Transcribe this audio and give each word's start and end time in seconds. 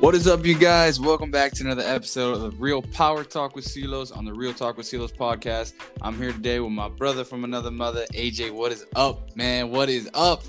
What 0.00 0.14
is 0.14 0.28
up, 0.28 0.46
you 0.46 0.56
guys? 0.56 1.00
Welcome 1.00 1.32
back 1.32 1.50
to 1.54 1.64
another 1.64 1.82
episode 1.82 2.40
of 2.40 2.60
Real 2.60 2.80
Power 2.82 3.24
Talk 3.24 3.56
with 3.56 3.64
C-Los 3.64 4.12
on 4.12 4.24
the 4.24 4.32
Real 4.32 4.54
Talk 4.54 4.76
with 4.76 4.86
C-Los 4.86 5.10
podcast. 5.10 5.72
I'm 6.02 6.16
here 6.16 6.30
today 6.30 6.60
with 6.60 6.70
my 6.70 6.88
brother 6.88 7.24
from 7.24 7.42
another 7.42 7.72
mother, 7.72 8.06
AJ. 8.14 8.52
What 8.52 8.70
is 8.70 8.86
up, 8.94 9.34
man? 9.36 9.70
What 9.70 9.88
is 9.88 10.08
up? 10.14 10.44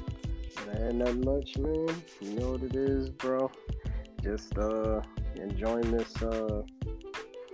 Man, 0.67 0.99
not 0.99 1.15
much, 1.17 1.57
man. 1.57 1.89
You 2.21 2.33
know 2.39 2.51
what 2.51 2.61
it 2.61 2.75
is, 2.75 3.09
bro. 3.09 3.49
Just 4.21 4.55
uh 4.55 5.01
enjoying 5.37 5.89
this 5.97 6.21
uh 6.21 6.61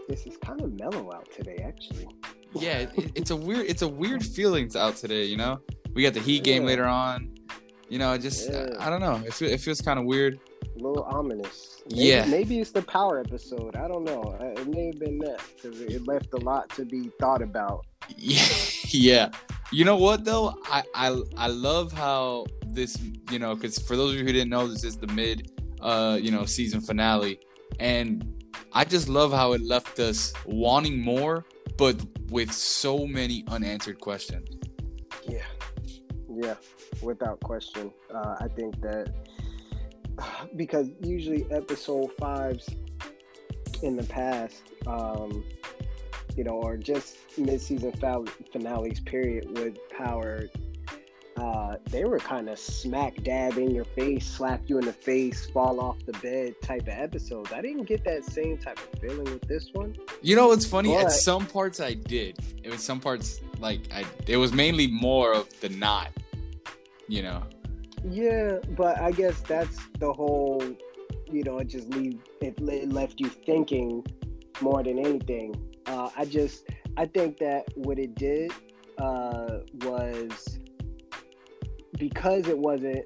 this 0.10 0.28
is 0.28 0.36
kind 0.38 0.60
of 0.62 0.74
mellow 0.78 1.10
out 1.14 1.32
today, 1.32 1.64
actually. 1.66 2.10
Yeah, 2.54 2.80
it, 2.80 3.12
it's 3.16 3.32
a 3.32 3.36
weird 3.38 3.68
it's 3.68 3.84
a 3.84 3.88
weird 3.88 4.24
feeling 4.24 4.70
out 4.76 4.98
today, 4.98 5.24
you 5.24 5.38
know? 5.38 5.62
We 5.94 6.04
got 6.04 6.14
the 6.14 6.20
Heat 6.20 6.44
game 6.44 6.66
later 6.66 6.86
on. 6.86 7.34
You 7.88 8.00
know, 8.00 8.18
just 8.18 8.50
Yeah. 8.50 8.68
I, 8.80 8.88
I 8.88 8.90
don't 8.90 9.00
know. 9.00 9.24
It, 9.26 9.42
it 9.42 9.62
feels 9.62 9.80
kind 9.80 9.98
of 9.98 10.04
weird. 10.04 10.40
A 10.76 10.78
little 10.80 11.04
ominous. 11.04 11.82
Maybe, 11.90 12.02
Yeah. 12.02 12.26
Maybe 12.26 12.60
it's 12.60 12.72
the 12.72 12.82
power 12.82 13.20
episode. 13.20 13.76
I 13.76 13.88
don't 13.88 14.04
know. 14.04 14.38
It 14.42 14.68
may 14.68 14.88
have 14.88 15.00
been 15.00 15.18
that 15.20 15.42
because 15.56 15.80
it 15.82 16.06
left 16.06 16.34
a 16.34 16.38
lot 16.38 16.70
to 16.72 16.86
be 16.86 17.10
thought 17.20 17.42
about. 17.42 17.86
Yeah, 18.18 18.46
yeah. 18.90 19.30
You 19.72 19.86
know 19.86 19.96
what 19.96 20.26
though? 20.26 20.56
I 20.66 20.84
I 20.94 21.22
I 21.38 21.48
love 21.48 21.92
how 21.92 22.46
this, 22.66 22.98
you 23.32 23.40
know, 23.40 23.56
because 23.56 23.80
for 23.80 23.96
those 23.96 24.12
of 24.12 24.20
you 24.20 24.26
who 24.26 24.34
didn't 24.34 24.50
know, 24.50 24.68
this 24.68 24.84
is 24.84 24.98
the 24.98 25.08
mid, 25.08 25.52
uh, 25.82 26.20
you 26.22 26.32
know, 26.32 26.46
season 26.46 26.82
finale, 26.82 27.40
and 27.80 28.32
I 28.74 28.84
just 28.86 29.08
love 29.10 29.32
how 29.32 29.54
it 29.54 29.62
left 29.62 30.00
us 30.00 30.34
wanting 30.46 31.00
more, 31.00 31.46
but 31.78 31.96
with 32.30 32.52
so 32.52 33.08
many 33.08 33.44
unanswered 33.48 34.00
questions. 34.00 34.48
Yeah. 35.28 35.40
Yeah, 36.30 36.56
without 37.02 37.40
question. 37.40 37.92
Uh, 38.14 38.36
I 38.42 38.48
think 38.50 38.82
that 38.82 39.14
because 40.56 40.90
usually 41.02 41.46
episode 41.52 42.12
fives 42.18 42.70
in 43.84 43.96
the 43.96 44.04
past, 44.04 44.64
um, 44.88 45.44
you 46.36 46.44
know, 46.44 46.52
or 46.52 46.78
just 46.78 47.18
mid-season 47.38 47.94
finales 48.52 49.00
period 49.02 49.58
with 49.58 49.78
power, 49.90 50.50
uh, 51.38 51.76
they 51.90 52.06
were 52.06 52.18
kind 52.18 52.48
of 52.48 52.58
smack 52.58 53.22
dab 53.24 53.58
in 53.58 53.72
your 53.72 53.84
face, 53.84 54.26
slap 54.26 54.62
you 54.68 54.78
in 54.78 54.86
the 54.86 54.94
face, 54.94 55.46
fall 55.48 55.82
off 55.82 55.98
the 56.06 56.14
bed 56.14 56.56
type 56.62 56.84
of 56.84 56.90
episodes. 56.90 57.52
I 57.52 57.62
didn't 57.62 57.84
get 57.84 58.06
that 58.06 58.24
same 58.24 58.58
type 58.58 58.80
of 58.80 59.00
feeling 59.00 59.26
with 59.26 59.42
this 59.42 59.70
one. 59.74 59.96
You 60.22 60.38
know 60.38 60.48
what's 60.48 60.66
funny? 60.66 60.96
At 60.96 61.12
some 61.12 61.46
parts 61.46 61.82
I 61.82 61.94
did. 61.94 62.40
It 62.64 62.70
was 62.70 62.82
some 62.82 63.02
parts 63.02 63.42
like 63.60 63.82
I. 63.94 64.06
It 64.28 64.38
was 64.38 64.54
mainly 64.54 64.88
more 64.88 65.34
of 65.34 65.60
the 65.60 65.70
not. 65.70 66.12
You 67.08 67.24
know. 67.24 67.44
Yeah, 68.10 68.60
but 68.78 69.00
I 69.00 69.12
guess 69.12 69.42
that's 69.42 69.78
the 70.00 70.12
whole. 70.12 70.64
You 71.32 71.44
know, 71.44 71.58
it 71.58 71.68
just 71.68 71.90
leave 71.90 72.20
it, 72.42 72.60
it 72.60 72.92
left 72.92 73.20
you 73.20 73.30
thinking 73.30 74.06
more 74.62 74.84
than 74.84 75.00
anything. 75.00 75.56
Uh, 75.88 76.10
I 76.16 76.26
just 76.26 76.66
I 76.98 77.06
think 77.06 77.38
that 77.40 77.66
what 77.76 78.00
it 78.00 78.16
did 78.16 78.52
uh, 78.98 79.60
was 79.82 80.60
because 81.98 82.48
it 82.48 82.58
wasn't 82.58 83.06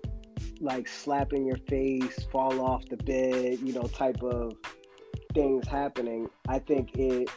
like 0.59 0.87
slapping 0.87 1.45
your 1.45 1.57
face, 1.69 2.25
fall 2.31 2.61
off 2.61 2.85
the 2.89 2.97
bed, 2.97 3.59
you 3.63 3.73
know, 3.73 3.83
type 3.83 4.21
of 4.21 4.53
things 5.33 5.67
happening. 5.67 6.27
I 6.47 6.59
think 6.59 6.97
it 6.97 7.29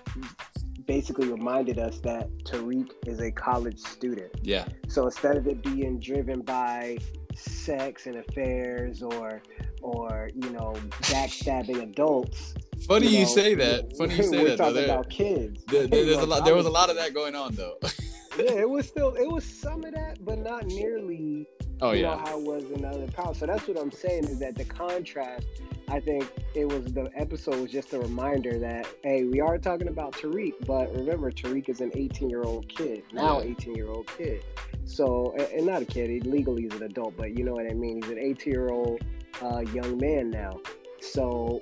basically 0.87 1.29
reminded 1.29 1.79
us 1.79 2.01
that 2.01 2.29
Tariq 2.45 2.91
is 3.07 3.21
a 3.21 3.31
college 3.31 3.79
student. 3.79 4.33
Yeah. 4.43 4.67
So 4.89 5.07
instead 5.07 5.37
of 5.37 5.47
it 5.47 5.63
being 5.63 6.01
driven 6.01 6.41
by 6.41 6.99
sex 7.35 8.07
and 8.07 8.17
affairs 8.17 9.03
or 9.03 9.43
or 9.81 10.31
you 10.35 10.51
know 10.51 10.75
backstabbing 11.03 11.83
adults, 11.83 12.55
Funny 12.87 13.09
you, 13.09 13.21
know, 13.21 13.29
say 13.29 13.55
that. 13.55 13.97
Funny 13.97 14.17
you 14.17 14.23
say 14.33 14.43
we're 14.43 14.49
that. 14.51 14.59
though. 14.59 14.73
There- 14.73 14.85
about 14.85 15.11
kids. 15.11 15.65
there- 15.65 15.87
there- 15.87 16.05
there's 16.05 16.19
a 16.19 16.27
lot. 16.27 16.45
There 16.45 16.55
was 16.55 16.67
a 16.67 16.71
lot 16.71 16.91
of 16.91 16.97
that 16.97 17.15
going 17.15 17.35
on 17.35 17.55
though. 17.55 17.77
yeah, 18.39 18.53
it 18.53 18.69
was 18.69 18.87
still 18.87 19.15
it 19.15 19.31
was 19.31 19.45
some 19.45 19.85
of 19.85 19.93
that, 19.95 20.25
but 20.25 20.39
not 20.39 20.67
nearly 20.67 21.47
Oh 21.81 21.93
you 21.93 22.03
yeah. 22.03 22.11
know 22.15 22.19
how 22.19 22.39
it 22.41 22.45
was 22.47 22.65
in 22.71 22.85
other 22.85 23.07
power. 23.09 23.35
So 23.35 23.47
that's 23.47 23.67
what 23.67 23.79
I'm 23.79 23.91
saying 23.91 24.25
is 24.25 24.39
that 24.39 24.57
the 24.57 24.65
contrast. 24.65 25.47
I 25.93 26.01
think 26.01 26.27
it 26.55 26.65
was 26.67 26.95
the 26.95 27.11
episode 27.15 27.57
was 27.57 27.71
just 27.71 27.93
a 27.93 27.99
reminder 27.99 28.59
that 28.59 28.87
hey, 29.05 29.25
we 29.25 29.43
are 29.43 29.59
talking 29.59 29.89
about 29.89 30.15
Tariq, 30.15 30.55
but 30.67 30.91
remember 30.95 31.31
Tariq 31.31 31.69
is 31.69 31.83
an 31.83 31.91
18 31.95 32.31
year 32.31 32.43
old 32.45 32.67
kid 32.67 33.03
now, 33.13 33.43
18 33.43 33.75
year 33.75 33.91
old 33.91 34.07
kid. 34.17 34.43
So 34.87 35.35
and- 35.37 35.67
not 35.67 35.83
a 35.83 35.85
kid, 35.85 36.09
he 36.09 36.21
legally 36.21 36.65
is 36.65 36.73
an 36.77 36.85
adult, 36.85 37.15
but 37.19 37.37
you 37.37 37.45
know 37.45 37.53
what 37.53 37.71
I 37.71 37.75
mean. 37.75 38.01
He's 38.03 38.11
an 38.11 38.19
18 38.19 38.53
year 38.55 38.71
old 38.71 39.03
uh, 39.43 39.61
young 39.75 39.99
man 39.99 40.31
now. 40.31 40.59
So 41.03 41.61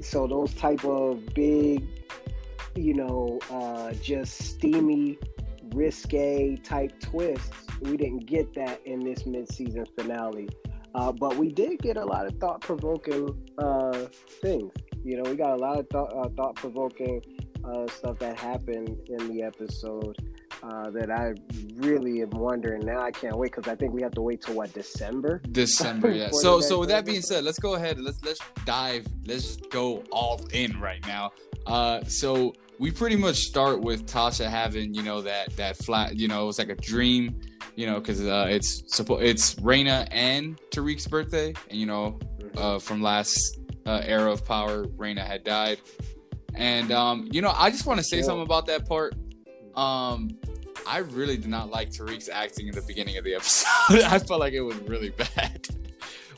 so 0.00 0.28
those 0.28 0.54
type 0.54 0.84
of 0.84 1.26
big, 1.34 1.84
you 2.76 2.94
know, 2.94 3.40
uh, 3.50 3.92
just 3.94 4.38
steamy, 4.38 5.18
risque 5.74 6.54
type 6.58 6.92
twists. 7.00 7.66
We 7.80 7.96
didn't 7.96 8.26
get 8.26 8.54
that 8.54 8.86
in 8.86 9.00
this 9.00 9.26
mid-season 9.26 9.86
finale, 9.96 10.48
uh, 10.94 11.12
but 11.12 11.36
we 11.36 11.48
did 11.48 11.78
get 11.80 11.96
a 11.96 12.04
lot 12.04 12.26
of 12.26 12.36
thought-provoking 12.38 13.34
uh, 13.58 14.06
things. 14.40 14.72
You 15.04 15.22
know, 15.22 15.30
we 15.30 15.36
got 15.36 15.52
a 15.52 15.56
lot 15.56 15.78
of 15.78 15.88
thought, 15.88 16.12
uh, 16.14 16.28
thought-provoking 16.36 17.22
uh, 17.64 17.86
stuff 17.88 18.18
that 18.18 18.38
happened 18.38 18.98
in 19.08 19.28
the 19.28 19.42
episode 19.42 20.16
uh, 20.62 20.90
that 20.90 21.10
I 21.10 21.32
really 21.76 22.22
am 22.22 22.30
wondering. 22.30 22.84
Now 22.84 23.00
I 23.00 23.10
can't 23.10 23.36
wait 23.36 23.52
because 23.52 23.70
I 23.70 23.74
think 23.74 23.92
we 23.92 24.02
have 24.02 24.12
to 24.12 24.22
wait 24.22 24.42
till 24.42 24.54
what 24.54 24.72
December. 24.72 25.40
December, 25.52 26.10
yeah. 26.10 26.30
So, 26.32 26.60
so 26.60 26.78
with 26.78 26.88
that 26.90 27.04
being 27.04 27.22
said, 27.22 27.44
let's 27.44 27.58
go 27.58 27.74
ahead. 27.74 28.00
Let's 28.00 28.22
let's 28.24 28.40
dive. 28.64 29.06
Let's 29.26 29.56
just 29.56 29.70
go 29.70 30.04
all 30.10 30.40
in 30.52 30.78
right 30.80 31.04
now. 31.06 31.32
Uh, 31.66 32.04
so 32.04 32.54
we 32.78 32.90
pretty 32.90 33.16
much 33.16 33.36
start 33.36 33.80
with 33.80 34.06
Tasha 34.06 34.48
having, 34.48 34.94
you 34.94 35.02
know, 35.02 35.20
that 35.22 35.56
that 35.56 35.76
flat, 35.78 36.16
you 36.16 36.28
know, 36.28 36.48
it's 36.48 36.58
like 36.58 36.68
a 36.68 36.76
dream, 36.76 37.40
you 37.76 37.86
know, 37.86 37.98
because 38.00 38.20
uh, 38.20 38.46
it's 38.50 38.82
suppo- 38.82 39.22
it's 39.22 39.54
Raina 39.56 40.06
and 40.10 40.58
Tariq's 40.70 41.06
birthday, 41.06 41.54
and 41.70 41.78
you 41.78 41.86
know, 41.86 42.18
uh, 42.56 42.78
from 42.78 43.02
last 43.02 43.58
uh, 43.86 44.02
era 44.04 44.30
of 44.32 44.44
power, 44.46 44.84
Raina 44.86 45.24
had 45.26 45.44
died, 45.44 45.80
and 46.54 46.90
um, 46.92 47.28
you 47.32 47.40
know, 47.42 47.52
I 47.56 47.70
just 47.70 47.86
want 47.86 47.98
to 47.98 48.04
say 48.04 48.18
Yeah. 48.18 48.24
something 48.24 48.42
about 48.44 48.66
that 48.66 48.86
part. 48.88 49.14
Um, 49.74 50.36
I 50.86 50.98
really 50.98 51.36
did 51.36 51.48
not 51.48 51.70
like 51.70 51.90
Tariq's 51.90 52.28
acting 52.28 52.66
in 52.68 52.74
the 52.74 52.82
beginning 52.82 53.16
of 53.16 53.24
the 53.24 53.34
episode. 53.36 54.02
I 54.02 54.18
felt 54.18 54.40
like 54.40 54.52
it 54.52 54.60
was 54.60 54.76
really 54.78 55.10
bad 55.36 55.66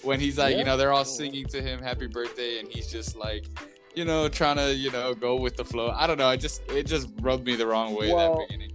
when 0.02 0.20
he's 0.20 0.38
like, 0.38 0.56
you 0.56 0.64
know, 0.64 0.76
they're 0.76 0.92
all 0.92 1.04
singing 1.04 1.46
to 1.46 1.60
him 1.62 1.80
"Happy 1.82 2.06
Birthday" 2.06 2.58
and 2.60 2.68
he's 2.68 2.86
just 2.88 3.16
like, 3.16 3.46
you 3.94 4.04
know, 4.04 4.28
trying 4.28 4.56
to, 4.56 4.74
you 4.74 4.90
know, 4.92 5.14
go 5.14 5.34
with 5.36 5.56
the 5.56 5.64
flow. 5.64 5.90
I 5.96 6.06
don't 6.06 6.18
know. 6.18 6.26
I 6.28 6.36
just 6.36 6.62
it 6.70 6.84
just 6.86 7.08
rubbed 7.20 7.46
me 7.46 7.56
the 7.56 7.66
wrong 7.66 7.94
way 7.96 8.12
Well, 8.12 8.38
that 8.38 8.48
beginning. 8.48 8.72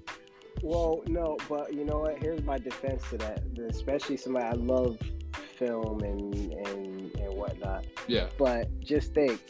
Well, 0.64 1.02
no, 1.08 1.38
but 1.48 1.74
you 1.74 1.86
know 1.86 2.00
what? 2.00 2.18
Here's 2.20 2.44
my 2.44 2.58
defense 2.58 3.04
to 3.10 3.18
that. 3.18 3.42
Especially 3.70 4.18
somebody 4.18 4.46
I 4.46 4.54
love 4.54 4.98
film 5.58 6.02
and 6.02 6.34
and 6.34 7.16
and 7.16 7.34
whatnot. 7.34 7.86
Yeah, 8.08 8.28
But 8.38 8.68
just 8.82 9.14
think, 9.14 9.42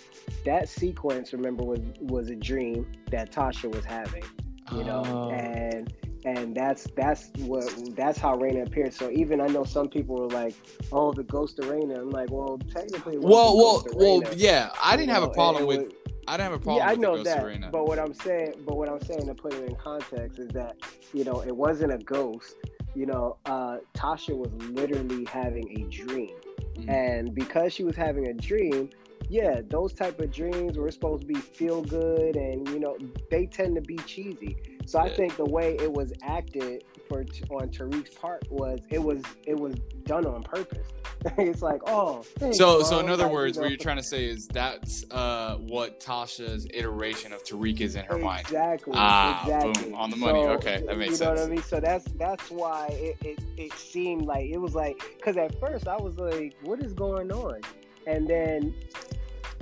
that 0.46 0.68
sequence, 0.70 1.34
remember, 1.34 1.64
was 1.64 1.80
was 2.02 2.30
a 2.30 2.36
dream 2.36 2.88
that 3.12 3.32
Tasha 3.32 3.74
was 3.74 3.86
having. 3.86 4.24
You 4.72 4.84
know, 4.84 5.04
Oh. 5.06 5.30
and 5.32 5.92
and 6.26 6.56
that's 6.56 6.88
that's 6.96 7.32
what 7.40 7.96
that's 7.96 8.20
how 8.20 8.36
Raina 8.38 8.68
appeared. 8.68 8.94
So 8.94 9.10
even 9.10 9.42
I 9.42 9.48
know 9.48 9.64
some 9.64 9.88
people 9.88 10.16
were 10.18 10.28
like, 10.28 10.54
"Oh, 10.92 11.12
the 11.14 11.24
ghost 11.24 11.58
of 11.60 11.66
Raina." 11.66 11.98
I'm 11.98 12.10
like, 12.12 12.30
well, 12.30 12.60
technically, 12.72 13.16
it 13.16 13.22
was 13.22 13.34
well, 13.34 13.58
well, 13.58 13.84
well, 13.96 14.34
yeah. 14.36 14.70
I 14.84 14.96
didn't 14.98 15.12
have 15.12 15.24
a 15.24 15.30
problem 15.30 15.64
and 15.64 15.72
it 15.74 15.78
with. 15.86 15.94
I 16.30 16.34
didn't 16.38 16.52
have 16.52 16.62
a 16.62 16.64
problem 16.64 16.88
yeah, 16.88 16.92
I 16.92 16.96
know 16.96 17.18
the 17.18 17.24
Ghost 17.24 17.62
that. 17.62 17.72
But 17.72 17.88
what 17.88 17.98
I'm 17.98 18.14
saying, 18.14 18.54
but 18.64 18.78
what 18.78 18.88
I'm 18.88 19.02
saying 19.02 19.26
to 19.26 19.34
put 19.34 19.52
it 19.56 19.68
in 19.68 19.76
context 19.76 20.38
is 20.38 20.50
that 20.50 20.76
you 21.12 21.24
know 21.24 21.42
it 21.42 21.56
wasn't 21.56 21.92
a 21.92 21.98
ghost. 21.98 22.54
You 22.94 23.08
know, 23.08 23.38
uh, 23.46 23.78
Tasha 23.96 24.38
was 24.38 24.52
literally 24.70 25.26
having 25.26 25.68
a 25.80 25.90
dream, 25.90 26.36
Mhm. 26.76 26.90
and 26.90 27.34
because 27.34 27.74
she 27.74 27.84
was 27.84 27.96
having 27.96 28.28
a 28.28 28.34
dream, 28.34 28.92
yeah, 29.28 29.62
those 29.70 29.92
type 29.94 30.20
of 30.20 30.32
dreams 30.32 30.78
were 30.78 30.92
supposed 30.92 31.22
to 31.22 31.28
be 31.28 31.34
feel 31.34 31.82
good, 31.82 32.36
and 32.36 32.68
you 32.70 32.80
know 32.80 32.96
they 33.32 33.48
tend 33.48 33.76
to 33.76 33.82
be 33.82 33.98
cheesy. 33.98 34.56
So 34.90 34.98
I 34.98 35.08
think 35.08 35.38
the 35.38 35.46
way 35.46 35.76
it 35.80 35.92
was 35.92 36.12
acted 36.24 36.84
for 37.08 37.20
on 37.20 37.70
Tariq's 37.70 38.16
part 38.16 38.44
was 38.50 38.80
it 38.90 38.98
was 38.98 39.22
it 39.46 39.56
was 39.56 39.76
done 40.06 40.26
on 40.26 40.42
purpose. 40.42 40.88
it's 41.38 41.62
like, 41.62 41.82
oh, 41.86 42.24
thanks, 42.40 42.58
So, 42.58 42.82
so 42.82 43.00
in 43.00 43.08
other 43.10 43.24
Like, 43.24 43.30
you 43.30 43.36
words, 43.36 43.58
know, 43.58 43.64
what 43.64 43.70
you're 43.72 43.78
trying 43.78 43.98
to 43.98 44.04
say 44.04 44.26
is 44.26 44.48
that's 44.48 45.06
uh, 45.12 45.58
what 45.58 46.00
Tasha's 46.00 46.66
iteration 46.74 47.34
of 47.34 47.44
Tariq 47.44 47.82
is 47.82 47.96
in 47.96 48.06
her 48.06 48.18
mind. 48.18 48.42
Exactly. 48.48 48.94
Ah, 48.96 49.44
exactly. 49.44 49.84
boom, 49.84 49.96
on 49.96 50.10
the 50.10 50.16
money. 50.16 50.42
So, 50.42 50.50
Okay, 50.54 50.84
that 50.88 50.98
makes 50.98 51.20
you 51.20 51.26
know 51.26 51.34
what 51.34 51.42
I 51.42 51.48
mean? 51.48 51.62
So 51.62 51.80
that's 51.80 52.06
that's 52.14 52.50
why 52.50 52.88
it, 52.92 53.18
it, 53.24 53.40
it 53.58 53.74
seemed 53.74 54.26
like 54.26 54.50
it 54.50 54.58
was 54.58 54.74
like 54.74 55.04
because 55.18 55.38
at 55.38 55.60
first 55.60 55.88
I 55.88 55.98
was 55.98 56.18
like, 56.18 56.56
what 56.64 56.82
is 56.82 56.94
going 56.94 57.32
on? 57.32 57.62
And 58.08 58.28
then 58.28 58.74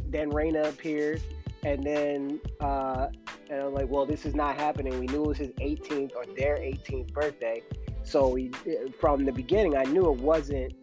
then 0.10 0.32
Raina 0.32 0.70
appeared, 0.70 1.22
and 1.64 1.84
then 1.84 2.40
uh, 2.60 3.08
and 3.50 3.62
I'm 3.62 3.74
like, 3.74 3.90
well, 3.90 4.06
this 4.06 4.26
is 4.26 4.36
not 4.36 4.58
happening. 4.58 5.00
We 5.00 5.08
knew 5.08 5.24
it 5.24 5.28
was 5.28 5.38
his 5.38 5.52
18th 5.62 6.16
or 6.16 6.26
their 6.38 6.58
18th 6.58 7.14
birthday, 7.14 7.62
so 8.04 8.28
we 8.28 8.52
from 9.00 9.26
the 9.26 9.32
beginning 9.32 9.78
I 9.78 9.84
knew 9.84 10.12
it 10.12 10.20
wasn't 10.20 10.74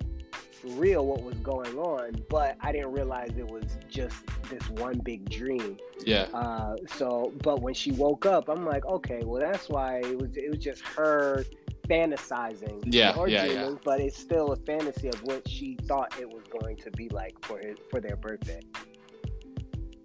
real 0.64 1.06
what 1.06 1.22
was 1.22 1.36
going 1.36 1.76
on, 1.76 2.22
but 2.28 2.56
I 2.60 2.72
didn't 2.72 2.92
realize 2.92 3.30
it 3.36 3.46
was 3.46 3.76
just 3.88 4.16
this 4.48 4.68
one 4.70 4.98
big 4.98 5.28
dream. 5.28 5.78
Yeah. 6.04 6.26
Uh, 6.32 6.76
so, 6.86 7.32
but 7.42 7.60
when 7.60 7.74
she 7.74 7.92
woke 7.92 8.26
up, 8.26 8.48
I'm 8.48 8.64
like, 8.64 8.84
okay, 8.86 9.22
well, 9.24 9.40
that's 9.40 9.68
why 9.68 9.98
it 9.98 10.18
was. 10.18 10.36
It 10.36 10.50
was 10.50 10.58
just 10.58 10.82
her 10.82 11.44
fantasizing. 11.88 12.82
Yeah, 12.86 13.14
or 13.16 13.28
yeah, 13.28 13.46
dreaming, 13.46 13.72
yeah. 13.72 13.78
But 13.84 14.00
it's 14.00 14.18
still 14.18 14.52
a 14.52 14.56
fantasy 14.56 15.08
of 15.08 15.22
what 15.22 15.48
she 15.48 15.76
thought 15.86 16.14
it 16.18 16.28
was 16.28 16.44
going 16.60 16.76
to 16.78 16.90
be 16.92 17.08
like 17.10 17.34
for 17.44 17.58
his 17.58 17.78
for 17.90 18.00
their 18.00 18.16
birthday. 18.16 18.60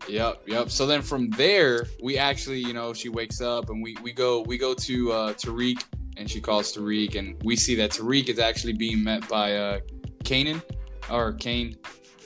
Yep, 0.10 0.44
yep. 0.48 0.70
So 0.72 0.86
then 0.86 1.02
from 1.02 1.30
there, 1.30 1.86
we 2.02 2.18
actually, 2.18 2.60
you 2.60 2.74
know, 2.74 2.94
she 2.94 3.10
wakes 3.10 3.42
up 3.42 3.70
and 3.70 3.82
we 3.84 3.96
we 4.04 4.12
go 4.12 4.42
we 4.42 4.58
go 4.58 4.74
to 4.74 5.12
uh 5.12 5.34
Tariq 5.34 5.84
and 6.18 6.30
she 6.30 6.42
calls 6.42 6.76
Tariq 6.76 7.16
and 7.16 7.42
we 7.44 7.56
see 7.56 7.76
that 7.76 7.92
Tariq 7.92 8.28
is 8.30 8.40
actually 8.40 8.74
being 8.74 9.04
met 9.04 9.28
by 9.30 9.56
uh 9.56 9.80
Kanan 10.24 10.62
or 11.10 11.34
Cane. 11.34 11.78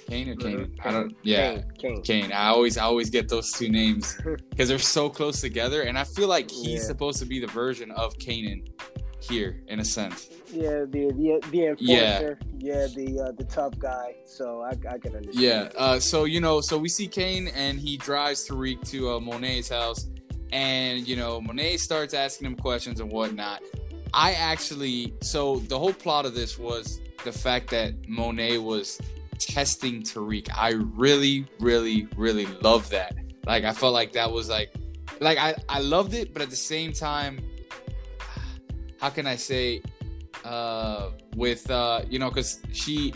Cane 0.09 0.29
or 0.29 0.35
Kanan? 0.35 0.75
Mhm. 0.75 0.85
I 0.85 0.91
don't 0.91 1.15
yeah. 1.23 1.51
Cane, 1.53 1.63
Cane. 1.79 2.01
Cane. 2.03 2.31
I 2.31 2.47
always 2.47 2.77
I 2.77 2.83
always 2.83 3.09
get 3.09 3.29
those 3.29 3.51
two 3.51 3.69
names 3.69 4.17
because 4.49 4.67
they're 4.69 4.79
so 4.79 5.09
close 5.09 5.41
together 5.41 5.81
and 5.83 5.97
I 5.97 6.03
feel 6.03 6.27
like 6.27 6.49
he's 6.49 6.81
Yeah. 6.81 6.87
supposed 6.87 7.19
to 7.19 7.25
be 7.25 7.39
the 7.39 7.47
version 7.47 7.91
of 7.91 8.17
Kanan 8.17 8.67
here 9.19 9.61
in 9.67 9.79
a 9.79 9.85
sense. 9.85 10.29
Yeah, 10.53 10.85
the 10.87 11.11
the 11.11 11.41
the 11.51 11.65
enforcer. 11.67 12.37
Yeah. 12.39 12.49
Yeah, 12.59 12.87
the 12.95 13.19
uh, 13.19 13.31
the 13.31 13.43
tough 13.43 13.77
guy. 13.79 14.15
So 14.25 14.61
I 14.61 14.69
I 14.69 14.97
can 14.97 15.15
understand. 15.15 15.33
Yeah. 15.35 15.69
Uh, 15.75 15.99
so 15.99 16.23
you 16.23 16.39
know, 16.39 16.61
so 16.61 16.77
we 16.77 16.87
see 16.89 17.07
Cane 17.07 17.49
and 17.49 17.79
he 17.79 17.97
drives 17.97 18.47
Tariq 18.47 18.87
to 18.91 19.13
uh, 19.13 19.19
Monet's 19.19 19.69
house, 19.69 20.07
and 20.51 21.05
you 21.07 21.15
know, 21.15 21.41
Monet 21.41 21.77
starts 21.77 22.13
asking 22.13 22.47
him 22.47 22.55
questions 22.55 22.99
and 22.99 23.11
whatnot. 23.11 23.61
I 24.13 24.33
actually, 24.33 25.13
so 25.21 25.57
the 25.57 25.77
whole 25.77 25.91
plot 25.91 26.25
of 26.25 26.35
this 26.35 26.59
was 26.59 27.01
the 27.25 27.31
fact 27.31 27.71
that 27.71 28.07
Monet 28.07 28.59
was 28.59 29.01
testing 29.39 30.03
Tariq. 30.03 30.49
I 30.55 30.73
really, 30.73 31.47
really, 31.59 32.07
really 32.15 32.45
love 32.61 32.89
that. 32.91 33.15
Like, 33.47 33.63
I 33.63 33.73
felt 33.73 33.93
like 33.93 34.13
that 34.13 34.31
was 34.31 34.49
like, 34.49 34.73
like 35.19 35.37
I 35.39 35.55
I 35.67 35.79
loved 35.79 36.13
it, 36.13 36.31
but 36.31 36.41
at 36.43 36.49
the 36.49 36.55
same 36.55 36.93
time, 36.93 37.39
how 39.01 39.09
can 39.09 39.27
I 39.27 39.35
say, 39.35 39.81
uh, 40.43 41.11
with 41.35 41.69
uh, 41.69 42.01
you 42.09 42.19
know, 42.19 42.29
because 42.29 42.59
she 42.71 43.13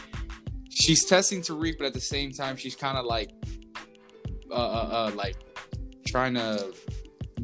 she's 0.69 1.05
testing 1.05 1.41
Tariq, 1.41 1.77
but 1.77 1.87
at 1.87 1.93
the 1.93 2.01
same 2.01 2.31
time, 2.31 2.55
she's 2.55 2.75
kind 2.75 2.97
of 2.97 3.05
like, 3.05 3.31
uh, 4.51 4.53
uh, 4.53 4.57
uh, 4.57 5.11
like 5.15 5.35
trying 6.05 6.35
to 6.35 6.73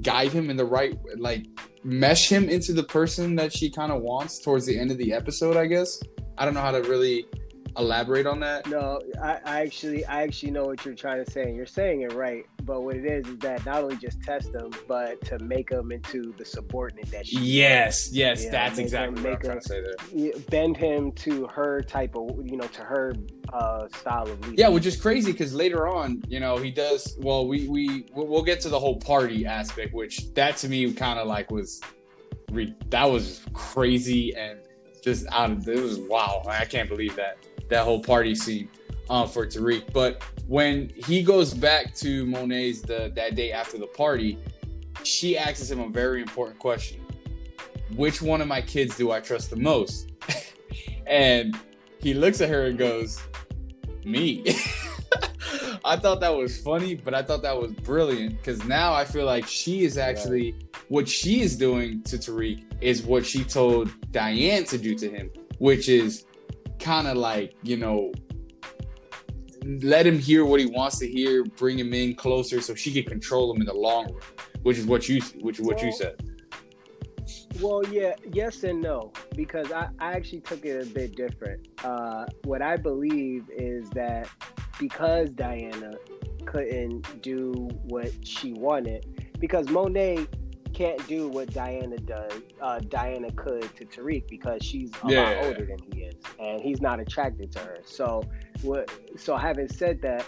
guide 0.01 0.31
him 0.31 0.49
in 0.49 0.57
the 0.57 0.65
right, 0.65 0.97
like 1.17 1.45
mesh 1.83 2.29
him 2.29 2.49
into 2.49 2.73
the 2.73 2.83
person 2.83 3.35
that 3.35 3.51
she 3.51 3.69
kind 3.69 3.91
of 3.91 4.01
wants 4.01 4.41
towards 4.41 4.65
the 4.65 4.77
end 4.77 4.91
of 4.91 4.97
the 4.97 5.13
episode. 5.13 5.57
I 5.57 5.65
guess 5.65 5.99
I 6.37 6.45
don't 6.45 6.53
know 6.53 6.61
how 6.61 6.71
to 6.71 6.81
really 6.83 7.25
elaborate 7.77 8.25
on 8.27 8.39
that. 8.41 8.67
No, 8.67 9.01
I, 9.21 9.39
I 9.45 9.61
actually 9.61 10.05
I 10.05 10.23
actually 10.23 10.51
know 10.51 10.65
what 10.65 10.85
you're 10.85 10.95
trying 10.95 11.23
to 11.23 11.29
say. 11.31 11.43
and 11.43 11.55
You're 11.55 11.65
saying 11.65 12.01
it 12.01 12.13
right, 12.13 12.45
but 12.63 12.81
what 12.83 12.95
it 12.95 13.05
is 13.05 13.27
is 13.27 13.37
that 13.39 13.65
not 13.65 13.83
only 13.83 13.95
just 13.97 14.21
test 14.21 14.51
them, 14.51 14.71
but 14.87 15.19
to 15.25 15.39
make 15.39 15.69
them 15.69 15.91
into 15.91 16.33
the 16.37 16.45
subordinate 16.45 17.09
that 17.11 17.27
she 17.27 17.37
Yes, 17.39 18.11
yes, 18.11 18.45
that's 18.49 18.77
exactly 18.79 19.17
him- 19.17 19.23
what 19.23 19.33
I'm 19.33 19.41
trying 19.41 19.59
to 19.59 19.67
say 19.67 19.81
there. 19.81 20.31
Bend 20.49 20.77
him 20.77 21.11
to 21.13 21.47
her 21.47 21.81
type 21.81 22.15
of 22.15 22.29
you 22.45 22.57
know 22.57 22.67
to 22.67 22.81
her 22.81 23.15
uh 23.51 23.87
style 23.89 24.23
of 24.23 24.39
leading. 24.41 24.57
Yeah, 24.59 24.69
which 24.69 24.85
is 24.85 24.95
crazy 24.99 25.31
because 25.31 25.53
later 25.53 25.87
on, 25.87 26.23
you 26.27 26.39
know, 26.39 26.57
he 26.57 26.71
does. 26.71 27.15
Well, 27.19 27.47
we 27.47 27.67
we 27.67 28.05
we'll 28.13 28.43
get 28.43 28.61
to 28.61 28.69
the 28.69 28.79
whole 28.79 28.97
party 28.99 29.45
aspect, 29.45 29.93
which 29.93 30.33
that 30.35 30.57
to 30.57 30.69
me 30.69 30.91
kind 30.93 31.19
of 31.19 31.27
like 31.27 31.51
was, 31.51 31.81
re- 32.51 32.75
that 32.89 33.05
was 33.05 33.41
crazy 33.53 34.35
and 34.35 34.59
just 35.03 35.25
out 35.31 35.51
of 35.51 35.67
it 35.67 35.79
was 35.81 35.99
wow. 35.99 36.43
I 36.47 36.65
can't 36.65 36.87
believe 36.87 37.15
that 37.17 37.37
that 37.69 37.83
whole 37.83 37.99
party 37.99 38.35
scene 38.35 38.69
um, 39.09 39.27
for 39.27 39.45
Tariq. 39.45 39.91
But 39.93 40.23
when 40.47 40.91
he 41.05 41.23
goes 41.23 41.53
back 41.53 41.93
to 41.95 42.25
Monet's 42.25 42.81
the 42.81 43.11
that 43.15 43.35
day 43.35 43.51
after 43.51 43.77
the 43.77 43.87
party, 43.87 44.37
she 45.03 45.37
asks 45.37 45.69
him 45.69 45.79
a 45.79 45.89
very 45.89 46.21
important 46.21 46.59
question: 46.59 47.01
Which 47.95 48.21
one 48.21 48.41
of 48.41 48.47
my 48.47 48.61
kids 48.61 48.97
do 48.97 49.11
I 49.11 49.19
trust 49.19 49.49
the 49.49 49.55
most? 49.57 50.11
and 51.07 51.57
he 51.99 52.13
looks 52.13 52.41
at 52.41 52.49
her 52.49 52.65
and 52.65 52.77
goes, 52.77 53.21
"Me." 54.05 54.43
I 55.85 55.97
thought 55.97 56.21
that 56.21 56.33
was 56.33 56.57
funny, 56.57 56.95
but 56.95 57.13
I 57.13 57.21
thought 57.21 57.41
that 57.41 57.59
was 57.59 57.73
brilliant 57.73 58.37
because 58.37 58.63
now 58.63 58.93
I 58.93 59.03
feel 59.03 59.25
like 59.25 59.45
she 59.45 59.83
is 59.83 59.97
actually 59.97 60.55
what 60.87 61.09
she 61.09 61.41
is 61.41 61.57
doing 61.57 62.01
to 62.03 62.17
Tariq 62.17 62.63
is 62.79 63.03
what 63.03 63.25
she 63.25 63.43
told 63.43 63.89
Diane 64.11 64.63
to 64.65 64.77
do 64.77 64.95
to 64.95 65.09
him, 65.09 65.29
which 65.57 65.89
is 65.89 66.25
kind 66.83 67.07
of 67.07 67.15
like 67.17 67.55
you 67.63 67.77
know 67.77 68.11
let 69.81 70.05
him 70.05 70.19
hear 70.19 70.45
what 70.45 70.59
he 70.59 70.65
wants 70.65 70.99
to 70.99 71.07
hear, 71.07 71.43
bring 71.43 71.79
him 71.79 71.93
in 71.93 72.15
closer 72.15 72.59
so 72.59 72.75
she 72.75 72.91
can 72.91 73.09
control 73.09 73.53
him 73.53 73.61
in 73.61 73.65
the 73.65 73.73
long 73.73 74.11
run, 74.11 74.21
which 74.63 74.77
is 74.77 74.85
what 74.85 75.07
you 75.07 75.21
which 75.39 75.59
is 75.59 75.65
what 75.65 75.81
you 75.81 75.91
said. 75.91 76.15
Well, 77.61 77.81
yeah, 77.89 78.13
yes 78.33 78.63
and 78.63 78.81
no, 78.81 79.13
because 79.35 79.71
I, 79.71 79.87
I 79.99 80.13
actually 80.13 80.41
took 80.41 80.65
it 80.65 80.83
a 80.83 80.85
bit 80.85 81.15
different. 81.15 81.67
Uh, 81.83 82.25
what 82.43 82.61
I 82.61 82.75
believe 82.75 83.45
is 83.55 83.89
that 83.91 84.27
because 84.79 85.29
Diana 85.29 85.93
couldn't 86.45 87.21
do 87.21 87.53
what 87.83 88.11
she 88.27 88.53
wanted, 88.53 89.31
because 89.39 89.69
Monet 89.69 90.27
can't 90.73 91.05
do 91.07 91.27
what 91.27 91.53
Diana 91.53 91.97
does, 91.97 92.33
uh, 92.61 92.79
Diana 92.89 93.31
could 93.31 93.73
to 93.75 93.85
Tariq 93.85 94.27
because 94.29 94.63
she's 94.63 94.91
a 95.03 95.09
Yeah, 95.09 95.21
lot 95.21 95.45
older 95.45 95.65
than 95.65 95.77
he 95.91 96.01
is, 96.03 96.15
and 96.39 96.61
he's 96.61 96.81
not 96.81 96.99
attracted 96.99 97.51
to 97.53 97.59
her. 97.59 97.79
So, 97.85 98.23
what? 98.61 98.89
So, 99.17 99.35
having 99.35 99.67
said 99.69 100.01
that, 100.01 100.25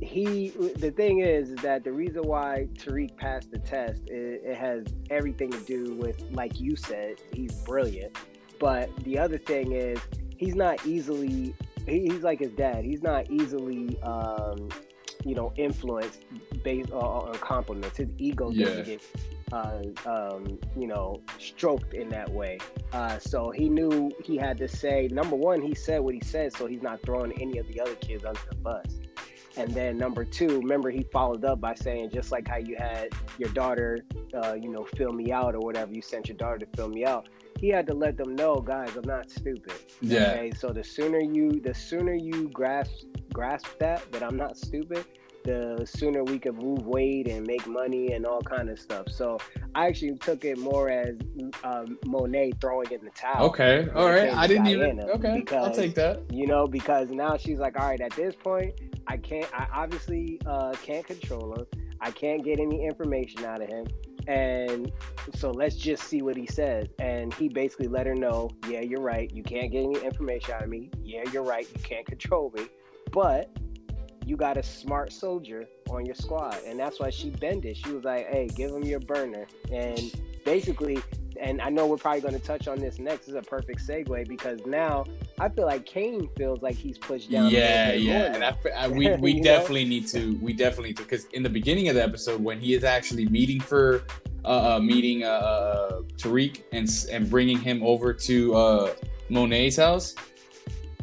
he 0.00 0.50
the 0.76 0.90
thing 0.92 1.20
is, 1.20 1.50
is 1.50 1.56
that 1.56 1.82
the 1.82 1.92
reason 1.92 2.22
why 2.22 2.68
Tariq 2.74 3.16
passed 3.16 3.50
the 3.50 3.58
test 3.58 4.02
it, 4.08 4.42
it 4.44 4.56
has 4.56 4.84
everything 5.10 5.50
to 5.50 5.58
do 5.60 5.94
with 5.94 6.22
like 6.30 6.60
you 6.60 6.76
said 6.76 7.16
he's 7.32 7.52
brilliant 7.64 8.16
but 8.60 8.94
the 9.04 9.18
other 9.18 9.38
thing 9.38 9.72
is 9.72 9.98
he's 10.36 10.54
not 10.54 10.86
easily 10.86 11.52
he, 11.86 12.02
he's 12.02 12.22
like 12.22 12.38
his 12.38 12.52
dad 12.52 12.84
he's 12.84 13.02
not 13.02 13.28
easily 13.28 14.00
um 14.02 14.68
you 15.24 15.34
know 15.34 15.52
influenced 15.56 16.20
based 16.62 16.92
on, 16.92 17.28
on 17.30 17.34
compliments 17.38 17.96
his 17.96 18.08
ego 18.18 18.52
Yeah. 18.52 18.66
doesn't 18.66 18.84
get 18.84 19.02
uh, 19.52 19.82
um, 20.06 20.58
you 20.76 20.86
know, 20.86 21.20
stroked 21.38 21.94
in 21.94 22.08
that 22.10 22.30
way. 22.30 22.58
Uh, 22.92 23.18
so 23.18 23.50
he 23.50 23.68
knew 23.68 24.10
he 24.24 24.36
had 24.36 24.58
to 24.58 24.68
say, 24.68 25.08
number 25.10 25.36
one, 25.36 25.60
he 25.60 25.74
said 25.74 26.00
what 26.00 26.14
he 26.14 26.20
said, 26.20 26.52
so 26.52 26.66
he's 26.66 26.82
not 26.82 27.00
throwing 27.02 27.32
any 27.40 27.58
of 27.58 27.66
the 27.68 27.80
other 27.80 27.94
kids 27.96 28.24
under 28.24 28.40
the 28.48 28.56
bus. 28.56 28.98
And 29.56 29.72
then 29.72 29.98
number 29.98 30.24
two, 30.24 30.60
remember 30.60 30.90
he 30.90 31.02
followed 31.12 31.44
up 31.44 31.60
by 31.60 31.74
saying, 31.74 32.10
just 32.10 32.30
like 32.30 32.46
how 32.46 32.58
you 32.58 32.76
had 32.76 33.08
your 33.38 33.50
daughter, 33.50 33.98
uh, 34.32 34.54
you 34.54 34.70
know, 34.70 34.84
fill 34.96 35.12
me 35.12 35.32
out 35.32 35.54
or 35.54 35.60
whatever, 35.60 35.92
you 35.92 36.02
sent 36.02 36.28
your 36.28 36.36
daughter 36.36 36.58
to 36.58 36.66
fill 36.76 36.88
me 36.88 37.04
out. 37.04 37.28
He 37.58 37.68
had 37.68 37.86
to 37.88 37.94
let 37.94 38.16
them 38.16 38.36
know, 38.36 38.60
guys, 38.60 38.94
I'm 38.94 39.08
not 39.08 39.30
stupid. 39.30 39.72
Yeah. 40.00 40.30
Okay, 40.30 40.52
so 40.56 40.68
the 40.68 40.84
sooner 40.84 41.18
you, 41.18 41.60
the 41.60 41.74
sooner 41.74 42.14
you 42.14 42.48
grasp 42.50 43.06
grasp 43.32 43.66
that 43.78 44.10
that 44.12 44.22
I'm 44.22 44.36
not 44.36 44.56
stupid, 44.56 45.04
the 45.48 45.86
sooner 45.86 46.22
we 46.24 46.38
could 46.38 46.56
move 46.62 46.86
weight 46.86 47.26
and 47.26 47.46
make 47.46 47.66
money 47.66 48.12
and 48.12 48.26
all 48.26 48.42
kind 48.42 48.68
of 48.68 48.78
stuff. 48.78 49.08
So 49.10 49.38
I 49.74 49.86
actually 49.86 50.16
took 50.18 50.44
it 50.44 50.58
more 50.58 50.90
as 50.90 51.16
um, 51.64 51.98
Monet 52.04 52.52
throwing 52.60 52.88
it 52.90 53.00
in 53.00 53.06
the 53.06 53.10
towel. 53.12 53.46
Okay, 53.46 53.88
all 53.94 54.10
right. 54.10 54.32
I 54.34 54.46
didn't 54.46 54.66
even. 54.66 54.96
Diana, 54.98 55.12
Okay, 55.12 55.44
I'll 55.56 55.74
take 55.74 55.94
that. 55.94 56.22
You 56.30 56.46
know, 56.46 56.66
because 56.66 57.10
now 57.10 57.36
she's 57.38 57.58
like, 57.58 57.80
all 57.80 57.86
right, 57.86 58.00
at 58.00 58.12
this 58.12 58.34
point, 58.34 58.74
I 59.06 59.16
can't. 59.16 59.48
I 59.54 59.66
obviously 59.72 60.38
uh, 60.44 60.74
can't 60.82 61.06
control 61.06 61.54
him. 61.54 61.66
I 62.00 62.10
can't 62.10 62.44
get 62.44 62.60
any 62.60 62.84
information 62.84 63.44
out 63.44 63.62
of 63.62 63.68
him. 63.68 63.86
And 64.28 64.92
so 65.34 65.50
let's 65.50 65.74
just 65.74 66.04
see 66.04 66.20
what 66.20 66.36
he 66.36 66.46
says. 66.46 66.88
And 66.98 67.32
he 67.34 67.48
basically 67.48 67.88
let 67.88 68.06
her 68.06 68.14
know, 68.14 68.50
yeah, 68.68 68.82
you're 68.82 69.00
right. 69.00 69.32
You 69.34 69.42
can't 69.42 69.72
get 69.72 69.82
any 69.84 69.98
information 70.04 70.52
out 70.52 70.62
of 70.62 70.68
me. 70.68 70.90
Yeah, 71.02 71.22
you're 71.32 71.42
right. 71.42 71.66
You 71.74 71.82
can't 71.82 72.06
control 72.06 72.52
me. 72.54 72.66
But 73.10 73.50
you 74.28 74.36
got 74.36 74.58
a 74.58 74.62
smart 74.62 75.10
soldier 75.10 75.66
on 75.88 76.04
your 76.04 76.14
squad. 76.14 76.58
And 76.66 76.78
that's 76.78 77.00
why 77.00 77.08
she 77.08 77.30
bended. 77.30 77.76
She 77.78 77.90
was 77.92 78.04
like, 78.04 78.28
hey, 78.28 78.46
give 78.48 78.70
him 78.70 78.84
your 78.84 79.00
burner. 79.00 79.46
And 79.72 80.12
basically, 80.44 80.98
and 81.40 81.62
I 81.62 81.70
know 81.70 81.86
we're 81.86 81.96
probably 81.96 82.20
going 82.20 82.34
to 82.34 82.40
touch 82.40 82.68
on 82.68 82.78
this 82.78 82.98
next. 82.98 83.20
This 83.20 83.28
is 83.28 83.34
a 83.36 83.42
perfect 83.42 83.86
segue 83.86 84.28
because 84.28 84.60
now 84.66 85.06
I 85.40 85.48
feel 85.48 85.64
like 85.64 85.86
Cane 85.86 86.28
feels 86.36 86.60
like 86.60 86.74
he's 86.74 86.98
pushed 86.98 87.30
down. 87.30 87.50
Yeah, 87.50 87.92
yeah, 87.92 88.34
and. 88.34 88.44
I, 88.44 88.56
I, 88.76 88.88
we 88.88 89.10
we 89.16 89.32
You 89.32 89.36
know? 89.38 89.42
definitely 89.44 89.86
need 89.86 90.06
to 90.08 90.36
we 90.42 90.52
definitely 90.52 90.90
need 90.90 90.98
to 90.98 91.04
because 91.04 91.24
in 91.26 91.42
the 91.42 91.48
beginning 91.48 91.88
of 91.88 91.94
the 91.94 92.02
episode 92.02 92.42
when 92.42 92.60
he 92.60 92.74
is 92.74 92.84
actually 92.84 93.26
meeting 93.28 93.60
for 93.60 94.02
uh, 94.44 94.76
uh 94.76 94.80
meeting 94.80 95.24
uh, 95.24 95.26
uh 95.26 96.02
Tariq 96.16 96.62
and 96.72 96.88
and 97.10 97.30
bringing 97.30 97.58
him 97.58 97.82
over 97.82 98.12
to 98.12 98.54
uh 98.54 98.94
Monet's 99.30 99.76
house, 99.76 100.14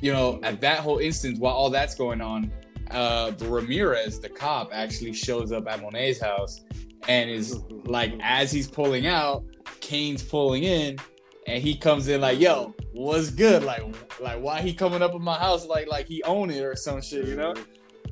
you 0.02 0.12
know, 0.12 0.40
at 0.44 0.60
that 0.62 0.80
whole 0.80 1.00
instance 1.00 1.40
while 1.40 1.54
all 1.54 1.70
that's 1.70 1.96
going 1.96 2.22
on, 2.22 2.52
uh 2.92 3.32
Ramirez 3.42 4.20
the 4.20 4.30
cop 4.30 4.70
actually 4.72 5.14
shows 5.14 5.52
up 5.52 5.68
at 5.68 5.82
Monet's 5.82 6.20
house 6.20 6.62
and 7.08 7.30
is 7.30 7.60
like 7.86 8.14
as 8.22 8.52
he's 8.52 8.68
pulling 8.68 9.08
out, 9.08 9.44
Cane's 9.80 10.24
pulling 10.24 10.64
in, 10.64 10.98
and 11.48 11.62
he 11.62 11.76
comes 11.78 12.08
in 12.08 12.22
like, 12.22 12.40
"Yo, 12.40 12.74
was 12.94 13.30
good. 13.30 13.64
Like, 13.64 13.84
like 14.20 14.42
why 14.42 14.62
he 14.62 14.74
coming 14.74 15.02
up 15.02 15.14
in 15.14 15.22
my 15.22 15.38
house 15.38 15.66
like 15.66 15.88
like 15.88 16.08
he 16.08 16.24
own 16.24 16.50
it 16.50 16.62
or 16.62 16.76
some 16.76 17.02
shit, 17.02 17.28
you 17.28 17.36
know? 17.36 17.54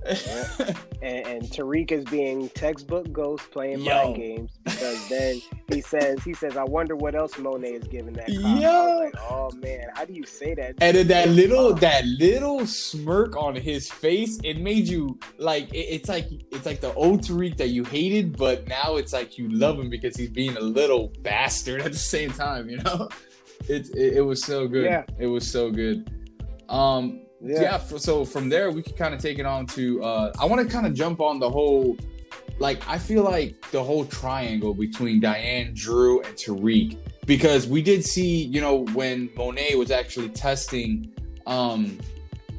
And, 1.03 1.27
and 1.27 1.43
Tariq 1.43 1.91
is 1.91 2.05
being 2.05 2.47
textbook 2.51 3.11
ghost 3.11 3.51
playing 3.51 3.81
Yo. 3.81 3.93
mind 3.93 4.15
games 4.15 4.51
because 4.63 5.09
then 5.09 5.41
he 5.69 5.81
says 5.81 6.23
he 6.23 6.33
says 6.33 6.55
I 6.55 6.63
wonder 6.63 6.95
what 6.95 7.13
else 7.13 7.37
Monet 7.37 7.73
is 7.73 7.83
giving 7.89 8.13
that. 8.13 8.29
Yo. 8.29 8.99
like, 8.99 9.13
oh 9.29 9.51
man, 9.57 9.87
how 9.95 10.05
do 10.05 10.13
you 10.13 10.25
say 10.25 10.53
that? 10.55 10.75
And 10.79 10.95
then 10.95 11.07
that 11.09 11.27
little 11.27 11.73
that 11.73 12.05
little 12.05 12.65
smirk 12.65 13.35
on 13.35 13.53
his 13.53 13.91
face, 13.91 14.39
it 14.45 14.61
made 14.61 14.87
you 14.87 15.19
like 15.37 15.73
it- 15.73 15.89
it's 15.93 16.07
like 16.07 16.29
it's 16.53 16.65
like 16.65 16.79
the 16.79 16.93
old 16.93 17.19
Tariq 17.21 17.57
that 17.57 17.67
you 17.71 17.83
hated, 17.83 18.37
but 18.37 18.65
now 18.69 18.95
it's 18.95 19.11
like 19.11 19.37
you 19.37 19.49
love 19.49 19.77
him 19.77 19.89
because 19.89 20.15
he's 20.15 20.29
being 20.29 20.55
a 20.55 20.61
little 20.61 21.11
bastard 21.19 21.81
at 21.81 21.91
the 21.91 21.97
same 21.97 22.31
time, 22.31 22.69
you 22.69 22.77
know? 22.77 23.09
It's 23.67 23.89
it, 23.89 24.17
it 24.17 24.21
was 24.21 24.41
so 24.43 24.67
good. 24.69 24.85
Yeah. 24.85 25.03
It 25.19 25.27
was 25.27 25.45
so 25.49 25.69
good. 25.69 26.09
Um 26.69 27.21
yeah, 27.43 27.61
Yeah. 27.61 27.77
so 27.79 28.23
from 28.25 28.49
there 28.49 28.71
we 28.71 28.81
could 28.81 28.97
kind 28.97 29.13
of 29.13 29.19
take 29.21 29.37
it 29.39 29.45
on 29.45 29.65
to 29.67 30.03
uh 30.03 30.31
I 30.39 30.45
want 30.45 30.65
to 30.67 30.73
kind 30.73 30.85
of 30.87 30.93
jump 30.93 31.19
on 31.21 31.39
the 31.39 31.49
whole 31.49 31.97
like 32.59 32.87
I 32.87 32.97
feel 32.97 33.23
like 33.23 33.55
the 33.71 33.83
whole 33.83 34.05
triangle 34.05 34.73
between 34.73 35.19
Diane, 35.19 35.73
Dru, 35.75 36.21
and 36.21 36.35
Tariq 36.35 36.97
because 37.25 37.67
we 37.67 37.81
did 37.81 38.03
see, 38.05 38.43
you 38.45 38.61
know, 38.61 38.85
when 38.93 39.29
Monet 39.35 39.75
was 39.75 39.91
actually 39.91 40.29
testing 40.29 41.11
um 41.47 41.97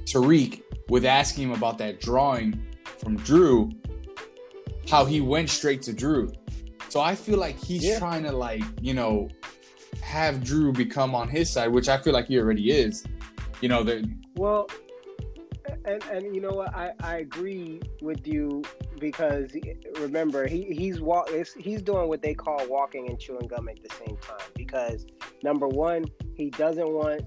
Tariq 0.04 0.62
with 0.88 1.04
asking 1.04 1.44
him 1.44 1.52
about 1.52 1.78
that 1.78 2.00
drawing 2.00 2.60
from 2.98 3.16
Dru, 3.18 3.70
how 4.90 5.04
he 5.04 5.20
went 5.20 5.48
straight 5.50 5.82
to 5.82 5.92
Dru. 5.92 6.32
So 6.88 7.00
I 7.00 7.14
feel 7.14 7.38
like 7.38 7.58
he's 7.58 7.84
Yeah. 7.84 7.98
trying 7.98 8.22
to 8.24 8.32
like, 8.32 8.62
you 8.80 8.94
know, 8.94 9.28
have 10.02 10.44
Drew 10.44 10.72
become 10.72 11.14
on 11.14 11.28
his 11.28 11.50
side, 11.50 11.68
which 11.72 11.88
I 11.88 11.96
feel 11.98 12.12
like 12.12 12.26
he 12.28 12.38
already 12.38 12.70
is. 12.70 13.04
You 13.60 13.68
know, 13.68 13.82
the 13.82 14.08
Well, 14.36 14.68
and 15.84 16.02
and 16.04 16.34
you 16.34 16.40
know 16.40 16.50
what? 16.50 16.74
I 16.74 16.92
I 17.00 17.18
agree 17.18 17.80
with 18.00 18.26
you 18.26 18.62
because 18.98 19.52
remember 19.98 20.46
he 20.46 20.64
he's 20.64 21.00
walk 21.00 21.28
he's 21.58 21.82
doing 21.82 22.08
what 22.08 22.22
they 22.22 22.34
call 22.34 22.66
walking 22.68 23.08
and 23.08 23.18
chewing 23.18 23.46
gum 23.46 23.68
at 23.68 23.82
the 23.82 23.94
same 23.94 24.16
time 24.18 24.46
because 24.54 25.06
number 25.42 25.68
one 25.68 26.04
he 26.36 26.50
doesn't 26.50 26.88
want 26.88 27.22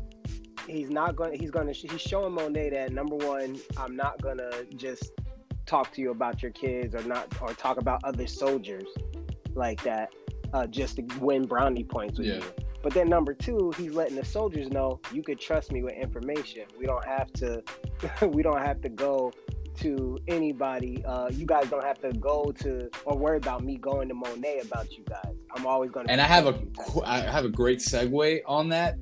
he's 0.67 0.89
not 0.89 1.15
going 1.15 1.37
he's 1.39 1.51
going 1.51 1.67
to 1.67 1.73
he's 1.73 2.01
showing 2.01 2.33
Monet 2.33 2.71
that 2.71 2.91
number 2.91 3.15
one 3.15 3.57
I'm 3.77 3.95
not 3.95 4.21
going 4.21 4.37
to 4.37 4.65
just 4.75 5.11
talk 5.65 5.91
to 5.93 6.01
you 6.01 6.11
about 6.11 6.41
your 6.41 6.51
kids 6.51 6.95
or 6.95 7.03
not 7.03 7.27
or 7.41 7.53
talk 7.53 7.77
about 7.77 8.01
other 8.03 8.27
soldiers 8.27 8.87
like 9.55 9.81
that 9.83 10.09
uh, 10.53 10.67
just 10.67 10.97
to 10.97 11.03
win 11.19 11.45
brownie 11.45 11.83
points 11.83 12.17
with 12.17 12.27
Yeah. 12.27 12.35
you. 12.35 12.43
But 12.83 12.93
then 12.93 13.09
number 13.09 13.33
two, 13.33 13.73
he's 13.77 13.93
letting 13.93 14.15
the 14.15 14.23
soldiers 14.23 14.69
know 14.69 14.99
you 15.11 15.21
could 15.23 15.39
trust 15.39 15.71
me 15.71 15.83
with 15.83 15.95
information. 15.95 16.63
We 16.79 16.85
don't 16.85 17.03
have 17.05 17.31
to 17.33 17.63
we 18.27 18.41
don't 18.43 18.61
have 18.61 18.81
to 18.81 18.89
go 18.89 19.31
to 19.79 20.17
anybody. 20.27 21.03
Uh, 21.05 21.27
you 21.29 21.45
guys 21.45 21.69
don't 21.69 21.83
have 21.83 21.99
to 22.01 22.11
go 22.13 22.51
to 22.59 22.89
or 23.05 23.17
worry 23.17 23.37
about 23.37 23.63
me 23.63 23.77
going 23.77 24.07
to 24.07 24.13
Monet 24.13 24.59
about 24.59 24.91
you 24.97 25.03
guys. 25.09 25.33
I'm 25.55 25.65
always 25.65 25.91
going 25.91 26.05
to. 26.07 26.11
and 26.11 26.21
I 26.21 26.25
have 26.25 26.47
a, 26.47 26.59
I 27.05 27.19
have 27.19 27.45
a 27.45 27.49
great 27.49 27.79
segue 27.79 28.41
on 28.45 28.69
that 28.69 28.97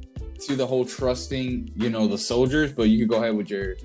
to 0.48 0.56
the 0.56 0.66
whole 0.68 0.84
trusting, 0.86 1.72
you 1.76 1.90
know, 1.90 2.08
the 2.08 2.18
soldiers. 2.18 2.72
But 2.74 2.84
you 2.90 2.98
can 3.00 3.08
go 3.08 3.18
ahead 3.24 3.36
with 3.36 3.50
your. 3.50 3.76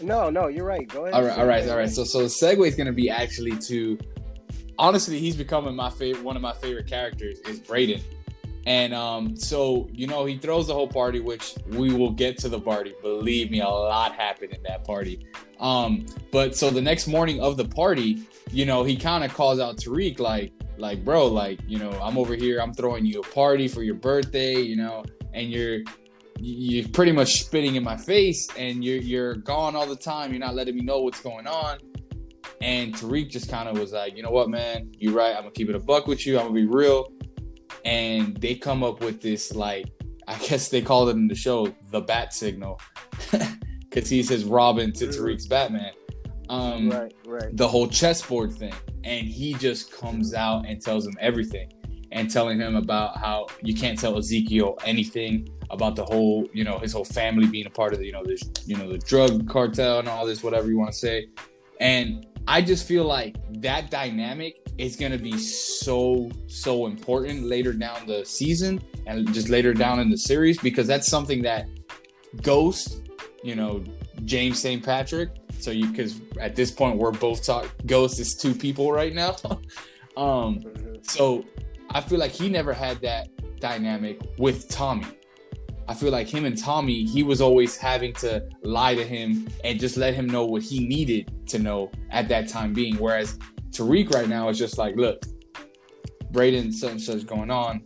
no, 0.00 0.30
no. 0.30 0.46
You're 0.48 0.64
right. 0.64 0.86
Go 0.88 1.02
ahead. 1.06 1.14
All 1.14 1.24
right, 1.24 1.38
all 1.38 1.46
right, 1.46 1.68
all 1.68 1.76
right. 1.76 1.90
So 1.90 2.04
so 2.04 2.20
the 2.20 2.26
segue 2.26 2.66
is 2.66 2.74
gonna 2.76 2.92
be 2.92 3.10
actually 3.10 3.56
to. 3.58 3.98
Honestly, 4.78 5.18
he's 5.18 5.36
becoming 5.36 5.74
my 5.74 5.90
favorite. 5.90 6.24
One 6.24 6.36
of 6.36 6.42
my 6.42 6.52
favorite 6.52 6.86
characters 6.86 7.40
is 7.40 7.60
Brayden, 7.60 8.00
and 8.66 8.94
um, 8.94 9.36
so 9.36 9.88
you 9.92 10.06
know 10.06 10.24
he 10.24 10.38
throws 10.38 10.68
the 10.68 10.74
whole 10.74 10.88
party, 10.88 11.20
which 11.20 11.54
we 11.68 11.92
will 11.92 12.12
get 12.12 12.38
to 12.38 12.48
the 12.48 12.60
party. 12.60 12.94
Believe 13.02 13.50
me, 13.50 13.60
a 13.60 13.68
lot 13.68 14.14
happened 14.14 14.52
in 14.52 14.62
that 14.64 14.84
party. 14.84 15.26
Um, 15.58 16.06
but 16.30 16.54
so 16.54 16.70
the 16.70 16.80
next 16.80 17.08
morning 17.08 17.40
of 17.40 17.56
the 17.56 17.64
party, 17.64 18.22
you 18.52 18.66
know, 18.66 18.84
he 18.84 18.96
kind 18.96 19.24
of 19.24 19.34
calls 19.34 19.58
out 19.58 19.76
Tariq 19.78 20.20
like, 20.20 20.52
like, 20.76 21.04
bro, 21.04 21.26
like, 21.26 21.58
you 21.66 21.78
know, 21.78 21.90
I'm 22.00 22.16
over 22.16 22.34
here, 22.34 22.60
I'm 22.60 22.72
throwing 22.72 23.04
you 23.04 23.20
a 23.20 23.22
party 23.24 23.66
for 23.66 23.82
your 23.82 23.96
birthday, 23.96 24.60
you 24.60 24.76
know, 24.76 25.04
and 25.32 25.50
you're 25.50 25.80
you're 26.40 26.88
pretty 26.90 27.10
much 27.10 27.40
spitting 27.40 27.74
in 27.74 27.82
my 27.82 27.96
face 27.96 28.46
and 28.56 28.84
you're 28.84 29.00
you're 29.00 29.34
gone 29.34 29.74
all 29.74 29.86
the 29.86 29.96
time. 29.96 30.30
You're 30.30 30.40
not 30.40 30.54
letting 30.54 30.76
me 30.76 30.82
know 30.82 31.00
what's 31.00 31.20
going 31.20 31.46
on. 31.46 31.78
And 32.60 32.94
Tariq 32.94 33.30
just 33.30 33.48
kind 33.50 33.68
of 33.68 33.78
was 33.78 33.92
like, 33.92 34.16
you 34.16 34.22
know 34.22 34.30
what, 34.30 34.48
man, 34.50 34.90
you're 34.98 35.12
right. 35.12 35.34
I'm 35.34 35.42
gonna 35.42 35.52
keep 35.52 35.68
it 35.68 35.74
a 35.74 35.80
buck 35.80 36.06
with 36.06 36.26
you. 36.26 36.38
I'm 36.38 36.46
gonna 36.46 36.54
be 36.54 36.66
real. 36.66 37.12
And 37.84 38.36
they 38.36 38.54
come 38.54 38.82
up 38.82 39.00
with 39.00 39.20
this 39.20 39.54
like, 39.54 39.86
I 40.26 40.36
guess 40.48 40.68
they 40.68 40.82
called 40.82 41.08
it 41.10 41.16
in 41.16 41.28
the 41.28 41.34
show 41.34 41.72
the 41.90 42.00
bat 42.00 42.32
signal, 42.32 42.80
because 43.80 44.08
he 44.08 44.22
says 44.22 44.44
Robin 44.44 44.92
to 44.94 45.06
Tariq's 45.08 45.46
Batman. 45.46 45.92
Um, 46.50 46.90
Right, 46.90 47.14
right. 47.26 47.54
the 47.56 47.68
whole 47.68 47.86
chessboard 47.86 48.52
thing 48.54 48.72
and 49.04 49.26
he 49.26 49.54
just 49.54 49.92
comes 49.92 50.34
out 50.34 50.66
and 50.66 50.80
tells 50.80 51.06
him 51.06 51.14
everything 51.20 51.70
and 52.12 52.30
telling 52.30 52.58
him 52.58 52.76
about 52.76 53.16
how 53.18 53.46
you 53.62 53.74
can't 53.74 53.98
tell 53.98 54.16
Ezekiel 54.16 54.78
anything 54.84 55.48
about 55.70 55.96
the 55.96 56.04
whole 56.04 56.46
you 56.52 56.64
know 56.64 56.78
his 56.78 56.92
whole 56.92 57.04
family 57.04 57.46
being 57.46 57.66
a 57.66 57.70
part 57.70 57.92
of 57.92 57.98
the 57.98 58.06
you 58.06 58.12
know 58.12 58.24
this 58.24 58.42
you 58.66 58.76
know 58.76 58.88
the 58.88 58.98
drug 58.98 59.48
cartel 59.48 59.98
and 59.98 60.08
all 60.08 60.24
this 60.24 60.42
whatever 60.42 60.68
you 60.68 60.78
want 60.78 60.90
to 60.90 60.96
say 60.96 61.26
and 61.80 62.26
I 62.46 62.62
just 62.62 62.86
feel 62.86 63.04
like 63.04 63.36
that 63.62 63.90
dynamic 63.90 64.60
is 64.78 64.96
going 64.96 65.12
to 65.12 65.18
be 65.18 65.36
so 65.38 66.30
so 66.46 66.86
important 66.86 67.44
later 67.44 67.72
down 67.72 68.06
the 68.06 68.24
season 68.24 68.80
and 69.06 69.32
just 69.34 69.48
later 69.48 69.74
down 69.74 69.98
in 70.00 70.08
the 70.10 70.16
series 70.16 70.58
because 70.58 70.86
that's 70.86 71.08
something 71.08 71.42
that 71.42 71.66
Ghost 72.42 73.02
you 73.42 73.54
know 73.54 73.82
James 74.24 74.60
St. 74.60 74.84
Patrick 74.84 75.30
so 75.58 75.70
you 75.70 75.88
because 75.88 76.20
at 76.40 76.54
this 76.54 76.70
point 76.70 76.96
we're 76.96 77.10
both 77.12 77.44
talk 77.44 77.68
Ghost 77.86 78.20
is 78.20 78.34
two 78.34 78.54
people 78.54 78.92
right 78.92 79.14
now. 79.14 79.36
um 80.16 80.60
Mhm. 80.60 81.10
so 81.10 81.44
I 81.90 82.00
feel 82.00 82.18
like 82.18 82.32
he 82.32 82.48
never 82.48 82.72
had 82.72 83.00
that 83.00 83.28
dynamic 83.60 84.20
with 84.38 84.68
Tommy. 84.68 85.06
I 85.88 85.94
feel 85.94 86.12
like 86.12 86.28
him 86.28 86.44
and 86.44 86.56
Tommy, 86.56 87.04
he 87.04 87.22
was 87.22 87.40
always 87.40 87.76
having 87.76 88.12
to 88.14 88.46
lie 88.62 88.94
to 88.94 89.02
him 89.04 89.48
and 89.64 89.80
just 89.80 89.96
let 89.96 90.14
him 90.14 90.26
know 90.26 90.44
what 90.44 90.62
he 90.62 90.86
needed 90.86 91.32
to 91.48 91.58
know 91.58 91.90
at 92.10 92.28
that 92.28 92.46
time 92.48 92.74
being. 92.74 92.96
Whereas 92.96 93.38
Tariq 93.70 94.12
right 94.14 94.28
now 94.28 94.50
is 94.50 94.58
just 94.58 94.76
like, 94.76 94.96
look, 94.96 95.22
Braden, 96.30 96.72
such 96.72 96.90
and 96.90 97.00
such 97.00 97.26
going 97.26 97.50
on. 97.50 97.82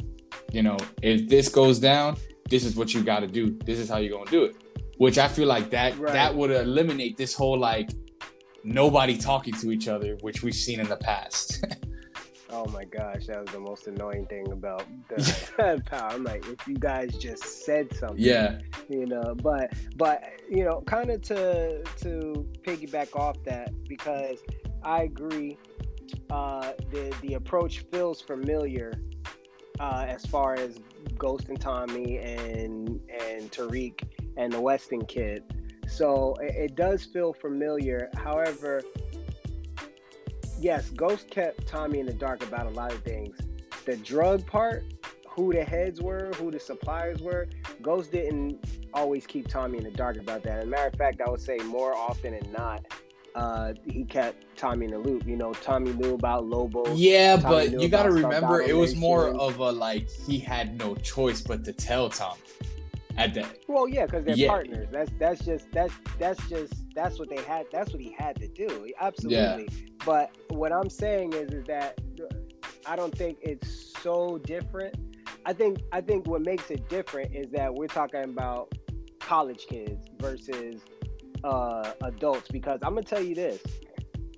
You 0.50 0.64
know, 0.64 0.76
if 1.00 1.28
this 1.28 1.49
goes 1.49 1.78
down, 1.78 2.16
this 2.50 2.64
is 2.64 2.75
what 2.75 2.92
you 2.92 3.02
got 3.04 3.21
to 3.21 3.28
do. 3.28 3.56
This 3.64 3.78
is 3.78 3.88
how 3.88 3.99
you're 3.99 4.18
gonna 4.18 4.30
do 4.30 4.44
it. 4.44 4.56
Which 4.99 5.16
I 5.18 5.28
feel 5.28 5.47
like 5.47 5.71
that 5.71 5.97
Right. 5.99 6.12
that 6.12 6.35
would 6.35 6.50
eliminate 6.50 7.16
this 7.16 7.35
whole 7.35 7.59
like 7.59 7.90
nobody 8.64 9.16
talking 9.16 9.54
to 9.54 9.71
each 9.71 9.87
other, 9.88 10.16
which 10.23 10.42
we've 10.42 10.54
seen 10.54 10.80
in 10.80 10.88
the 10.88 10.97
past. 10.97 11.64
Oh 12.52 12.66
my 12.66 12.85
gosh, 12.85 13.26
that 13.26 13.40
was 13.40 13.50
the 13.50 13.61
most 13.61 13.87
annoying 13.87 14.26
thing 14.26 14.52
about 14.52 14.85
the 15.09 15.82
power. 15.87 16.11
I'm 16.11 16.25
like, 16.25 16.47
if 16.47 16.66
you 16.68 16.76
guys 16.76 17.16
just 17.16 17.64
said 17.64 17.94
something, 17.97 18.18
yeah, 18.18 18.59
you 18.88 19.06
know 19.06 19.35
but 19.42 19.73
but 19.97 20.23
you 20.50 20.64
know 20.64 20.82
kind 20.82 21.11
of 21.11 21.23
to 21.23 21.82
to 21.97 22.47
piggyback 22.62 23.16
off 23.16 23.37
that 23.44 23.73
because 23.88 24.38
i 24.82 25.02
agree 25.02 25.56
uh 26.30 26.73
the 26.90 27.14
the 27.23 27.35
approach 27.35 27.85
feels 27.92 28.21
familiar 28.21 28.92
uh 29.80 30.04
as 30.06 30.26
far 30.26 30.54
as 30.54 30.78
ghost 31.16 31.49
and 31.49 31.61
tommy 31.61 32.18
and 32.18 33.00
and 33.28 33.50
tariq 33.50 34.02
and 34.37 34.52
the 34.52 34.61
weston 34.61 35.04
kid. 35.04 35.42
So 35.88 36.35
it, 36.40 36.54
it 36.56 36.75
does 36.75 37.04
feel 37.04 37.32
familiar. 37.32 38.09
However 38.16 38.82
yes 40.62 40.90
ghost 40.90 41.28
kept 41.31 41.66
tommy 41.66 42.00
in 42.00 42.07
the 42.07 42.12
dark 42.12 42.42
about 42.42 42.66
a 42.66 42.71
lot 42.71 42.92
of 42.92 43.02
things 43.02 43.37
the 43.85 43.97
drug 43.99 44.47
part 44.47 44.85
who 45.28 45.52
the 45.52 45.64
heads 45.64 46.00
were 46.00 46.31
who 46.37 46.50
the 46.50 46.61
suppliers 46.61 47.21
were 47.21 47.49
Ghost 47.83 48.12
didn't 48.12 48.64
always 48.95 49.26
keep 49.26 49.49
Tommy 49.49 49.78
in 49.78 49.85
the 49.85 49.90
dark 49.90 50.16
about 50.16 50.42
that. 50.45 50.59
As 50.59 50.64
a 50.64 50.66
matter 50.66 50.88
of 50.88 50.95
fact, 50.95 51.21
I 51.25 51.31
would 51.31 51.40
say 51.40 51.59
more 51.59 51.95
often 51.95 52.38
than 52.38 52.52
not, 52.52 52.87
uh, 53.35 53.73
he 53.85 54.04
kept 54.04 54.57
Tommy 54.57 54.87
in 54.87 54.92
the 54.92 54.99
loop. 54.99 55.26
You 55.26 55.37
know, 55.37 55.52
Tommy 55.52 55.92
knew 55.92 56.14
about 56.14 56.47
Lobo. 56.47 56.95
yeah, 56.95 57.37
Tommy 57.37 57.71
but 57.71 57.81
you 57.81 57.88
got 57.88 58.04
to 58.04 58.12
remember, 58.12 58.61
it 58.61 58.76
was 58.76 58.95
more 58.95 59.28
of 59.28 59.59
a 59.59 59.73
like 59.73 60.09
he 60.11 60.38
had 60.38 60.78
no 60.78 60.95
choice 60.97 61.40
but 61.40 61.64
to 61.64 61.73
tell 61.73 62.09
Tom 62.09 62.37
at 63.16 63.35
that. 63.35 63.59
Well, 63.69 63.88
yeah, 63.88 64.07
because 64.07 64.25
they're 64.25 64.37
Yeah. 64.37 64.49
partners. 64.49 64.88
That's 64.90 65.11
that's 65.19 65.45
just 65.45 65.71
that's 65.73 65.92
that's 66.19 66.49
just 66.49 66.73
that's 66.95 67.19
what 67.19 67.28
they 67.28 67.42
had. 67.42 67.66
That's 67.73 67.92
what 67.92 68.00
he 68.02 68.14
had 68.19 68.37
to 68.37 68.49
do. 68.49 68.88
Absolutely. 69.00 69.69
But 70.04 70.31
what 70.50 70.73
I'm 70.73 70.90
saying 70.90 71.33
is, 71.35 71.52
is 71.52 71.64
that 71.66 72.00
I 72.87 72.97
don't 72.97 73.16
think 73.16 73.38
it's 73.42 73.95
so 74.02 74.38
different. 74.38 74.97
I 75.45 75.52
think 75.52 75.81
I 75.92 76.00
think 76.00 76.26
what 76.26 76.42
makes 76.42 76.71
it 76.71 76.88
different 76.88 77.35
is 77.35 77.50
that 77.52 77.73
we're 77.75 77.87
talking 77.87 78.25
about 78.25 78.73
college 79.21 79.66
kids 79.69 80.07
versus 80.19 80.81
uh, 81.45 81.92
adults. 82.02 82.49
Because 82.50 82.81
I'm 82.83 82.95
gonna 82.95 83.02
tell 83.02 83.23
you 83.23 83.35
this, 83.35 83.61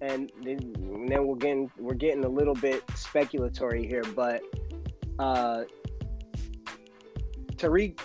and 0.00 0.30
then, 0.42 0.58
and 0.76 1.08
then 1.08 1.26
we're 1.26 1.36
getting 1.36 1.70
we're 1.78 1.94
getting 1.94 2.24
a 2.24 2.28
little 2.28 2.54
bit 2.54 2.86
speculatory 2.88 3.86
here, 3.86 4.04
but 4.14 4.42
uh, 5.18 5.64
Tariq 7.56 7.98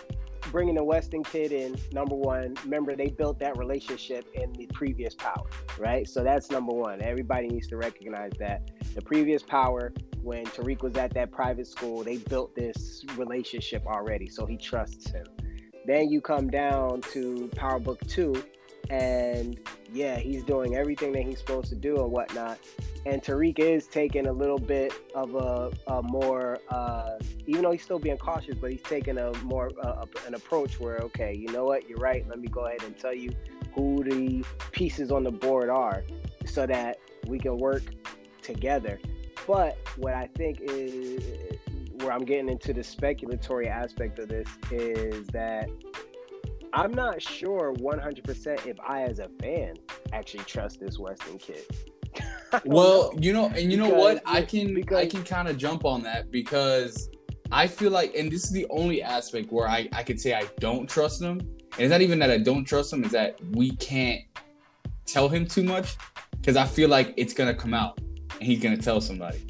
bringing 0.52 0.76
the 0.76 0.84
Weston 0.84 1.24
kid 1.24 1.52
in, 1.52 1.78
number 1.92 2.16
one. 2.16 2.56
Remember, 2.64 2.96
they 2.96 3.08
built 3.08 3.40
that 3.40 3.58
relationship 3.58 4.26
in 4.34 4.52
the 4.54 4.66
previous 4.68 5.16
power, 5.16 5.46
right? 5.78 6.08
So 6.08 6.24
that's 6.24 6.50
number 6.50 6.74
one. 6.74 7.02
Everybody 7.02 7.48
needs 7.48 7.68
to 7.68 7.78
recognize 7.78 8.32
that 8.40 8.70
the 8.96 9.02
previous 9.02 9.44
power, 9.44 9.94
when 10.22 10.46
Tariq 10.46 10.82
was 10.82 10.96
at 10.98 11.14
that 11.14 11.32
private 11.32 11.68
school, 11.68 12.04
they 12.04 12.18
built 12.18 12.56
this 12.56 13.06
relationship 13.16 13.86
already, 13.86 14.28
so 14.28 14.46
he 14.46 14.58
trusts 14.58 15.10
him. 15.12 15.26
Then 15.86 16.10
you 16.10 16.22
come 16.22 16.50
down 16.50 17.02
to 17.14 17.50
Power 17.56 17.80
Book 17.80 18.00
Two, 18.08 18.44
and 18.90 19.60
yeah, 19.92 20.18
he's 20.18 20.44
doing 20.44 20.76
everything 20.76 21.12
that 21.14 21.24
he's 21.24 21.40
supposed 21.40 21.70
to 21.70 21.76
do 21.76 22.02
and 22.04 22.12
whatnot. 22.12 22.60
And 23.06 23.24
Tariq 23.24 23.60
is 23.60 23.88
taking 23.88 24.28
a 24.28 24.32
little 24.32 24.60
bit 24.60 24.94
of 25.16 25.34
a, 25.36 25.72
a 25.88 26.04
more, 26.04 26.60
uh, 26.70 27.18
even 27.48 27.62
though 27.62 27.72
he's 27.72 27.84
still 27.84 28.00
being 28.00 28.18
cautious, 28.18 28.56
but 28.60 28.72
he's 28.72 28.82
taking 28.82 29.18
a 29.18 29.34
more 29.44 29.72
uh, 29.82 30.06
an 30.28 30.36
approach 30.36 30.80
where, 30.80 30.98
okay, 30.98 31.34
you 31.34 31.52
know 31.52 31.66
what, 31.66 31.90
you're 31.90 32.00
right. 32.00 32.28
Let 32.28 32.40
me 32.40 32.48
go 32.48 32.66
ahead 32.66 32.84
and 32.84 32.98
tell 32.98 33.14
you 33.14 33.32
who 33.74 34.04
the 34.04 34.44
pieces 34.72 35.12
on 35.12 35.24
the 35.24 35.32
board 35.32 35.70
are, 35.70 36.04
so 36.46 36.66
that 36.66 37.00
we 37.28 37.40
can 37.40 37.58
work 37.58 37.84
together. 38.42 39.00
But 39.48 39.78
what 39.96 40.14
I 40.14 40.28
think 40.36 40.60
is 40.62 41.24
where 42.02 42.12
I'm 42.12 42.26
getting 42.26 42.50
into 42.50 42.74
the 42.74 42.82
speculatory 42.82 43.68
aspect 43.68 44.20
of 44.20 44.30
this 44.30 44.48
is 44.72 45.28
that 45.28 45.70
I'm 46.74 46.94
not 46.94 47.22
sure 47.22 47.74
100% 47.76 48.68
if 48.68 48.80
I, 48.80 49.04
as 49.04 49.20
a 49.20 49.30
fan, 49.42 49.76
actually 50.14 50.44
trust 50.44 50.80
this 50.80 51.00
Weston 51.00 51.38
kid. 51.38 51.66
well, 52.66 53.12
know. 53.14 53.20
you 53.20 53.34
know, 53.34 53.46
and 53.48 53.72
you 53.72 53.78
because, 53.78 53.90
know 53.90 53.96
what? 53.96 54.22
I 54.26 54.42
can 54.42 54.74
because, 54.74 54.98
I 54.98 55.06
can 55.06 55.24
kind 55.24 55.48
of 55.48 55.58
jump 55.58 55.86
on 55.86 56.02
that 56.04 56.32
because 56.32 57.10
I 57.52 57.68
feel 57.68 57.92
like, 57.92 58.16
and 58.16 58.32
this 58.32 58.46
is 58.46 58.52
the 58.52 58.66
only 58.70 59.02
aspect 59.02 59.52
where 59.52 59.68
I 59.68 59.90
I 59.94 60.04
could 60.04 60.20
say 60.20 60.34
I 60.34 60.48
don't 60.60 60.90
trust 60.90 61.22
him. 61.22 61.40
And 61.40 61.86
it's 61.86 61.92
not 61.92 62.02
even 62.02 62.20
that 62.20 62.32
I 62.32 62.40
don't 62.40 62.66
trust 62.66 62.92
him; 62.92 63.04
is 63.04 63.12
that 63.12 63.40
we 63.52 63.72
can't 63.76 64.22
tell 65.06 65.30
him 65.30 65.46
too 65.46 65.64
much 65.64 65.98
because 66.32 66.56
I 66.56 66.66
feel 66.66 66.90
like 66.90 67.14
it's 67.18 67.34
gonna 67.34 67.54
come 67.54 67.74
out 67.74 68.00
and 68.00 68.44
he's 68.44 68.60
gonna 68.60 68.78
tell 68.78 69.02
somebody. 69.02 69.46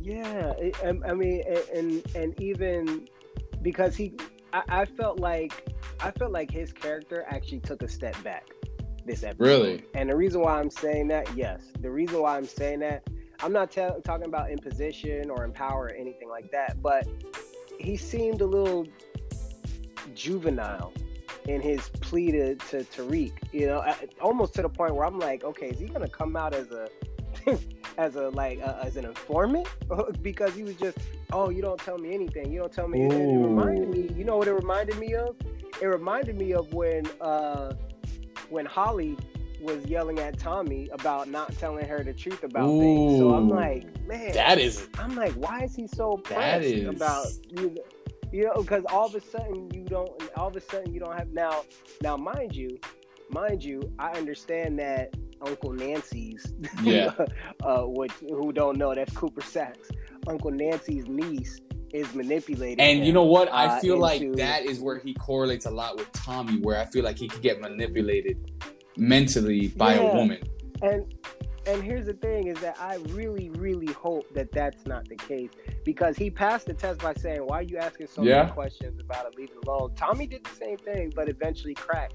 Yeah, 0.00 0.52
I, 0.84 1.14
mean, 1.14 1.42
and 1.74 2.02
and 2.14 2.40
even 2.40 3.08
because 3.62 3.96
he, 3.96 4.14
I, 4.52 4.62
I 4.68 4.84
felt 4.84 5.20
like 5.20 5.66
I 6.02 6.10
felt 6.12 6.32
like 6.32 6.50
his 6.50 6.72
character 6.72 7.24
actually 7.28 7.60
took 7.60 7.82
a 7.82 7.88
step 7.88 8.20
back 8.22 8.46
this 9.04 9.22
episode. 9.22 9.44
Really? 9.44 9.84
And 9.94 10.10
the 10.10 10.16
reason 10.16 10.40
why 10.40 10.58
I'm 10.58 10.70
saying 10.70 11.08
that, 11.08 11.36
yes, 11.36 11.62
the 11.80 11.90
reason 11.90 12.22
why 12.22 12.36
I'm 12.36 12.46
saying 12.46 12.80
that, 12.80 13.06
I'm 13.40 13.52
not 13.52 13.70
t- 13.70 13.86
talking 14.04 14.26
about 14.26 14.50
in 14.50 14.58
position 14.58 15.30
or 15.30 15.44
in 15.44 15.52
power 15.52 15.84
or 15.84 15.90
anything 15.90 16.28
like 16.28 16.50
that, 16.52 16.82
but 16.82 17.06
he 17.78 17.96
seemed 17.96 18.40
a 18.40 18.46
little 18.46 18.86
juvenile 20.14 20.92
in 21.46 21.60
his 21.60 21.88
plea 22.00 22.30
to, 22.32 22.54
to 22.54 22.84
Tariq, 22.84 23.32
you 23.52 23.66
know, 23.66 23.82
almost 24.20 24.54
to 24.54 24.62
the 24.62 24.68
point 24.68 24.94
where 24.94 25.06
I'm 25.06 25.18
like, 25.18 25.42
okay, 25.42 25.70
is 25.70 25.78
he 25.78 25.86
going 25.86 26.02
to 26.02 26.08
come 26.08 26.36
out 26.36 26.54
as 26.54 26.70
a 26.70 26.88
as 27.98 28.16
a 28.16 28.28
like 28.30 28.60
uh, 28.62 28.78
as 28.82 28.96
an 28.96 29.04
informant 29.04 29.68
because 30.22 30.54
he 30.54 30.62
was 30.62 30.74
just 30.74 30.98
oh 31.32 31.50
you 31.50 31.62
don't 31.62 31.80
tell 31.80 31.98
me 31.98 32.14
anything 32.14 32.50
you 32.52 32.58
don't 32.58 32.72
tell 32.72 32.88
me 32.88 33.02
anything. 33.02 33.40
it 33.40 33.46
reminded 33.46 33.88
me 33.88 34.14
you 34.16 34.24
know 34.24 34.36
what 34.36 34.48
it 34.48 34.52
reminded 34.52 34.98
me 34.98 35.14
of 35.14 35.36
it 35.80 35.86
reminded 35.86 36.36
me 36.36 36.52
of 36.52 36.72
when 36.72 37.06
uh 37.20 37.72
when 38.48 38.66
Holly 38.66 39.16
was 39.60 39.84
yelling 39.86 40.18
at 40.18 40.38
Tommy 40.38 40.88
about 40.90 41.28
not 41.28 41.56
telling 41.58 41.86
her 41.86 42.02
the 42.02 42.12
truth 42.12 42.42
about 42.42 42.68
Ooh, 42.68 42.80
things. 42.80 43.18
So 43.18 43.34
I'm 43.34 43.48
like, 43.48 43.84
man, 44.06 44.32
that 44.32 44.58
is. 44.58 44.88
I'm 44.98 45.14
like, 45.14 45.32
why 45.34 45.64
is 45.64 45.74
he 45.74 45.86
so 45.86 46.16
pressed 46.16 46.64
is... 46.64 46.88
about 46.88 47.26
you? 47.50 47.76
You 48.32 48.46
know, 48.46 48.62
because 48.62 48.84
all 48.90 49.06
of 49.06 49.14
a 49.14 49.20
sudden 49.20 49.70
you 49.72 49.82
don't. 49.84 50.10
All 50.36 50.48
of 50.48 50.56
a 50.56 50.60
sudden 50.60 50.92
you 50.92 51.00
don't 51.00 51.16
have 51.16 51.32
now. 51.32 51.64
Now, 52.02 52.16
mind 52.16 52.54
you, 52.54 52.78
mind 53.30 53.62
you, 53.62 53.92
I 53.98 54.12
understand 54.12 54.78
that 54.78 55.14
Uncle 55.42 55.72
Nancy's, 55.72 56.52
yeah, 56.82 57.14
uh, 57.64 57.82
which 57.82 58.12
who 58.20 58.52
don't 58.52 58.76
know 58.76 58.94
that's 58.94 59.12
Cooper 59.14 59.42
Saxe. 59.42 59.90
Uncle 60.26 60.50
Nancy's 60.50 61.06
niece 61.06 61.60
is 61.92 62.14
manipulating. 62.14 62.80
And 62.80 62.98
him, 62.98 63.04
you 63.04 63.12
know 63.12 63.24
what? 63.24 63.52
I 63.52 63.66
uh, 63.66 63.80
feel 63.80 63.98
like 63.98 64.32
that 64.36 64.64
is 64.64 64.80
where 64.80 64.98
he 64.98 65.14
correlates 65.14 65.66
a 65.66 65.70
lot 65.70 65.96
with 65.96 66.10
Tommy, 66.12 66.58
where 66.60 66.78
I 66.78 66.86
feel 66.86 67.04
like 67.04 67.18
he 67.18 67.28
could 67.28 67.42
get 67.42 67.60
manipulated 67.60 68.50
mentally 68.96 69.68
by 69.68 69.94
yeah. 69.94 70.00
a 70.00 70.14
woman. 70.14 70.38
And 70.82 71.12
and 71.66 71.82
here's 71.82 72.06
the 72.06 72.14
thing 72.14 72.46
is 72.46 72.58
that 72.60 72.76
I 72.80 72.96
really, 73.10 73.50
really 73.50 73.92
hope 73.92 74.32
that 74.34 74.50
that's 74.50 74.86
not 74.86 75.08
the 75.08 75.16
case 75.16 75.50
because 75.84 76.16
he 76.16 76.30
passed 76.30 76.66
the 76.66 76.74
test 76.74 77.00
by 77.00 77.14
saying, 77.14 77.40
"Why 77.40 77.60
are 77.60 77.62
you 77.62 77.76
asking 77.76 78.06
so 78.06 78.22
yeah. 78.22 78.42
many 78.42 78.52
questions 78.52 78.98
about 78.98 79.26
it? 79.26 79.36
Leave 79.36 79.50
it 79.50 79.68
alone." 79.68 79.94
Tommy 79.94 80.26
did 80.26 80.44
the 80.44 80.54
same 80.54 80.78
thing, 80.78 81.12
but 81.14 81.28
eventually 81.28 81.74
cracked. 81.74 82.14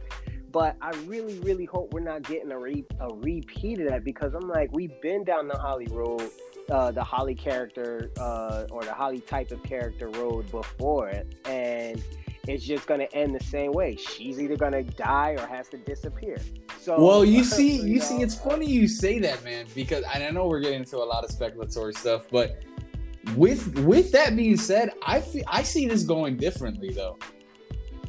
But 0.55 0.77
I 0.81 0.91
really, 1.05 1.37
really 1.39 1.65
hope 1.65 1.93
we're 1.93 1.99
not 1.99 2.23
getting 2.23 2.49
a, 2.49 2.57
re- 2.57 2.85
a 3.01 3.13
repeat 3.13 3.81
of 3.81 3.89
that 3.89 4.05
because 4.05 4.33
I'm 4.33 4.47
like, 4.47 4.71
we've 4.71 5.01
been 5.01 5.25
down 5.25 5.49
the 5.49 5.57
Holly 5.57 5.87
road 5.91 6.31
uh, 6.69 6.91
the 6.91 7.03
Holly 7.03 7.35
character 7.35 8.09
uh, 8.17 8.65
or 8.71 8.85
the 8.85 8.93
Holly 8.93 9.19
type 9.19 9.51
of 9.51 9.61
character 9.63 10.07
road 10.07 10.49
before 10.51 11.09
it, 11.09 11.35
and 11.43 12.01
it's 12.47 12.63
just 12.63 12.87
going 12.87 13.01
to 13.01 13.13
end 13.13 13.35
the 13.35 13.43
same 13.43 13.73
way. 13.73 13.97
She's 13.97 14.39
either 14.39 14.55
going 14.55 14.71
to 14.71 14.83
die 14.83 15.31
or 15.31 15.45
has 15.45 15.67
to 15.69 15.77
disappear. 15.77 16.37
So, 16.79 17.03
well, 17.03 17.25
you 17.25 17.43
see, 17.57 17.75
you, 17.75 17.83
you 17.83 17.99
know, 17.99 18.05
see, 18.05 18.21
it's 18.21 18.35
funny 18.35 18.65
you 18.65 18.87
say 18.87 19.19
that, 19.19 19.43
man, 19.43 19.65
because 19.75 20.05
I 20.09 20.31
know 20.31 20.47
we're 20.47 20.61
getting 20.61 20.79
into 20.79 20.99
a 20.99 21.03
lot 21.03 21.25
of 21.25 21.31
speculatory 21.31 21.97
stuff, 21.97 22.27
but 22.31 22.63
with 23.35 23.77
with 23.79 24.13
that 24.13 24.37
being 24.37 24.55
said, 24.55 24.91
I 25.05 25.19
feel 25.19 25.43
I 25.47 25.63
see 25.63 25.85
this 25.85 26.03
going 26.03 26.37
differently 26.37 26.91
though. 26.91 27.17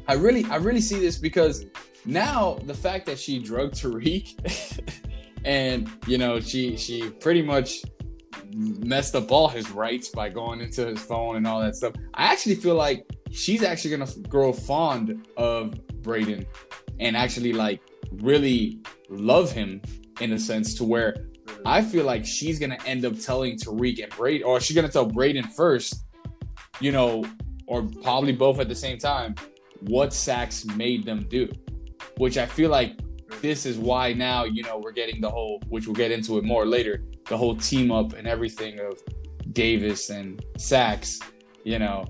I 0.09 0.15
really, 0.15 0.45
I 0.47 0.57
really 0.57 0.81
see 0.81 0.99
this 0.99 1.19
because 1.19 1.67
now 2.05 2.59
the 2.65 2.75
fact 2.75 3.07
that 3.07 3.19
she 3.19 3.39
drugged 3.39 3.75
Tariq, 3.75 5.05
and 5.45 5.91
you 6.07 6.19
know, 6.19 6.41
she 6.41 6.77
she 6.77 7.11
pretty 7.11 7.43
much 7.43 7.83
messed 8.55 9.15
up 9.15 9.31
all 9.31 9.49
his 9.49 9.71
rights 9.71 10.09
by 10.09 10.29
going 10.29 10.61
into 10.61 10.87
his 10.87 11.01
phone 11.01 11.37
and 11.37 11.47
all 11.47 11.61
that 11.61 11.77
stuff. 11.77 11.95
I 12.15 12.33
actually 12.33 12.55
feel 12.55 12.75
like 12.75 13.07
she's 13.31 13.63
actually 13.63 13.91
gonna 13.91 14.11
grow 14.29 14.53
fond 14.53 15.27
of 15.37 15.75
Brayden 16.03 16.47
and 17.01 17.17
actually 17.17 17.53
like 17.53 17.81
really 18.13 18.81
love 19.09 19.53
him 19.53 19.83
in 20.21 20.33
a 20.33 20.39
sense 20.39 20.75
to 20.75 20.85
where 20.85 21.27
I 21.65 21.83
feel 21.83 22.05
like 22.05 22.25
she's 22.25 22.59
gonna 22.59 22.79
end 22.87 23.05
up 23.05 23.19
telling 23.19 23.57
Tariq 23.59 24.03
and 24.03 24.13
Brayden, 24.13 24.45
or 24.45 24.61
she's 24.61 24.77
gonna 24.77 24.89
tell 24.89 25.11
Brayden 25.11 25.53
first, 25.53 26.07
you 26.81 26.93
know, 26.93 27.25
or 27.67 27.83
probably 28.03 28.33
both 28.33 28.61
at 28.61 28.69
the 28.69 28.75
same 28.75 28.99
time, 28.99 29.35
what 29.83 30.13
Saxe 30.13 30.65
made 30.65 31.05
them 31.05 31.27
do. 31.29 31.51
Which 32.17 32.39
I 32.39 32.47
feel 32.47 32.71
like 32.71 32.99
this 33.41 33.67
is 33.67 33.79
why 33.79 34.13
now, 34.13 34.45
you 34.45 34.63
know, 34.63 34.79
we're 34.79 34.93
getting 34.93 35.21
the 35.21 35.31
whole, 35.31 35.61
which 35.69 35.87
we'll 35.87 35.95
get 35.95 36.11
into 36.11 36.39
it 36.39 36.45
more 36.45 36.67
later, 36.67 37.05
the 37.29 37.37
whole 37.37 37.57
team 37.57 37.91
up 37.91 38.13
and 38.15 38.27
everything 38.27 38.81
of 38.81 39.03
Davis 39.53 40.11
and 40.11 40.45
Saxe, 40.59 41.21
you 41.65 41.79
know, 41.79 42.05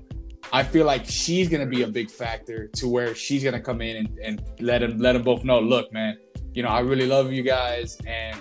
I 0.53 0.63
feel 0.63 0.85
like 0.85 1.05
she's 1.05 1.49
gonna 1.49 1.65
be 1.65 1.83
a 1.83 1.87
big 1.87 2.09
factor 2.09 2.67
to 2.67 2.87
where 2.87 3.13
she's 3.13 3.43
gonna 3.43 3.59
come 3.59 3.81
in 3.81 3.97
and, 3.97 4.19
and 4.19 4.43
let 4.61 4.79
them 4.79 4.97
let 4.97 5.13
them 5.13 5.23
both 5.23 5.43
know, 5.43 5.59
look, 5.59 5.91
man, 5.91 6.17
you 6.53 6.63
know, 6.63 6.69
I 6.69 6.79
really 6.79 7.05
love 7.05 7.31
you 7.31 7.43
guys 7.43 7.97
and 8.05 8.37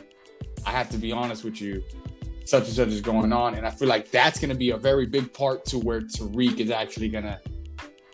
I 0.65 0.71
have 0.71 0.89
to 0.91 0.99
be 0.99 1.12
honest 1.12 1.45
with 1.45 1.61
you. 1.61 1.83
Such 2.45 2.67
and 2.67 2.73
such 2.73 2.89
is 2.89 3.01
going 3.01 3.33
on. 3.33 3.57
And 3.57 3.67
I 3.67 3.71
feel 3.71 3.89
like 3.89 4.11
that's 4.11 4.39
gonna 4.39 4.55
be 4.55 4.71
a 4.71 4.77
very 4.77 5.07
big 5.07 5.33
part 5.33 5.65
to 5.67 5.79
where 5.79 6.01
Tariq 6.01 6.61
is 6.61 6.71
actually 6.71 7.09
gonna, 7.09 7.41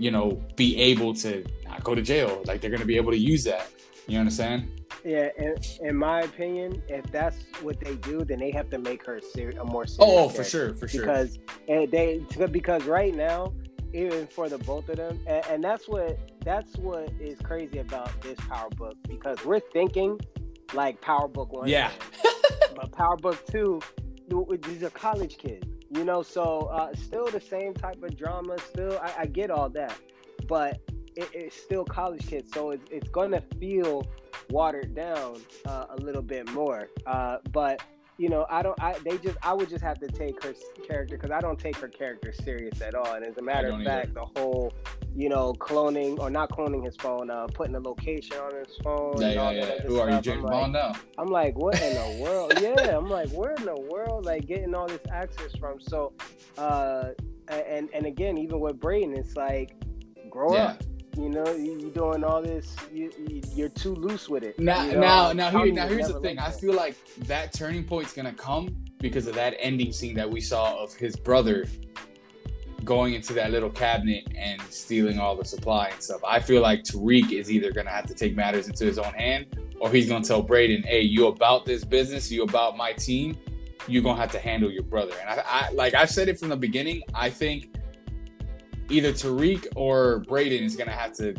you 0.03 0.11
know, 0.11 0.43
be 0.57 0.77
able 0.79 1.15
to 1.15 1.45
not 1.65 1.85
go 1.85 1.95
to 1.95 2.03
jail. 2.03 2.43
Like 2.45 2.61
they're 2.61 2.71
gonna 2.71 2.85
be 2.85 2.97
able 2.97 3.13
to 3.13 3.19
use 3.19 3.45
that. 3.45 3.71
You 4.09 4.19
understand? 4.19 4.83
Yeah, 5.05 5.29
in, 5.39 5.55
in 5.81 5.97
my 5.97 6.23
opinion, 6.23 6.83
if 6.89 7.05
that's 7.13 7.37
what 7.61 7.79
they 7.81 7.95
do, 7.97 8.25
then 8.25 8.41
they 8.41 8.51
have 8.51 8.69
to 8.71 8.79
make 8.79 9.07
her 9.07 9.21
ser- 9.21 9.51
a 9.51 9.65
more 9.65 9.87
serious. 9.87 9.99
Oh, 10.01 10.25
oh 10.25 10.29
for 10.29 10.43
sure, 10.43 10.75
for 10.75 10.89
sure. 10.89 11.03
Because 11.03 11.39
they 11.69 12.21
because 12.51 12.85
right 12.85 13.15
now, 13.15 13.53
even 13.95 14.27
for 14.27 14.49
the 14.49 14.59
both 14.59 14.89
of 14.89 14.97
them, 14.97 15.21
and, 15.29 15.47
and 15.47 15.65
that's 15.65 15.89
what 15.89 16.19
that's 16.45 16.77
what 16.79 17.09
is 17.21 17.39
crazy 17.39 17.79
about 17.79 18.11
this 18.23 18.39
Power 18.49 18.71
Book 18.71 18.97
because 19.09 19.45
we're 19.45 19.61
thinking 19.73 20.19
like 20.75 21.01
Power 21.01 21.29
Book 21.29 21.53
One. 21.53 21.69
Yeah. 21.69 21.93
but 22.75 22.91
Power 22.91 23.17
Book 23.17 23.47
Two, 23.47 23.81
these 24.63 24.83
are 24.83 24.91
college 24.91 25.39
kids, 25.39 25.67
you 25.93 26.05
know. 26.05 26.23
So 26.23 26.71
uh, 26.73 26.95
still 26.95 27.27
the 27.31 27.41
same 27.41 27.75
type 27.75 28.03
of 28.03 28.17
drama. 28.17 28.59
Still, 28.59 28.99
I, 29.03 29.13
I 29.21 29.27
get 29.27 29.51
all 29.51 29.69
that, 29.71 29.97
but 30.49 30.81
it, 31.17 31.29
it's 31.33 31.57
still 31.57 31.85
college 31.85 32.27
kids, 32.27 32.53
so 32.53 32.71
it's, 32.71 32.85
it's 32.91 33.09
to 33.33 33.43
feel 33.59 34.07
watered 34.51 34.95
down 34.95 35.41
uh, 35.67 35.87
a 35.91 35.97
little 35.97 36.23
bit 36.23 36.51
more. 36.51 36.89
Uh, 37.07 37.39
but 37.53 37.83
you 38.19 38.29
know, 38.29 38.47
I 38.51 38.63
don't. 38.63 38.81
I 38.81 38.99
they 39.05 39.17
just. 39.19 39.39
I 39.43 39.53
would 39.53 39.69
just 39.69 39.83
have 39.83 39.99
to 40.01 40.09
take 40.09 40.43
her 40.45 40.55
character 40.87 41.17
because 41.17 41.31
I 41.31 41.41
don't 41.41 41.59
take 41.59 41.77
her 41.77 41.89
character 41.89 42.33
serious 42.33 42.81
at 42.81 42.95
all. 42.95 43.15
And 43.15 43.25
as 43.25 43.39
a 43.39 43.43
matter 43.43 43.69
of 43.69 43.83
fact, 43.83 44.11
either. 44.11 44.21
the 44.21 44.41
whole, 44.41 44.73
you 45.15 45.29
know, 45.29 45.55
cloning 45.55 46.19
or 46.19 46.29
not 46.29 46.51
cloning 46.51 46.85
his 46.85 46.95
phone, 46.97 47.31
uh, 47.31 47.47
putting 47.47 47.75
a 47.75 47.81
location 47.81 48.37
on 48.37 48.55
his 48.55 48.77
phone. 48.83 49.15
Yeah, 49.19 49.31
yeah, 49.31 49.51
yeah. 49.51 49.83
Who 49.83 49.99
are 49.99 50.11
you, 50.11 50.21
James 50.21 50.43
Bond 50.43 50.75
now? 50.75 50.93
I'm 51.17 51.29
like, 51.29 51.57
what 51.57 51.81
in 51.81 51.95
the 51.95 52.23
world? 52.23 52.53
yeah, 52.61 52.97
I'm 52.97 53.09
like, 53.09 53.31
where 53.31 53.55
in 53.55 53.65
the 53.65 53.81
world, 53.81 54.27
like 54.27 54.47
getting 54.47 54.75
all 54.75 54.87
this 54.87 55.01
access 55.11 55.55
from? 55.57 55.81
So, 55.81 56.13
uh, 56.59 57.11
and 57.49 57.89
and 57.95 58.07
again, 58.07 58.37
even 58.37 58.61
with 58.61 58.79
Brayden, 58.79 59.17
it's 59.17 59.37
like 59.37 59.75
grow 60.29 60.55
yeah. 60.55 60.65
up. 60.65 60.83
You 61.17 61.29
know, 61.29 61.55
you, 61.55 61.89
are 61.89 61.91
doing 61.91 62.25
all 62.25 62.41
this. 62.41 62.75
You, 62.93 63.13
you, 63.55 63.67
are 63.67 63.69
too 63.69 63.95
loose 63.95 64.29
with 64.31 64.45
it. 64.45 64.59
Now, 64.59 64.85
you 64.85 64.93
know? 64.93 65.01
now, 65.01 65.33
now, 65.33 65.51
here, 65.51 65.73
now 65.73 65.87
here's 65.87 66.09
the 66.09 66.21
thing. 66.21 66.39
I 66.39 66.51
feel 66.51 66.73
like 66.73 66.97
that 67.27 67.53
turning 67.53 67.85
point's 67.85 68.15
gonna 68.15 68.33
come 68.33 68.75
because 68.99 69.27
of 69.27 69.35
that 69.35 69.55
ending 69.59 69.93
scene 69.93 70.15
that 70.15 70.31
we 70.31 70.41
saw 70.41 70.83
of 70.83 70.95
his 70.95 71.17
brother 71.17 71.67
going 72.85 73.15
into 73.15 73.33
that 73.35 73.51
little 73.51 73.71
cabinet 73.71 74.27
and 74.37 74.61
stealing 74.63 75.19
all 75.19 75.37
the 75.37 75.45
supply 75.45 75.89
and 75.89 76.03
stuff. 76.03 76.21
I 76.27 76.41
feel 76.41 76.63
like 76.63 76.83
Tariq 76.83 77.31
is 77.33 77.51
either 77.51 77.73
gonna 77.73 77.91
have 77.91 78.07
to 78.07 78.15
take 78.15 78.35
matters 78.35 78.67
into 78.69 78.87
his 78.87 78.99
own 78.99 79.13
hand, 79.13 79.47
or 79.81 79.91
he's 79.91 80.09
gonna 80.09 80.25
tell 80.25 80.43
Brayden, 80.43 80.85
"Hey, 80.85 81.03
you 81.03 81.27
about 81.27 81.67
this 81.67 81.85
business? 81.85 82.31
You 82.33 82.43
about 82.45 82.77
my 82.77 82.93
team? 82.93 83.37
You're 83.87 84.03
gonna 84.03 84.21
have 84.21 84.33
to 84.33 84.39
handle 84.39 84.71
your 84.71 84.85
brother." 84.85 85.13
And 85.21 85.29
I, 85.29 85.43
I 85.47 85.71
like 85.73 85.93
I've 85.93 86.11
said 86.11 86.29
it 86.29 86.39
from 86.39 86.49
the 86.49 86.57
beginning. 86.57 87.03
I 87.15 87.29
think 87.29 87.77
either 88.93 89.13
Tariq 89.13 89.67
or 89.75 90.23
Brayden 90.23 90.63
is 90.63 90.77
gonna 90.77 90.93
have 90.93 91.13
to 91.15 91.35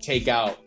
take 0.00 0.28
out 0.28 0.58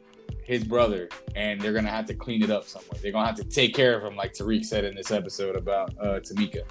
his 0.44 0.64
brother, 0.64 1.10
and 1.36 1.62
they're 1.62 1.74
gonna 1.74 1.90
have 1.90 2.06
to 2.08 2.14
clean 2.14 2.44
it 2.44 2.50
up 2.50 2.66
somewhere. 2.66 3.00
They're 3.02 3.12
gonna 3.12 3.28
have 3.28 3.38
to 3.38 3.44
take 3.44 3.74
care 3.74 3.98
of 3.98 4.04
him, 4.04 4.16
like 4.16 4.34
Tariq 4.34 4.66
said 4.66 4.84
in 4.84 4.96
this 4.96 5.12
episode 5.12 5.56
about 5.56 5.94
uh, 6.00 6.20
Tamika. 6.20 6.64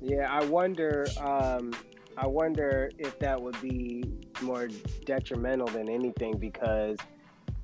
yeah, 0.00 0.32
I 0.32 0.44
wonder. 0.44 1.06
Um, 1.20 1.72
I 2.16 2.26
wonder 2.26 2.90
if 2.98 3.18
that 3.20 3.40
would 3.40 3.60
be 3.62 4.04
more 4.42 4.68
detrimental 5.04 5.66
than 5.68 5.88
anything 5.88 6.36
because 6.36 6.96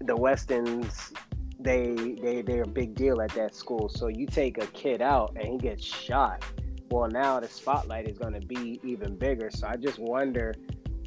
the 0.00 0.16
Westons 0.16 1.12
they 1.60 2.16
they 2.22 2.42
they're 2.42 2.62
a 2.62 2.68
big 2.68 2.94
deal 2.94 3.20
at 3.20 3.30
that 3.32 3.54
school. 3.54 3.88
So 3.88 4.08
you 4.08 4.26
take 4.26 4.58
a 4.58 4.66
kid 4.68 5.02
out 5.02 5.36
and 5.36 5.48
he 5.48 5.58
gets 5.58 5.84
shot 5.84 6.44
well 6.90 7.08
now 7.08 7.40
the 7.40 7.48
spotlight 7.48 8.08
is 8.08 8.18
going 8.18 8.32
to 8.32 8.46
be 8.46 8.80
even 8.82 9.16
bigger 9.16 9.50
so 9.50 9.66
i 9.66 9.76
just 9.76 9.98
wonder 9.98 10.54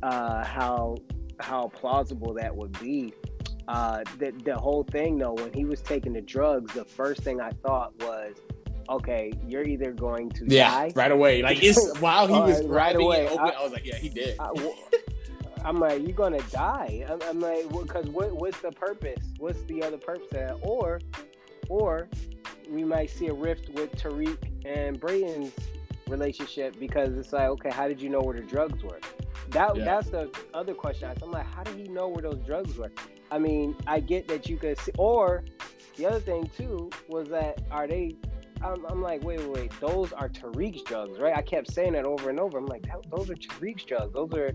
uh, 0.04 0.44
how 0.44 0.96
how 1.40 1.68
plausible 1.70 2.34
that 2.34 2.56
would 2.56 2.78
be 2.80 3.14
uh, 3.68 4.04
the, 4.18 4.32
the 4.44 4.58
whole 4.58 4.84
thing 4.84 5.18
though 5.18 5.34
when 5.34 5.54
he 5.54 5.66
was 5.66 5.82
taking 5.82 6.14
the 6.14 6.22
drugs 6.22 6.74
the 6.74 6.86
first 6.86 7.22
thing 7.22 7.40
i 7.40 7.52
thought 7.66 7.94
was 8.02 8.36
okay 8.90 9.32
you're 9.48 9.64
either 9.64 9.92
going 9.92 10.30
to 10.30 10.46
yeah, 10.48 10.70
die 10.70 10.92
right 10.96 11.12
away 11.12 11.42
like 11.42 11.64
it's 11.64 11.98
while 12.00 12.28
he 12.28 12.34
was 12.34 12.66
right 12.66 12.96
away 12.96 13.28
open, 13.28 13.40
I, 13.40 13.50
I, 13.50 13.64
was 13.64 13.72
like 13.72 13.86
yeah 13.86 13.96
he 13.96 14.10
did 14.10 14.40
I, 14.40 14.52
I'm 15.64 15.80
like, 15.80 16.02
you're 16.02 16.14
gonna 16.14 16.42
die. 16.52 17.06
I'm, 17.08 17.20
I'm 17.24 17.40
like, 17.40 17.70
because 17.70 18.08
what, 18.08 18.34
what's 18.34 18.60
the 18.62 18.72
purpose? 18.72 19.24
What's 19.38 19.62
the 19.64 19.84
other 19.84 19.98
purpose? 19.98 20.58
Or, 20.62 21.00
or 21.70 22.10
we 22.72 22.84
might 22.84 23.10
see 23.10 23.28
a 23.28 23.34
rift 23.34 23.70
with 23.70 23.92
Tariq 23.96 24.38
and 24.66 25.00
Brayden's 25.00 25.54
relationship 26.08 26.80
because 26.80 27.18
it's 27.18 27.34
like, 27.34 27.50
okay, 27.50 27.70
how 27.70 27.88
did 27.88 28.02
you 28.02 28.10
know 28.10 28.22
where 28.22 28.36
the 28.36 28.44
drugs 28.44 28.82
were? 28.84 29.00
That 29.50 29.76
yeah. 29.76 29.84
that's 29.84 30.10
the 30.10 30.32
other 30.54 30.74
question. 30.74 31.12
I'm 31.22 31.32
like, 31.32 31.46
how 31.54 31.64
did 31.64 31.76
he 31.76 31.88
know 31.88 32.08
where 32.08 32.22
those 32.22 32.40
drugs 32.46 32.78
were? 32.78 32.92
I 33.30 33.40
mean, 33.40 33.76
I 33.88 34.00
get 34.00 34.28
that 34.30 34.48
you 34.48 34.58
could 34.58 34.78
see, 34.80 34.92
or 34.98 35.44
the 35.98 36.06
other 36.06 36.20
thing 36.20 36.50
too 36.56 36.90
was 37.08 37.28
that 37.30 37.62
are 37.72 37.88
they? 37.88 38.16
I'm, 38.64 38.86
I'm 38.86 39.02
like, 39.02 39.24
wait, 39.24 39.40
wait, 39.40 39.50
wait, 39.50 39.80
those 39.80 40.14
are 40.14 40.30
Tariq's 40.30 40.84
drugs, 40.84 41.20
right? 41.20 41.36
I 41.36 41.42
kept 41.42 41.72
saying 41.72 41.94
that 41.94 42.06
over 42.06 42.30
and 42.30 42.40
over. 42.40 42.60
I'm 42.60 42.68
like, 42.68 42.86
those 43.10 43.30
are 43.32 43.36
Tariq's 43.36 43.84
drugs. 43.84 44.14
Those 44.14 44.32
are. 44.34 44.52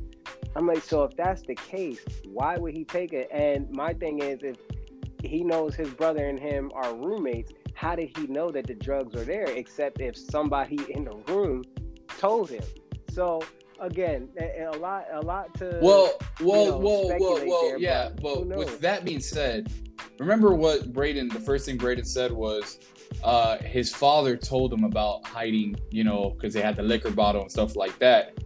I'm 0.54 0.66
like, 0.66 0.82
so 0.82 1.02
if 1.04 1.16
that's 1.16 1.42
the 1.42 1.54
case, 1.54 2.00
why 2.24 2.56
would 2.56 2.74
he 2.74 2.84
take 2.84 3.12
it? 3.12 3.28
And 3.30 3.70
my 3.72 3.92
thing 3.92 4.22
is, 4.22 4.42
if 4.42 4.56
he 5.22 5.42
knows 5.42 5.74
his 5.74 5.90
brother 5.90 6.26
and 6.26 6.38
him 6.38 6.70
are 6.74 6.94
roommates, 6.94 7.52
how 7.76 7.94
did 7.94 8.16
he 8.16 8.26
know 8.26 8.50
that 8.50 8.66
the 8.66 8.74
drugs 8.74 9.14
were 9.14 9.24
there 9.24 9.44
except 9.44 10.00
if 10.00 10.16
somebody 10.16 10.78
in 10.88 11.04
the 11.04 11.14
room 11.32 11.62
told 12.18 12.48
him? 12.48 12.64
So 13.10 13.42
again, 13.78 14.30
a, 14.40 14.76
lot, 14.78 15.04
a 15.12 15.20
lot 15.20 15.54
to 15.58 15.78
well, 15.82 16.18
well, 16.40 16.64
you 16.64 16.70
know, 16.70 16.78
well, 16.78 17.08
well, 17.20 17.46
well, 17.46 17.62
there, 17.68 17.78
yeah. 17.78 18.08
But 18.20 18.46
with 18.46 18.80
that 18.80 19.04
being 19.04 19.20
said, 19.20 19.70
remember 20.18 20.54
what 20.54 20.94
Brayden? 20.94 21.30
The 21.30 21.40
first 21.40 21.66
thing 21.66 21.76
Brayden 21.76 22.06
said 22.06 22.32
was 22.32 22.78
uh, 23.22 23.58
his 23.58 23.94
father 23.94 24.38
told 24.38 24.72
him 24.72 24.84
about 24.84 25.26
hiding, 25.26 25.76
you 25.90 26.02
know, 26.02 26.30
because 26.30 26.54
they 26.54 26.62
had 26.62 26.76
the 26.76 26.82
liquor 26.82 27.10
bottle 27.10 27.42
and 27.42 27.52
stuff 27.52 27.76
like 27.76 27.98
that. 27.98 28.38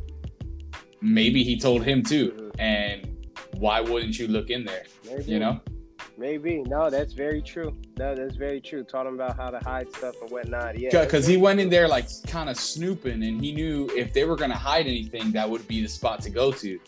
Maybe 1.01 1.45
he 1.45 1.57
told 1.57 1.85
him 1.85 2.03
too, 2.03 2.33
mm-hmm. 2.33 2.61
and 2.61 3.29
why 3.59 3.81
wouldn't 3.81 4.19
you 4.19 4.27
look 4.27 4.51
in 4.51 4.65
there? 4.65 4.87
Maybe. 5.07 5.23
You 5.31 5.39
know. 5.39 5.61
Maybe 6.21 6.63
no, 6.67 6.91
that's 6.91 7.15
very 7.15 7.41
true. 7.41 7.75
No, 7.97 8.15
that's 8.15 8.37
very 8.37 8.61
true. 8.61 8.85
Taught 8.85 9.07
him 9.07 9.15
about 9.15 9.39
how 9.39 9.49
to 9.49 9.59
hide 9.61 9.91
stuff 9.91 10.15
and 10.21 10.31
whatnot. 10.31 10.79
Yeah, 10.79 10.91
because 11.03 11.27
he 11.27 11.39
went 11.39 11.61
in 11.61 11.71
there 11.71 11.89
like 11.89 12.09
kind 12.27 12.51
of 12.51 12.59
snooping, 12.59 13.23
and 13.23 13.43
he 13.43 13.55
knew 13.55 13.89
if 13.97 14.13
they 14.13 14.27
were 14.27 14.37
gonna 14.37 14.55
hide 14.55 14.87
anything, 14.87 15.33
that 15.33 15.49
would 15.49 15.67
be 15.67 15.81
the 15.81 15.89
spot 15.89 16.21
to 16.21 16.31
go 16.31 16.53
to. 16.53 16.79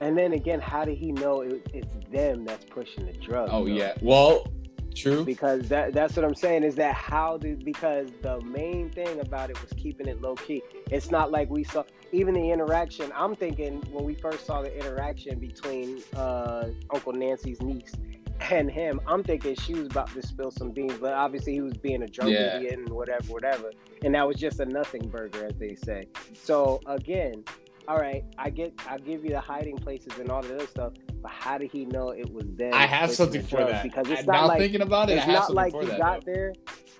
And 0.00 0.16
then 0.16 0.32
again, 0.32 0.58
how 0.58 0.86
did 0.86 0.96
he 0.96 1.12
know 1.12 1.42
it, 1.42 1.68
it's 1.74 1.94
them 2.10 2.46
that's 2.46 2.64
pushing 2.64 3.04
the 3.04 3.12
drugs? 3.12 3.50
Oh 3.52 3.66
though? 3.66 3.70
yeah, 3.70 3.92
well, 4.00 4.50
True. 4.94 5.24
Because 5.24 5.68
that 5.68 5.92
that's 5.92 6.14
what 6.14 6.24
I'm 6.24 6.36
saying 6.36 6.62
is 6.62 6.76
that 6.76 6.94
how 6.94 7.36
did 7.36 7.64
because 7.64 8.10
the 8.22 8.40
main 8.42 8.90
thing 8.90 9.18
about 9.18 9.50
it 9.50 9.60
was 9.60 9.72
keeping 9.76 10.06
it 10.06 10.22
low 10.22 10.36
key. 10.36 10.62
It's 10.90 11.10
not 11.10 11.32
like 11.32 11.50
we 11.50 11.64
saw 11.64 11.82
even 12.12 12.32
the 12.32 12.52
interaction. 12.52 13.10
I'm 13.12 13.34
thinking 13.34 13.82
when 13.90 14.04
we 14.04 14.14
first 14.14 14.46
saw 14.46 14.62
the 14.62 14.72
interaction 14.78 15.40
between 15.40 16.00
uh, 16.14 16.68
Uncle 16.90 17.12
Nancy's 17.12 17.60
niece 17.60 17.92
and 18.40 18.70
him, 18.70 19.00
I'm 19.06 19.22
thinking 19.22 19.54
she 19.54 19.74
was 19.74 19.86
about 19.86 20.12
to 20.14 20.22
spill 20.22 20.50
some 20.50 20.70
beans, 20.70 20.94
but 21.00 21.12
obviously 21.12 21.54
he 21.54 21.60
was 21.60 21.74
being 21.74 22.02
a 22.02 22.06
drunk 22.06 22.32
yeah. 22.32 22.56
idiot 22.56 22.78
and 22.78 22.88
whatever, 22.88 23.32
whatever. 23.32 23.70
And 24.02 24.14
that 24.14 24.26
was 24.26 24.36
just 24.36 24.60
a 24.60 24.66
nothing 24.66 25.08
burger, 25.08 25.46
as 25.46 25.56
they 25.56 25.74
say. 25.74 26.08
So 26.34 26.80
again, 26.86 27.44
all 27.86 27.98
right, 27.98 28.24
I 28.38 28.50
get, 28.50 28.74
I 28.88 28.98
give 28.98 29.24
you 29.24 29.30
the 29.30 29.40
hiding 29.40 29.76
places 29.76 30.18
and 30.18 30.30
all 30.30 30.42
the 30.42 30.54
other 30.54 30.66
stuff, 30.66 30.92
but 31.22 31.30
how 31.30 31.58
did 31.58 31.70
he 31.70 31.84
know 31.86 32.10
it 32.10 32.32
was 32.32 32.46
them? 32.54 32.72
I 32.74 32.86
have 32.86 33.10
something 33.10 33.42
for 33.42 33.64
that 33.64 33.82
because 33.82 34.08
it's 34.10 34.26
not 34.26 34.46
like 34.46 34.58
thinking 34.58 34.82
about 34.82 35.10
it. 35.10 35.18
It's 35.18 35.26
not 35.26 35.54
like 35.54 35.74
he 35.74 35.86
got 35.86 36.24
though. 36.24 36.32
there. 36.32 36.54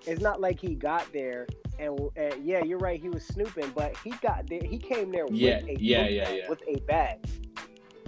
It's 0.07 0.21
not 0.21 0.41
like 0.41 0.61
he 0.61 0.75
got 0.75 1.11
there 1.13 1.47
and, 1.79 1.99
and, 2.17 2.45
yeah, 2.45 2.63
you're 2.63 2.79
right. 2.79 3.01
He 3.01 3.09
was 3.09 3.25
snooping, 3.25 3.73
but 3.75 3.97
he 3.99 4.11
got 4.23 4.47
there. 4.49 4.61
He 4.63 4.79
came 4.79 5.11
there 5.11 5.27
yeah, 5.31 5.63
with 5.63 5.71
a 5.71 5.83
yeah, 5.83 6.09
yeah, 6.09 6.31
yeah. 6.31 6.49
with 6.49 6.63
a 6.69 6.81
bag. 6.81 7.19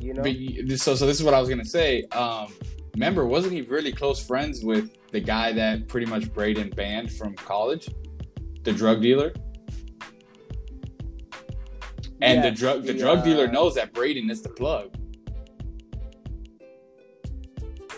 You 0.01 0.15
know. 0.15 0.23
But, 0.23 0.79
so, 0.79 0.95
so 0.95 1.07
this 1.07 1.19
is 1.19 1.23
what 1.23 1.35
I 1.35 1.41
was 1.41 1.49
gonna 1.49 1.65
say. 1.65 2.05
Um, 2.13 2.53
remember, 2.95 3.27
wasn't 3.27 3.55
he 3.55 3.63
really 3.63 3.93
close 3.93 4.25
friends 4.25 4.65
with 4.65 4.91
the 5.11 5.21
guy 5.21 5.53
that 5.53 5.89
pretty 5.89 6.07
much 6.07 6.25
Brayden 6.33 6.75
banned 6.75 7.13
from 7.13 7.35
college, 7.35 7.89
the 8.63 8.73
drug 8.73 9.03
dealer? 9.03 9.33
And 12.21 12.43
the 12.43 12.51
drug 12.51 12.83
the, 12.83 12.93
the 12.93 12.99
drug 12.99 13.19
uh, 13.19 13.25
dealer 13.25 13.49
knows 13.49 13.75
that 13.75 13.93
Brayden 13.93 14.31
is 14.31 14.43
the 14.43 14.49
plug. 14.49 14.95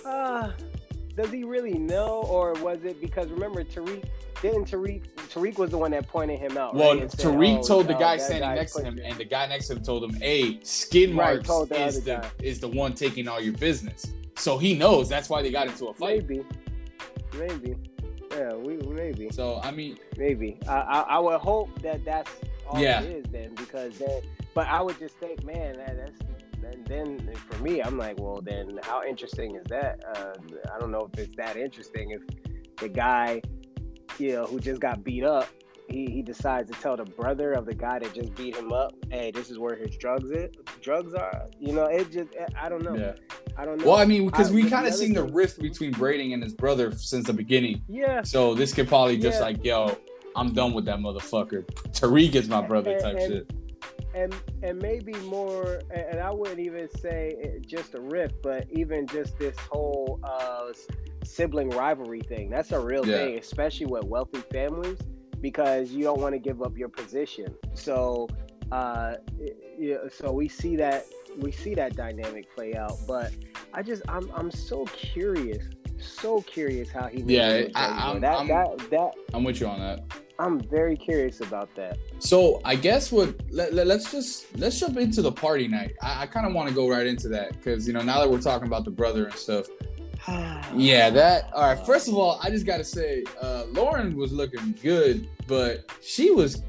Uh, 0.04 0.52
does 1.16 1.30
he 1.30 1.44
really 1.44 1.78
know, 1.78 2.22
or 2.22 2.54
was 2.54 2.84
it 2.84 3.00
because 3.00 3.28
remember 3.28 3.62
Tariq? 3.64 4.04
Didn't 4.42 4.70
Tariq? 4.70 5.02
Tariq 5.32 5.58
was 5.58 5.70
the 5.70 5.78
one 5.78 5.90
that 5.90 6.06
pointed 6.06 6.38
him 6.38 6.56
out. 6.56 6.74
Well, 6.74 6.98
right? 6.98 7.08
Tariq 7.08 7.58
oh, 7.58 7.62
told 7.62 7.88
the 7.88 7.94
guy 7.94 8.16
standing 8.18 8.54
next 8.54 8.74
to 8.74 8.84
him, 8.84 8.98
and 9.02 9.16
the 9.16 9.24
guy 9.24 9.46
next 9.46 9.66
to 9.68 9.74
him 9.74 9.82
told 9.82 10.04
him, 10.04 10.14
"Hey, 10.14 10.60
skid 10.62 11.12
marks 11.12 11.48
right, 11.48 11.68
the 11.68 11.86
is 11.86 12.04
the 12.04 12.16
guy. 12.16 12.30
is 12.42 12.60
the 12.60 12.68
one 12.68 12.94
taking 12.94 13.26
all 13.28 13.40
your 13.40 13.54
business." 13.54 14.06
So 14.36 14.56
he 14.58 14.74
knows 14.74 15.08
that's 15.08 15.28
why 15.28 15.42
they 15.42 15.50
got 15.50 15.66
into 15.66 15.86
a 15.86 15.94
fight. 15.94 16.28
Maybe, 16.28 16.44
maybe, 17.36 17.76
yeah, 18.30 18.54
we 18.54 18.76
maybe. 18.76 19.30
So 19.32 19.60
I 19.62 19.72
mean, 19.72 19.98
maybe 20.16 20.58
I 20.68 20.76
I, 20.76 21.00
I 21.00 21.18
would 21.18 21.40
hope 21.40 21.82
that 21.82 22.04
that's 22.04 22.30
all 22.68 22.80
yeah. 22.80 23.00
it 23.02 23.10
is 23.10 23.24
then 23.30 23.54
because 23.54 23.98
then 23.98 24.22
but 24.54 24.66
I 24.68 24.82
would 24.82 24.98
just 24.98 25.16
think 25.16 25.44
man 25.44 25.74
that, 25.78 25.96
that's 25.96 26.20
and 26.64 26.86
then 26.86 27.34
for 27.34 27.62
me 27.62 27.80
I'm 27.80 27.96
like 27.96 28.18
well 28.18 28.40
then 28.42 28.78
how 28.82 29.02
interesting 29.02 29.56
is 29.56 29.64
that 29.68 30.04
uh, 30.14 30.34
I 30.74 30.78
don't 30.78 30.90
know 30.90 31.08
if 31.12 31.18
it's 31.18 31.36
that 31.36 31.56
interesting 31.56 32.10
if 32.10 32.22
the 32.76 32.88
guy 32.88 33.40
you 34.18 34.32
know 34.32 34.46
who 34.46 34.60
just 34.60 34.80
got 34.80 35.02
beat 35.04 35.24
up 35.24 35.48
he, 35.88 36.06
he 36.06 36.22
decides 36.22 36.70
to 36.70 36.80
tell 36.80 36.96
the 36.96 37.04
brother 37.04 37.52
of 37.52 37.64
the 37.64 37.74
guy 37.74 37.98
that 37.98 38.12
just 38.12 38.34
beat 38.34 38.54
him 38.54 38.72
up, 38.72 38.92
hey, 39.10 39.30
this 39.30 39.50
is 39.50 39.58
where 39.58 39.74
his 39.74 39.96
drugs 39.96 40.30
it 40.30 40.56
drugs 40.82 41.14
are. 41.14 41.46
You 41.58 41.72
know, 41.72 41.86
it 41.86 42.10
just 42.10 42.28
I 42.60 42.68
don't 42.68 42.82
know. 42.82 42.94
Yeah. 42.94 43.14
I 43.56 43.64
don't 43.64 43.78
know. 43.78 43.86
Well, 43.86 43.96
I 43.96 44.04
mean, 44.04 44.26
because 44.26 44.52
we 44.52 44.68
kind 44.68 44.86
of 44.86 44.94
seen 44.94 45.14
the 45.14 45.24
rift 45.24 45.60
between 45.60 45.92
Brayden 45.92 46.32
and 46.32 46.42
his 46.42 46.54
brother 46.54 46.92
since 46.92 47.26
the 47.26 47.32
beginning. 47.32 47.82
Yeah. 47.88 48.22
So 48.22 48.54
this 48.54 48.72
could 48.72 48.86
probably 48.86 49.16
just 49.16 49.38
yeah. 49.38 49.46
like, 49.46 49.64
yo, 49.64 49.98
I'm 50.36 50.52
done 50.52 50.74
with 50.74 50.84
that 50.84 50.98
motherfucker. 50.98 51.64
Tariq 51.90 52.34
is 52.34 52.48
my 52.48 52.60
brother 52.60 52.92
and, 52.92 53.02
type 53.02 53.16
and, 53.16 53.32
shit. 53.32 53.52
And 54.14 54.34
and 54.62 54.80
maybe 54.80 55.14
more, 55.14 55.80
and 55.90 56.20
I 56.20 56.30
wouldn't 56.30 56.60
even 56.60 56.88
say 57.00 57.60
just 57.66 57.94
a 57.94 58.00
rift, 58.00 58.42
but 58.42 58.66
even 58.70 59.06
just 59.06 59.38
this 59.38 59.56
whole 59.70 60.20
uh, 60.22 60.72
sibling 61.28 61.70
rivalry 61.70 62.20
thing. 62.20 62.50
That's 62.50 62.72
a 62.72 62.80
real 62.80 63.06
yeah. 63.06 63.18
thing, 63.18 63.38
especially 63.38 63.86
with 63.86 64.04
wealthy 64.04 64.42
families, 64.52 64.98
because 65.40 65.90
you 65.90 66.04
don't 66.04 66.20
want 66.20 66.34
to 66.34 66.38
give 66.38 66.62
up 66.62 66.76
your 66.76 66.88
position. 66.88 67.54
So, 67.74 68.28
uh, 68.72 69.14
yeah, 69.78 69.96
so 70.10 70.32
we 70.32 70.48
see 70.48 70.76
that 70.76 71.04
we 71.38 71.52
see 71.52 71.74
that 71.74 71.94
dynamic 71.94 72.52
play 72.54 72.74
out. 72.74 72.98
But 73.06 73.32
I 73.72 73.82
just 73.82 74.02
I'm 74.08 74.30
I'm 74.34 74.50
so 74.50 74.84
curious 74.86 75.64
so 76.00 76.40
curious 76.42 76.90
how 76.90 77.06
he. 77.08 77.22
Yeah, 77.22 77.66
I, 77.74 78.10
am 78.10 78.20
that, 78.20 78.38
I'm, 78.38 78.48
that, 78.48 78.90
that, 78.90 79.12
I'm 79.32 79.44
with 79.44 79.60
you 79.60 79.66
on 79.66 79.80
that. 79.80 80.04
I'm 80.38 80.60
very 80.60 80.96
curious 80.96 81.40
about 81.40 81.74
that. 81.74 81.98
So 82.20 82.60
I 82.64 82.76
guess 82.76 83.10
what 83.10 83.34
let, 83.50 83.74
let, 83.74 83.88
us 83.88 84.10
just 84.12 84.56
let's 84.56 84.78
jump 84.78 84.96
into 84.96 85.20
the 85.22 85.32
party 85.32 85.66
night. 85.66 85.96
I, 86.00 86.22
I 86.22 86.26
kind 86.26 86.46
of 86.46 86.52
want 86.52 86.68
to 86.68 86.74
go 86.74 86.88
right 86.88 87.06
into 87.06 87.28
that 87.30 87.52
because 87.54 87.86
you 87.86 87.92
know 87.92 88.02
now 88.02 88.20
that 88.20 88.30
we're 88.30 88.40
talking 88.40 88.66
about 88.66 88.84
the 88.84 88.90
brother 88.90 89.26
and 89.26 89.34
stuff. 89.34 89.66
Yeah, 90.74 91.10
that 91.10 91.50
all 91.54 91.62
right. 91.62 91.86
First 91.86 92.08
of 92.08 92.14
all, 92.14 92.40
I 92.42 92.50
just 92.50 92.66
gotta 92.66 92.84
say, 92.84 93.24
uh, 93.40 93.64
Lauren 93.70 94.16
was 94.16 94.32
looking 94.32 94.74
good, 94.82 95.28
but 95.46 95.90
she 96.02 96.30
was 96.30 96.62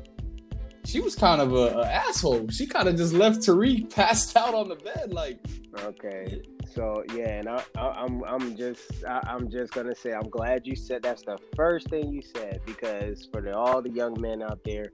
she 0.85 0.99
was 0.99 1.15
kind 1.15 1.41
of 1.41 1.53
a, 1.53 1.79
a 1.79 1.85
asshole. 1.85 2.47
She 2.49 2.65
kind 2.65 2.88
of 2.88 2.95
just 2.95 3.13
left 3.13 3.39
Tariq 3.39 3.93
passed 3.95 4.35
out 4.35 4.53
on 4.53 4.69
the 4.69 4.75
bed, 4.75 5.13
like. 5.13 5.39
Okay, 5.83 6.41
so 6.73 7.03
yeah, 7.13 7.39
and 7.39 7.47
I, 7.47 7.63
am 7.77 8.23
I'm, 8.23 8.23
I'm 8.23 8.57
just 8.57 9.05
I, 9.07 9.21
am 9.27 9.51
just 9.51 9.71
gonna 9.71 9.95
say 9.95 10.13
I'm 10.13 10.29
glad 10.29 10.65
you 10.65 10.75
said 10.75 11.03
that's 11.03 11.21
the 11.21 11.38
first 11.55 11.89
thing 11.89 12.12
you 12.12 12.21
said 12.21 12.62
because 12.65 13.27
for 13.31 13.41
the, 13.41 13.55
all 13.55 13.81
the 13.81 13.91
young 13.91 14.19
men 14.19 14.41
out 14.41 14.63
there, 14.65 14.91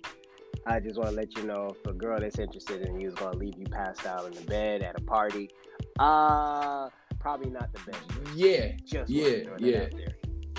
I 0.66 0.82
just 0.82 0.98
want 0.98 1.12
to 1.12 1.16
let 1.16 1.38
you 1.38 1.44
know 1.44 1.76
if 1.80 1.90
a 1.90 1.94
girl 1.94 2.20
that's 2.20 2.40
interested 2.40 2.82
in 2.82 3.00
you 3.00 3.08
is 3.08 3.14
gonna 3.14 3.38
leave 3.38 3.58
you 3.58 3.66
passed 3.66 4.06
out 4.06 4.26
in 4.26 4.34
the 4.34 4.42
bed 4.42 4.82
at 4.82 5.00
a 5.00 5.02
party, 5.02 5.50
uh 5.98 6.90
probably 7.26 7.50
not 7.50 7.74
the 7.74 7.80
best. 7.92 8.04
Yeah, 8.36 8.74
just 8.86 9.10
yeah, 9.10 9.38
yeah. 9.58 9.88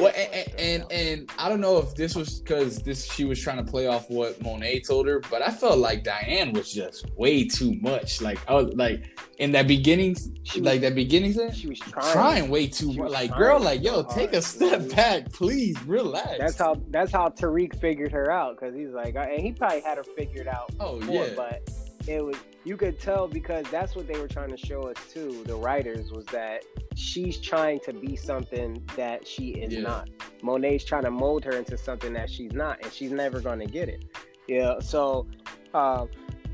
Well, 0.01 0.13
and, 0.17 0.53
and, 0.59 0.93
and 0.93 1.33
I 1.39 1.49
don't 1.49 1.61
know 1.61 1.79
if 1.79 1.95
this 1.95 2.17
was 2.17 2.41
because 2.41 2.79
this 2.79 3.11
she 3.13 3.25
was 3.25 3.41
trying 3.41 3.65
to 3.65 3.71
play 3.71 3.87
off 3.87 4.11
what 4.11 4.43
Monet 4.43 4.81
told 4.81 5.07
her, 5.07 5.21
but 5.31 5.43
I 5.43 5.51
felt 5.53 5.79
like 5.79 6.03
Diane 6.03 6.53
was 6.53 6.73
just 6.73 7.09
way 7.17 7.47
too 7.47 7.77
much. 7.81 8.21
Like 8.21 8.41
I 8.51 8.55
was 8.55 8.75
like 8.75 9.17
in 9.39 9.53
that 9.53 9.69
beginning, 9.69 10.17
she 10.43 10.61
like 10.61 10.81
that 10.81 10.97
beginning 10.97 11.35
thing, 11.35 11.53
she 11.53 11.69
was 11.69 11.79
trying, 11.79 12.13
trying 12.13 12.51
way 12.51 12.67
too 12.67 12.93
much. 12.95 13.13
Like 13.13 13.37
girl, 13.37 13.61
like 13.61 13.85
yo, 13.85 14.03
take 14.03 14.33
a 14.33 14.43
step 14.43 14.91
back, 14.91 15.33
please, 15.33 15.81
relax. 15.85 16.33
That's 16.41 16.59
how 16.59 16.83
that's 16.91 17.13
how 17.13 17.29
Tariq 17.29 17.81
figured 17.81 18.11
her 18.11 18.29
out 18.29 18.59
because 18.59 18.75
he's 18.75 18.91
like, 18.91 19.15
and 19.15 19.41
he 19.41 19.53
probably 19.53 19.83
had 19.83 19.99
her 19.99 20.05
figured 20.17 20.49
out. 20.49 20.73
Oh 20.81 20.99
before, 20.99 21.15
yeah, 21.15 21.33
but 21.37 21.71
it 22.09 22.25
was 22.25 22.37
you 22.67 22.77
could 22.77 22.99
tell 22.99 23.29
because 23.29 23.65
that's 23.71 23.95
what 23.95 24.09
they 24.09 24.19
were 24.19 24.27
trying 24.27 24.51
to 24.51 24.57
show 24.57 24.83
us 24.83 24.97
too 25.13 25.45
the 25.45 25.55
writers 25.55 26.11
was 26.11 26.25
that 26.27 26.65
she's 26.97 27.39
trying 27.39 27.79
to 27.79 27.93
be 27.93 28.17
something 28.17 28.83
that 28.97 29.27
she 29.27 29.51
is 29.51 29.73
yeah. 29.73 29.81
not 29.81 30.11
monet's 30.43 30.85
trying 30.85 31.05
to 31.05 31.11
mold 31.11 31.45
her 31.45 31.53
into 31.53 31.79
something 31.79 32.13
that 32.13 32.29
she's 32.29 32.53
not 32.53 32.83
and 32.83 32.93
she's 32.93 33.13
never 33.13 33.41
going 33.41 33.61
to 33.61 33.67
get 33.67 33.89
it 33.89 34.05
yeah 34.49 34.81
so 34.81 35.29
uh, 35.75 36.07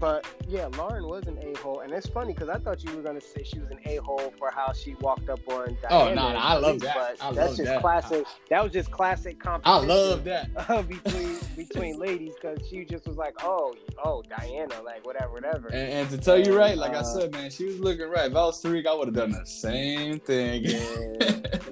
but 0.03 0.27
yeah, 0.49 0.67
Lauren 0.77 1.07
was 1.07 1.29
an 1.29 1.39
a 1.41 1.57
hole, 1.61 1.79
and 1.79 1.93
it's 1.93 2.09
funny 2.09 2.33
because 2.35 2.49
I 2.49 2.59
thought 2.59 2.83
you 2.83 2.91
were 2.97 3.03
gonna 3.03 3.21
say 3.21 3.45
she 3.45 3.61
was 3.61 3.71
an 3.71 3.79
a 3.85 3.99
hole 3.99 4.35
for 4.37 4.51
how 4.51 4.73
she 4.73 4.97
walked 4.97 5.29
up 5.31 5.39
on. 5.47 5.79
Diana 5.81 5.87
oh 5.91 6.09
no, 6.13 6.33
no 6.33 6.39
I 6.39 6.55
love 6.55 6.81
that. 6.81 6.97
But 6.97 7.25
I 7.25 7.33
that's 7.33 7.37
love 7.37 7.57
just 7.57 7.63
that. 7.63 7.81
classic. 7.81 8.27
That 8.51 8.65
was 8.65 8.73
just 8.73 8.91
classic 8.91 9.39
competition. 9.39 9.91
I 9.91 9.95
love 9.95 10.25
that 10.25 10.89
between 10.89 11.39
between 11.55 12.01
ladies 12.01 12.33
because 12.35 12.59
she 12.69 12.85
just 12.85 13.07
was 13.07 13.17
like, 13.17 13.35
oh, 13.45 13.77
oh, 14.05 14.25
Diana, 14.29 14.83
like 14.83 15.07
whatever, 15.07 15.35
whatever. 15.35 15.69
And, 15.69 15.93
and 15.93 16.11
to 16.11 16.19
tell 16.19 16.37
you 16.37 16.59
right, 16.59 16.77
like 16.77 16.95
uh, 16.95 16.99
I 16.99 17.03
said, 17.03 17.31
man, 17.31 17.49
she 17.53 17.67
was 17.67 17.79
looking 17.79 18.09
right. 18.09 18.29
If 18.29 18.37
I 18.37 18.43
was 18.43 18.61
Tariq, 18.61 18.85
I 18.89 18.95
would 18.95 19.07
have 19.07 19.15
done 19.15 19.31
the 19.31 19.47
same 19.47 20.19
thing. 20.19 20.65
yeah, 20.65 20.81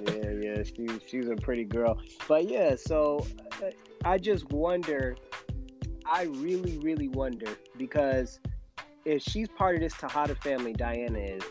yeah, 0.07 0.29
yeah. 0.39 0.63
She 0.63 0.87
she's 1.05 1.27
a 1.27 1.35
pretty 1.35 1.65
girl, 1.65 1.99
but 2.29 2.47
yeah. 2.47 2.77
So 2.77 3.27
uh, 3.61 3.71
I 4.05 4.17
just 4.17 4.49
wonder. 4.51 5.17
I 6.11 6.23
really, 6.23 6.77
really 6.79 7.07
wonder 7.07 7.47
because 7.77 8.41
if 9.05 9.23
she's 9.23 9.47
part 9.47 9.75
of 9.75 9.81
this 9.81 9.93
Tejada 9.93 10.35
family, 10.35 10.73
Diana 10.73 11.19
is. 11.19 11.43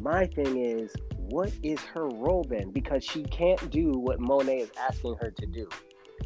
My 0.00 0.26
thing 0.26 0.58
is, 0.58 0.92
what 1.16 1.52
is 1.62 1.80
her 1.80 2.08
role 2.08 2.44
then? 2.48 2.70
Because 2.70 3.04
she 3.04 3.22
can't 3.24 3.70
do 3.70 3.92
what 3.92 4.20
Monet 4.20 4.58
is 4.58 4.70
asking 4.78 5.16
her 5.20 5.30
to 5.30 5.46
do. 5.46 5.68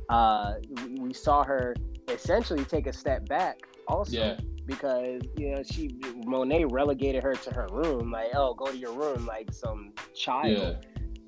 Uh, 0.09 0.55
we 0.99 1.13
saw 1.13 1.45
her 1.45 1.75
essentially 2.09 2.65
take 2.65 2.87
a 2.87 2.93
step 2.93 3.29
back 3.29 3.59
also. 3.89 4.17
Yeah. 4.17 4.39
Because 4.67 5.23
you 5.37 5.55
know 5.55 5.63
she 5.63 5.99
Monet 6.27 6.67
relegated 6.67 7.23
her 7.23 7.35
to 7.35 7.55
her 7.55 7.67
room, 7.71 8.13
like 8.13 8.35
oh 8.35 8.55
go 8.55 8.67
to 8.67 8.77
your 8.77 8.93
room 8.93 9.27
like 9.27 9.53
some 9.53 9.93
child. 10.15 10.77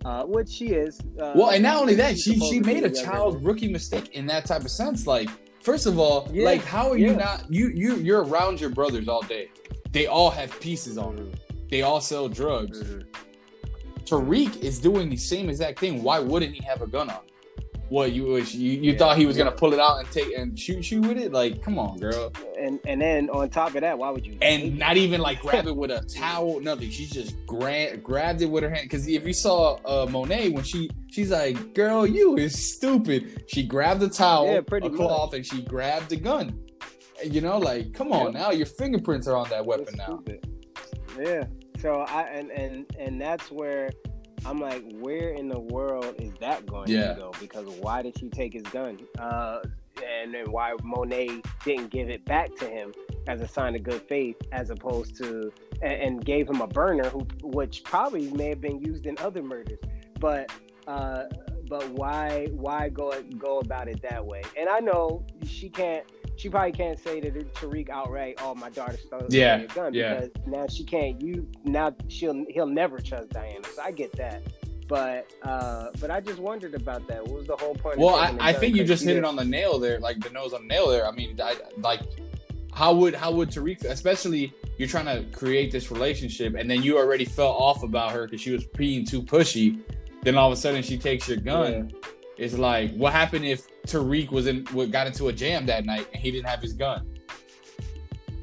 Yeah. 0.05 0.09
Uh, 0.09 0.25
which 0.25 0.49
she 0.49 0.69
is. 0.69 1.01
Uh, 1.21 1.33
well, 1.35 1.51
and 1.51 1.63
not 1.63 1.77
only 1.77 1.95
that, 1.95 2.19
she 2.19 2.39
she 2.39 2.61
made 2.61 2.85
a 2.85 2.91
child 2.91 3.45
rookie 3.45 3.69
mistake 3.69 4.11
in 4.11 4.27
that 4.27 4.45
type 4.45 4.63
of 4.63 4.71
sense. 4.71 5.07
Like 5.07 5.29
First 5.61 5.87
of 5.87 5.99
all, 5.99 6.29
yeah. 6.33 6.45
like 6.45 6.65
how 6.65 6.91
are 6.91 6.97
yeah. 6.97 7.11
you 7.11 7.17
not 7.17 7.45
you 7.51 7.69
you 7.69 7.97
you're 7.97 8.25
around 8.25 8.61
your 8.61 8.71
brothers 8.71 9.09
all 9.09 9.23
day. 9.23 9.51
They 9.93 10.07
all 10.07 10.31
have 10.31 10.59
pieces 10.61 10.97
on 10.97 11.17
them. 11.17 11.33
They 11.71 11.83
all 11.83 12.01
sell 12.01 12.29
drugs. 12.29 12.83
Mm-hmm. 12.83 13.01
Tariq 14.05 14.57
is 14.61 14.79
doing 14.79 15.09
the 15.09 15.17
same 15.17 15.49
exact 15.49 15.79
thing. 15.79 16.03
Why 16.03 16.19
wouldn't 16.19 16.55
he 16.55 16.65
have 16.65 16.83
a 16.83 16.87
gun 16.87 17.11
on? 17.11 17.21
What 17.91 18.13
you 18.13 18.37
you, 18.37 18.43
you 18.71 18.93
yeah, 18.93 18.99
thought 18.99 19.19
he 19.19 19.27
was 19.27 19.37
gonna 19.37 19.51
pull 19.51 19.73
it 19.73 19.81
out 19.81 19.99
and 19.99 20.09
take 20.13 20.33
and 20.39 20.57
shoot 20.57 20.93
you 20.93 21.01
with 21.01 21.19
it? 21.19 21.33
Like, 21.33 21.61
come 21.61 21.77
on, 21.77 21.99
girl. 21.99 22.33
And 22.57 22.79
and 22.87 23.01
then 23.01 23.29
on 23.31 23.51
top 23.51 23.75
of 23.75 23.81
that, 23.81 23.99
why 23.99 24.11
would 24.11 24.25
you? 24.25 24.39
And 24.41 24.79
not 24.79 24.97
it? 24.97 25.01
even 25.01 25.21
like 25.21 25.41
grab 25.41 25.67
it 25.67 25.75
with 25.77 25.91
a 25.91 26.01
towel, 26.03 26.61
nothing. 26.61 26.89
She 26.91 27.07
just 27.07 27.35
grabbed 27.47 28.05
grabbed 28.05 28.43
it 28.43 28.47
with 28.47 28.63
her 28.63 28.71
hand. 28.71 28.85
Because 28.85 29.09
if 29.09 29.27
you 29.27 29.33
saw 29.33 29.79
uh, 29.85 30.07
Monet 30.09 30.51
when 30.51 30.63
she 30.63 30.89
she's 31.11 31.33
like, 31.33 31.75
"Girl, 31.75 32.07
you 32.07 32.37
is 32.37 32.73
stupid." 32.73 33.43
She 33.49 33.65
grabbed 33.65 33.99
the 33.99 34.09
towel, 34.09 34.47
yeah, 34.47 34.61
pretty 34.61 34.87
a 34.87 34.91
cloth, 34.91 35.33
much. 35.33 35.39
and 35.39 35.47
she 35.47 35.63
grabbed 35.63 36.11
the 36.11 36.17
gun. 36.17 36.57
You 37.25 37.41
know, 37.41 37.59
like, 37.59 37.93
come 37.93 38.13
on 38.13 38.27
yep. 38.27 38.35
now, 38.35 38.51
your 38.53 38.67
fingerprints 38.67 39.27
are 39.27 39.37
on 39.37 39.51
that 39.51 39.67
weapon 39.67 39.97
now. 39.97 40.23
Yeah. 41.19 41.45
So 41.81 42.03
I 42.03 42.23
and 42.23 42.53
and 42.53 42.87
and 42.99 43.21
that's 43.21 43.51
where 43.51 43.91
I'm 44.47 44.61
like, 44.61 44.85
where 44.99 45.31
in 45.31 45.49
the 45.49 45.61
world 45.61 46.15
is 46.19 46.33
that 46.41 46.67
going 46.67 46.89
yeah. 46.89 47.15
to 47.15 47.21
go? 47.21 47.33
Because 47.41 47.67
why 47.81 48.03
did 48.03 48.19
she 48.19 48.29
take 48.29 48.53
his 48.53 48.63
gun? 48.65 48.99
Uh, 49.19 49.61
and 50.23 50.33
then 50.33 50.51
why 50.51 50.75
Monet 50.83 51.43
didn't 51.65 51.91
give 51.91 52.09
it 52.09 52.25
back 52.25 52.55
to 52.57 52.67
him 52.67 52.93
as 53.27 53.41
a 53.41 53.49
sign 53.49 53.75
of 53.75 53.83
good 53.83 54.03
faith, 54.03 54.37
as 54.53 54.71
opposed 54.71 55.17
to 55.17 55.53
and, 55.83 55.93
and 55.93 56.25
gave 56.25 56.49
him 56.49 56.61
a 56.61 56.67
burner, 56.67 57.09
who 57.09 57.27
which 57.43 57.85
probably 57.85 58.31
may 58.31 58.49
have 58.49 58.61
been 58.61 58.81
used 58.81 59.07
in 59.07 59.17
other 59.19 59.43
murders. 59.43 59.79
But 60.19 60.51
uh, 60.87 61.25
but 61.69 61.89
why 61.91 62.49
why 62.53 62.89
go 62.89 63.13
go 63.39 63.59
about 63.61 63.89
it 63.89 64.01
that 64.03 64.25
way? 64.25 64.43
And 64.59 64.69
I 64.69 64.81
know 64.81 65.25
she 65.45 65.69
can't 65.69 66.05
she 66.41 66.49
probably 66.49 66.73
can't 66.73 66.99
say 66.99 67.21
to 67.21 67.31
Tariq 67.31 67.91
outright, 67.91 68.39
"Oh, 68.41 68.55
my 68.55 68.71
daughter 68.71 68.97
stole 68.97 69.27
yeah, 69.29 69.57
a 69.57 69.67
gun," 69.67 69.93
yeah. 69.93 70.15
because 70.15 70.31
now 70.47 70.67
she 70.69 70.85
can't. 70.85 71.21
You 71.21 71.47
now 71.65 71.95
she'll 72.09 72.47
he'll 72.49 72.67
never 72.67 72.99
trust 72.99 73.29
Diana. 73.31 73.67
So 73.75 73.83
I 73.83 73.93
get 73.93 74.13
that. 74.13 74.43
But 74.89 75.31
uh, 75.43 75.89
but 76.01 76.11
I 76.11 76.21
just 76.21 76.39
wondered 76.39 76.75
about 76.75 77.07
that. 77.09 77.23
What 77.27 77.41
was 77.41 77.47
the 77.47 77.57
whole 77.57 77.75
point? 77.75 77.99
Well, 77.99 78.15
I, 78.15 78.35
I 78.41 78.53
think 78.55 78.75
you 78.75 78.85
just 78.85 79.05
hit 79.05 79.19
it 79.19 79.25
on 79.25 79.37
the 79.37 79.45
nail 79.45 79.79
there, 79.79 80.01
like 80.01 80.19
the 80.21 80.31
nose 80.31 80.55
on 80.55 80.63
the 80.63 80.69
nail 80.69 80.89
there. 80.89 81.07
I 81.07 81.11
mean, 81.13 81.39
I, 81.43 81.57
like 81.77 82.01
how 82.73 82.95
would 82.95 83.15
how 83.15 83.33
would 83.33 83.51
Tariq, 83.51 83.85
especially 83.85 84.55
you're 84.79 84.89
trying 84.89 85.05
to 85.05 85.31
create 85.37 85.71
this 85.71 85.91
relationship, 85.91 86.55
and 86.55 86.71
then 86.71 86.83
you 86.83 86.97
already 86.97 87.27
felt 87.27 87.61
off 87.61 87.83
about 87.83 88.13
her 88.13 88.25
because 88.25 88.41
she 88.41 88.51
was 88.51 88.65
being 88.65 89.05
too 89.05 89.23
pushy. 89.23 89.79
Then 90.23 90.37
all 90.37 90.51
of 90.51 90.57
a 90.57 90.61
sudden 90.61 90.83
she 90.83 90.97
takes 90.97 91.29
your 91.29 91.37
gun. 91.37 91.91
Yeah 91.91 92.11
it's 92.41 92.57
like, 92.57 92.95
what 92.95 93.13
happened 93.13 93.45
if 93.45 93.69
Tariq 93.83 94.31
was 94.31 94.47
in, 94.47 94.65
got 94.91 95.07
into 95.07 95.29
a 95.29 95.33
jam 95.33 95.67
that 95.67 95.85
night 95.85 96.09
and 96.15 96.23
he 96.23 96.31
didn't 96.31 96.47
have 96.47 96.61
his 96.61 96.73
gun? 96.73 97.07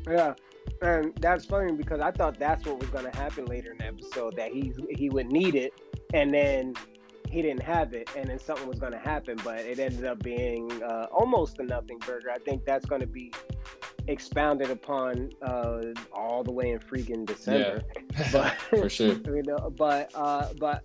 Yeah, 0.08 0.36
and 0.84 1.16
that's 1.20 1.46
funny 1.46 1.74
because 1.74 2.00
I 2.00 2.12
thought 2.12 2.38
that's 2.38 2.64
what 2.68 2.80
was 2.80 2.90
going 2.90 3.12
to 3.12 3.18
happen 3.18 3.46
later 3.46 3.72
in 3.72 3.80
the 3.80 3.86
episode 3.86 4.36
that 4.36 4.52
he 4.52 4.72
he 4.92 5.10
would 5.10 5.32
need 5.32 5.56
it, 5.56 5.74
and 6.14 6.32
then 6.32 6.76
he 7.28 7.42
didn't 7.42 7.64
have 7.64 7.94
it, 7.94 8.10
and 8.16 8.30
then 8.30 8.38
something 8.38 8.68
was 8.68 8.80
going 8.80 8.92
to 8.92 9.00
happen, 9.00 9.38
but 9.44 9.62
it 9.62 9.80
ended 9.80 10.06
up 10.06 10.22
being 10.22 10.72
uh, 10.84 11.08
almost 11.12 11.58
a 11.58 11.64
nothing 11.64 11.98
burger. 12.06 12.32
I 12.32 12.38
think 12.38 12.66
that's 12.66 12.86
going 12.86 13.02
to 13.02 13.08
be 13.08 13.34
expounded 14.06 14.70
upon 14.70 15.32
uh, 15.42 15.82
all 16.14 16.44
the 16.44 16.52
way 16.52 16.70
in 16.70 16.80
freaking 16.80 17.26
December. 17.26 17.82
Yeah. 17.96 18.30
but 18.32 18.54
for 18.70 18.90
sure. 18.90 19.14
you 19.26 19.44
know, 19.44 19.74
but 19.76 20.12
uh, 20.14 20.50
but 20.60 20.84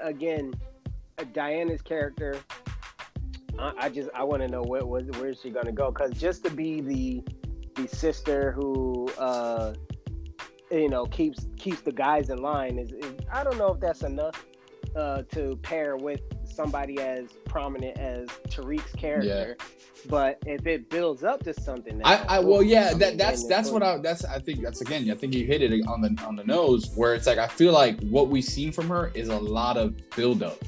again 0.00 0.54
Diana's 1.24 1.82
character, 1.82 2.36
I, 3.58 3.72
I 3.78 3.88
just 3.88 4.10
I 4.14 4.24
want 4.24 4.42
to 4.42 4.48
know 4.48 4.62
where 4.62 4.84
was 4.84 5.06
where 5.18 5.30
is 5.30 5.40
she 5.40 5.50
gonna 5.50 5.72
go? 5.72 5.90
Because 5.90 6.12
just 6.12 6.44
to 6.44 6.50
be 6.50 6.80
the 6.80 7.22
the 7.74 7.88
sister 7.88 8.52
who 8.52 9.08
uh, 9.18 9.74
you 10.70 10.88
know 10.88 11.06
keeps 11.06 11.46
keeps 11.56 11.80
the 11.80 11.92
guys 11.92 12.30
in 12.30 12.38
line 12.38 12.78
is, 12.78 12.92
is 12.92 13.14
I 13.32 13.44
don't 13.44 13.58
know 13.58 13.72
if 13.72 13.80
that's 13.80 14.02
enough 14.02 14.44
uh, 14.96 15.22
to 15.32 15.56
pair 15.62 15.96
with 15.96 16.20
somebody 16.44 17.00
as 17.00 17.32
prominent 17.46 17.98
as 17.98 18.28
Tariq's 18.48 18.92
character. 18.92 19.56
Yeah. 19.58 19.66
But 20.08 20.38
if 20.46 20.66
it 20.66 20.90
builds 20.90 21.22
up 21.22 21.44
to 21.44 21.54
something, 21.54 22.00
I, 22.04 22.24
I 22.28 22.38
well, 22.40 22.62
yeah, 22.62 22.92
that 22.94 23.18
that's 23.18 23.46
that's 23.46 23.70
what 23.70 23.82
I 23.82 23.98
that's 23.98 24.24
I 24.24 24.40
think 24.40 24.60
that's 24.60 24.80
again 24.80 25.08
I 25.10 25.14
think 25.14 25.32
you 25.32 25.46
hit 25.46 25.62
it 25.62 25.86
on 25.86 26.00
the 26.00 26.20
on 26.26 26.34
the 26.34 26.44
nose 26.44 26.90
where 26.96 27.14
it's 27.14 27.26
like 27.26 27.38
I 27.38 27.46
feel 27.46 27.72
like 27.72 28.00
what 28.00 28.28
we've 28.28 28.44
seen 28.44 28.72
from 28.72 28.88
her 28.88 29.12
is 29.14 29.28
a 29.28 29.38
lot 29.38 29.76
of 29.76 29.94
build 30.10 30.42
up 30.42 30.58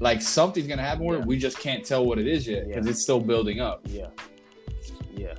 like 0.00 0.22
something's 0.22 0.66
gonna 0.66 0.82
happen 0.82 1.04
where 1.04 1.18
yeah. 1.18 1.24
we 1.24 1.38
just 1.38 1.58
can't 1.58 1.84
tell 1.84 2.04
what 2.04 2.18
it 2.18 2.26
is 2.26 2.46
yet 2.46 2.66
because 2.66 2.84
yeah. 2.84 2.90
it's 2.90 3.02
still 3.02 3.20
building 3.20 3.60
up. 3.60 3.80
Yeah, 3.84 4.08
yeah, 5.14 5.34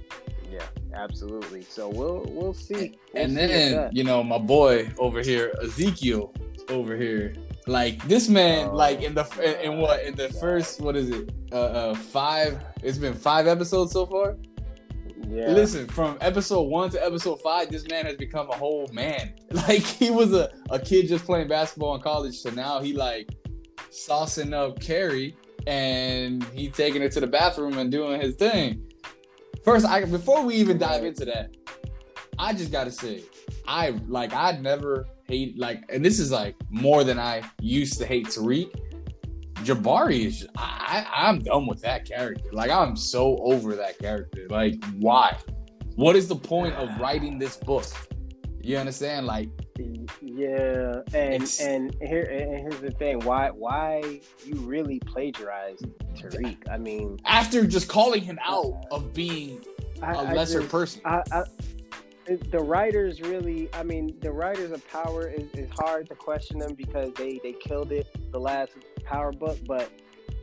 yeah, 0.52 0.64
absolutely. 0.94 1.64
So 1.64 1.90
we'll 1.90 2.26
we'll 2.30 2.54
see. 2.54 2.98
We'll 3.14 3.24
and 3.24 3.32
see 3.32 3.48
then 3.48 3.90
you 3.94 4.04
know 4.04 4.24
my 4.24 4.38
boy 4.38 4.92
over 4.98 5.22
here, 5.22 5.54
Ezekiel 5.62 6.34
over 6.70 6.96
here. 6.96 7.36
Like 7.68 8.04
this 8.08 8.30
man, 8.30 8.70
Oh, 8.70 8.76
like 8.76 9.02
in 9.02 9.16
the 9.16 9.26
in, 9.44 9.72
in 9.72 9.80
what 9.80 10.04
in 10.04 10.16
the 10.16 10.30
God. 10.30 10.40
first 10.40 10.82
what 10.82 10.96
is 10.96 11.10
it? 11.10 11.32
Uh, 11.52 11.56
uh, 11.56 11.96
five. 11.96 12.62
It's 12.84 12.98
been 12.98 13.16
five 13.16 13.48
episodes 13.48 13.92
so 13.92 14.06
far. 14.06 14.38
Yeah. 15.28 15.48
Listen, 15.48 15.88
from 15.88 16.18
episode 16.22 16.62
one 16.64 16.92
to 16.92 17.04
episode 17.04 17.42
five, 17.42 17.72
this 17.72 17.88
man 17.90 18.06
has 18.06 18.16
become 18.16 18.50
a 18.50 18.56
whole 18.56 18.88
man. 18.94 19.34
Like 19.52 19.82
he 19.82 20.12
was 20.12 20.34
a, 20.34 20.52
a 20.70 20.78
kid 20.78 21.08
just 21.08 21.26
playing 21.26 21.48
basketball 21.48 21.96
in 21.96 22.02
college, 22.02 22.38
so 22.38 22.50
now 22.52 22.82
he 22.82 22.94
like 22.94 23.30
saucing 23.96 24.54
up 24.54 24.80
Carrie 24.80 25.36
and 25.68 26.44
he 26.46 26.70
taking 26.70 27.02
her 27.02 27.10
to 27.10 27.20
the 27.20 27.28
bathroom 27.28 27.78
and 27.78 27.92
doing 27.92 28.22
his 28.22 28.36
thing. 28.36 28.84
First, 29.64 29.86
I 29.86 30.06
before 30.06 30.44
we 30.44 30.56
even 30.56 30.78
dive 30.78 31.04
into 31.04 31.26
that, 31.26 31.56
I 32.38 32.54
just 32.54 32.72
gotta 32.72 32.92
say, 32.92 33.24
I 33.68 33.92
like 34.08 34.34
I 34.34 34.58
never 34.62 35.08
hate 35.28 35.58
like, 35.58 35.84
and 35.90 36.04
this 36.04 36.20
is 36.20 36.32
like 36.32 36.56
more 36.70 37.04
than 37.04 37.18
I 37.18 37.42
used 37.60 37.98
to 38.00 38.06
hate 38.06 38.28
Tariq. 38.28 38.70
Jabari 39.64 40.26
is 40.26 40.48
I, 40.56 41.08
I 41.12 41.28
I'm 41.28 41.40
done 41.40 41.66
with 41.66 41.82
that 41.82 42.06
character. 42.06 42.50
Like 42.52 42.70
I'm 42.70 42.96
so 42.96 43.38
over 43.38 43.76
that 43.76 43.98
character. 43.98 44.48
Like 44.50 44.84
why? 45.00 45.38
What 45.96 46.16
is 46.16 46.28
the 46.28 46.36
point 46.36 46.76
of 46.76 46.90
writing 47.00 47.40
this 47.40 47.58
book? 47.58 47.86
You 48.62 48.78
understand? 48.78 49.26
Like 49.26 49.50
Yeah, 50.36 51.02
and 51.14 51.34
It's- 51.36 51.62
and 51.62 51.96
here 52.02 52.24
and 52.24 52.60
here's 52.60 52.82
the 52.82 52.92
thing: 52.92 53.22
why 53.22 53.52
why 53.52 54.20
you 54.44 54.56
really 54.56 55.00
plagiarized 55.00 55.86
Tariq? 56.16 56.58
I 56.70 56.78
mean, 56.78 57.20
after 57.26 57.66
just 57.66 57.88
calling 57.88 58.22
him 58.22 58.38
out 58.44 58.86
of 58.92 59.14
being 59.14 59.64
I, 60.02 60.12
a 60.14 60.18
I 60.18 60.34
lesser 60.34 60.60
just- 60.60 60.72
person. 60.72 61.02
I, 61.06 61.24
I, 61.32 61.44
the 62.50 62.60
writers 62.60 63.22
really, 63.22 63.70
I 63.74 63.84
mean, 63.84 64.18
the 64.20 64.32
writers 64.32 64.72
of 64.72 64.86
Power 64.90 65.30
is, 65.30 65.48
is 65.54 65.70
hard 65.72 66.10
to 66.10 66.16
question 66.16 66.60
them 66.60 66.74
because 66.74 67.14
they 67.14 67.40
they 67.42 67.54
killed 67.54 67.94
it 67.94 68.08
the 68.34 68.40
last 68.40 68.74
Power 69.06 69.32
book. 69.32 69.58
But 69.66 69.90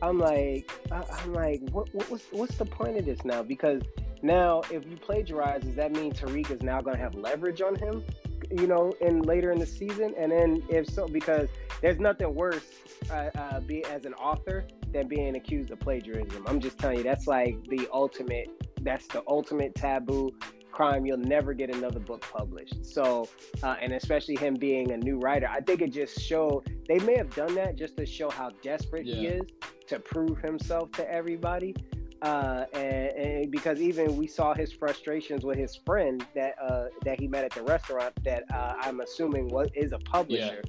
I'm 0.01 0.17
like, 0.17 0.71
I, 0.91 1.03
I'm 1.21 1.33
like, 1.33 1.61
what, 1.69 1.93
what 1.93 2.09
what's 2.09 2.25
what's 2.31 2.55
the 2.55 2.65
point 2.65 2.97
of 2.97 3.05
this 3.05 3.23
now? 3.23 3.43
Because 3.43 3.83
now, 4.23 4.61
if 4.71 4.87
you 4.89 4.95
plagiarize, 4.95 5.61
does 5.63 5.75
that 5.75 5.91
mean 5.91 6.13
Tariq 6.13 6.49
is 6.49 6.63
now 6.63 6.81
going 6.81 6.95
to 6.95 7.03
have 7.03 7.13
leverage 7.13 7.61
on 7.61 7.75
him? 7.75 8.03
You 8.51 8.67
know, 8.67 8.93
in 9.01 9.21
later 9.21 9.51
in 9.51 9.59
the 9.59 9.65
season, 9.65 10.13
and 10.17 10.31
then 10.31 10.63
if 10.69 10.87
so, 10.87 11.07
because 11.07 11.49
there's 11.81 11.99
nothing 11.99 12.33
worse 12.33 12.65
uh, 13.11 13.29
uh, 13.35 13.59
be 13.61 13.83
as 13.85 14.05
an 14.05 14.13
author 14.15 14.65
than 14.91 15.07
being 15.07 15.35
accused 15.35 15.71
of 15.71 15.79
plagiarism. 15.79 16.45
I'm 16.47 16.59
just 16.59 16.77
telling 16.77 16.97
you, 16.97 17.03
that's 17.03 17.27
like 17.27 17.57
the 17.67 17.87
ultimate. 17.91 18.49
That's 18.81 19.07
the 19.07 19.23
ultimate 19.27 19.75
taboo 19.75 20.31
crime. 20.73 21.05
You'll 21.05 21.17
never 21.17 21.53
get 21.53 21.73
another 21.73 21.99
book 21.99 22.25
published. 22.33 22.85
So, 22.85 23.29
uh, 23.61 23.75
and 23.81 23.93
especially 23.93 24.35
him 24.35 24.55
being 24.55 24.91
a 24.91 24.97
new 24.97 25.19
writer, 25.19 25.47
I 25.49 25.61
think 25.61 25.81
it 25.81 25.93
just 25.93 26.19
showed 26.19 26.63
they 26.87 26.99
may 26.99 27.15
have 27.15 27.33
done 27.33 27.55
that 27.55 27.77
just 27.77 27.95
to 27.97 28.05
show 28.05 28.29
how 28.29 28.49
desperate 28.61 29.05
he 29.05 29.27
is 29.27 29.43
to 29.87 29.99
prove 29.99 30.39
himself 30.39 30.91
to 30.93 31.09
everybody. 31.09 31.75
Uh, 32.23 32.65
and, 32.73 33.11
and 33.17 33.51
because 33.51 33.81
even 33.81 34.15
we 34.15 34.25
saw 34.25 34.53
his 34.53 34.71
frustrations 34.71 35.43
with 35.43 35.57
his 35.57 35.75
friend 35.85 36.25
that 36.33 36.55
uh, 36.61 36.85
that 37.03 37.19
he 37.19 37.27
met 37.27 37.43
at 37.43 37.51
the 37.51 37.61
restaurant 37.63 38.13
that 38.23 38.43
uh, 38.53 38.75
I'm 38.79 39.01
assuming 39.01 39.49
was 39.49 39.67
is 39.75 39.91
a 39.91 39.99
publisher 39.99 40.63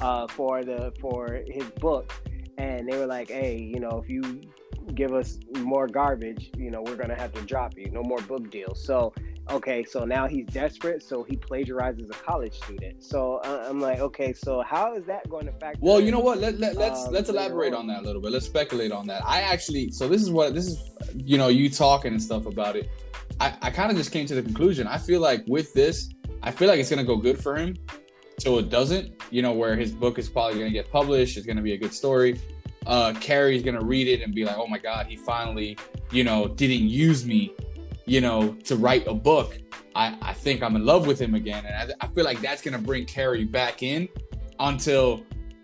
uh, 0.00 0.26
for 0.26 0.64
the 0.64 0.92
for 1.00 1.44
his 1.46 1.70
book, 1.80 2.12
and 2.58 2.88
they 2.88 2.98
were 2.98 3.06
like, 3.06 3.30
"Hey, 3.30 3.56
you 3.56 3.78
know, 3.78 4.02
if 4.02 4.10
you 4.10 4.40
give 4.94 5.14
us 5.14 5.38
more 5.58 5.86
garbage, 5.86 6.50
you 6.56 6.72
know, 6.72 6.82
we're 6.82 6.96
gonna 6.96 7.14
have 7.14 7.32
to 7.34 7.42
drop 7.42 7.78
you. 7.78 7.88
No 7.92 8.02
more 8.02 8.20
book 8.22 8.50
deals." 8.50 8.84
So, 8.84 9.14
okay, 9.50 9.84
so 9.84 10.04
now 10.04 10.26
he's 10.26 10.46
desperate, 10.46 11.02
so 11.02 11.22
he 11.22 11.36
plagiarizes 11.36 12.10
a 12.10 12.14
college 12.14 12.54
student. 12.54 13.02
So 13.02 13.36
uh, 13.44 13.66
I'm 13.68 13.80
like, 13.80 14.00
okay, 14.00 14.32
so 14.32 14.62
how 14.62 14.94
is 14.94 15.04
that 15.06 15.28
going 15.28 15.46
to 15.46 15.52
factor? 15.52 15.78
Well, 15.80 16.00
you 16.00 16.10
know 16.10 16.20
what? 16.20 16.38
Let, 16.38 16.58
let, 16.58 16.76
let's 16.76 17.06
Um, 17.06 17.12
let's 17.12 17.28
elaborate 17.28 17.72
on. 17.74 17.86
that 17.88 18.00
a 18.00 18.02
little 18.02 18.20
bit. 18.22 18.32
Let's 18.32 18.46
speculate 18.46 18.92
on 18.92 19.06
that. 19.08 19.22
I 19.24 19.42
actually, 19.42 19.90
so 19.90 20.08
this 20.08 20.22
is 20.22 20.30
what 20.30 20.54
this 20.54 20.66
is. 20.66 20.90
You 21.14 21.38
know, 21.38 21.48
you 21.48 21.70
talking 21.70 22.12
and 22.12 22.22
stuff 22.22 22.46
about 22.46 22.76
it. 22.76 22.88
I, 23.40 23.54
I 23.62 23.70
kind 23.70 23.90
of 23.90 23.96
just 23.96 24.12
came 24.12 24.26
to 24.26 24.34
the 24.34 24.42
conclusion. 24.42 24.86
I 24.86 24.98
feel 24.98 25.20
like 25.20 25.44
with 25.46 25.72
this, 25.74 26.08
I 26.42 26.50
feel 26.50 26.68
like 26.68 26.80
it's 26.80 26.90
gonna 26.90 27.04
go 27.04 27.16
good 27.16 27.38
for 27.38 27.56
him. 27.56 27.76
So 28.38 28.58
it 28.58 28.68
doesn't, 28.68 29.12
you 29.30 29.42
know, 29.42 29.52
where 29.52 29.76
his 29.76 29.92
book 29.92 30.18
is 30.18 30.28
probably 30.28 30.58
gonna 30.58 30.70
get 30.70 30.90
published. 30.90 31.36
It's 31.36 31.46
gonna 31.46 31.62
be 31.62 31.72
a 31.72 31.78
good 31.78 31.94
story. 31.94 32.38
Uh, 32.86 33.12
Carrie's 33.20 33.62
gonna 33.62 33.82
read 33.82 34.06
it 34.08 34.22
and 34.22 34.34
be 34.34 34.44
like, 34.44 34.56
"Oh 34.56 34.66
my 34.66 34.78
God, 34.78 35.06
he 35.06 35.16
finally, 35.16 35.76
you 36.12 36.22
know, 36.22 36.46
didn't 36.46 36.88
use 36.88 37.26
me, 37.26 37.52
you 38.06 38.20
know, 38.20 38.54
to 38.64 38.76
write 38.76 39.06
a 39.06 39.14
book." 39.14 39.58
I, 39.94 40.16
I 40.20 40.32
think 40.34 40.62
I'm 40.62 40.76
in 40.76 40.84
love 40.84 41.06
with 41.06 41.18
him 41.18 41.34
again, 41.34 41.64
and 41.64 41.92
I, 41.92 42.04
I 42.04 42.08
feel 42.08 42.24
like 42.24 42.40
that's 42.40 42.62
gonna 42.62 42.78
bring 42.78 43.06
Carrie 43.06 43.44
back 43.44 43.82
in 43.82 44.08
until 44.58 45.22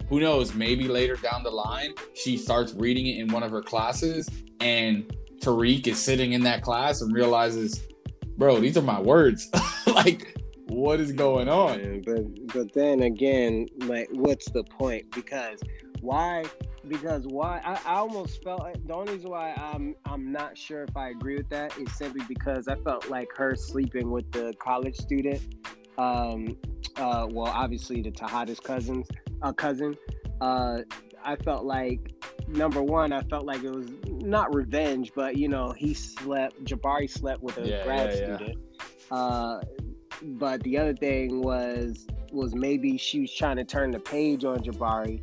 who 0.09 0.21
knows, 0.21 0.55
maybe 0.55 0.89
later 0.89 1.17
down 1.17 1.43
the 1.43 1.51
line, 1.51 1.95
she 2.15 2.37
starts 2.37 2.75
reading 2.75 3.07
it 3.07 3.19
in 3.19 3.33
one 3.33 3.43
of 3.43 3.51
her 3.51 3.63
classes, 3.63 4.29
and 4.61 5.11
Tariq 5.41 5.87
is 5.87 5.99
sitting 5.99 6.33
in 6.35 6.43
that 6.43 6.63
class 6.63 7.01
and 7.01 7.15
realizes, 7.15 7.81
bro, 8.37 8.61
these 8.61 8.77
are 8.77 8.83
my 8.83 9.01
words. 9.01 9.49
like, 9.87 10.37
what 10.67 11.01
is 11.01 11.13
going 11.13 11.49
on? 11.49 12.03
But 12.05 12.53
but 12.53 12.73
then 12.73 13.03
again, 13.03 13.67
like, 13.79 14.09
what's 14.13 14.51
the 14.51 14.65
point? 14.65 15.11
Because 15.13 15.61
why? 16.01 16.45
Because 16.89 17.27
why? 17.27 17.61
I, 17.65 17.81
I 17.87 17.97
almost 17.99 18.43
felt 18.43 18.61
like 18.61 18.85
the 18.87 18.95
only 18.95 19.15
reason 19.15 19.31
why 19.31 19.55
I'm 19.57 19.95
I'm 20.05 20.33
not 20.33 20.59
sure 20.59 20.83
if 20.83 20.97
I 20.97 21.11
agree 21.11 21.37
with 21.37 21.49
that 21.51 21.77
is 21.79 21.93
simply 21.93 22.23
because 22.29 22.67
I 22.67 22.75
felt 22.77 23.09
like 23.09 23.29
her 23.37 23.55
sleeping 23.55 24.11
with 24.11 24.31
the 24.33 24.55
college 24.59 24.97
student. 24.97 25.41
Um, 25.97 26.57
uh, 26.97 27.27
well, 27.31 27.47
obviously 27.47 28.03
the 28.03 28.11
Tejada's 28.11 28.61
cousins, 28.61 29.07
uh, 29.43 29.53
cousin. 29.53 29.97
Uh, 30.41 30.81
I 31.25 31.37
felt 31.37 31.65
like 31.65 32.13
number 32.49 32.83
one, 32.83 33.13
I 33.13 33.23
felt 33.23 33.45
like 33.45 33.63
it 33.63 33.71
was 33.71 33.89
not 34.09 34.53
revenge, 34.55 35.13
but 35.15 35.37
you 35.37 35.49
know, 35.49 35.71
he 35.73 35.95
slept. 35.95 36.65
Jabari 36.65 37.09
slept 37.09 37.43
with 37.43 37.59
a 37.59 37.69
Yeah, 37.69 37.85
grad 37.85 38.11
yeah, 38.11 38.17
yeah. 38.17 38.37
student. 38.37 38.59
Uh, 39.11 39.61
but 40.23 40.63
the 40.63 40.79
other 40.79 40.95
thing 40.95 41.43
was 41.43 42.07
was 42.33 42.55
maybe 42.55 42.97
she 42.97 43.21
was 43.21 43.33
trying 43.33 43.57
to 43.57 43.65
turn 43.65 43.91
the 43.91 44.01
page 44.01 44.45
on 44.45 44.59
Jabari 44.61 45.23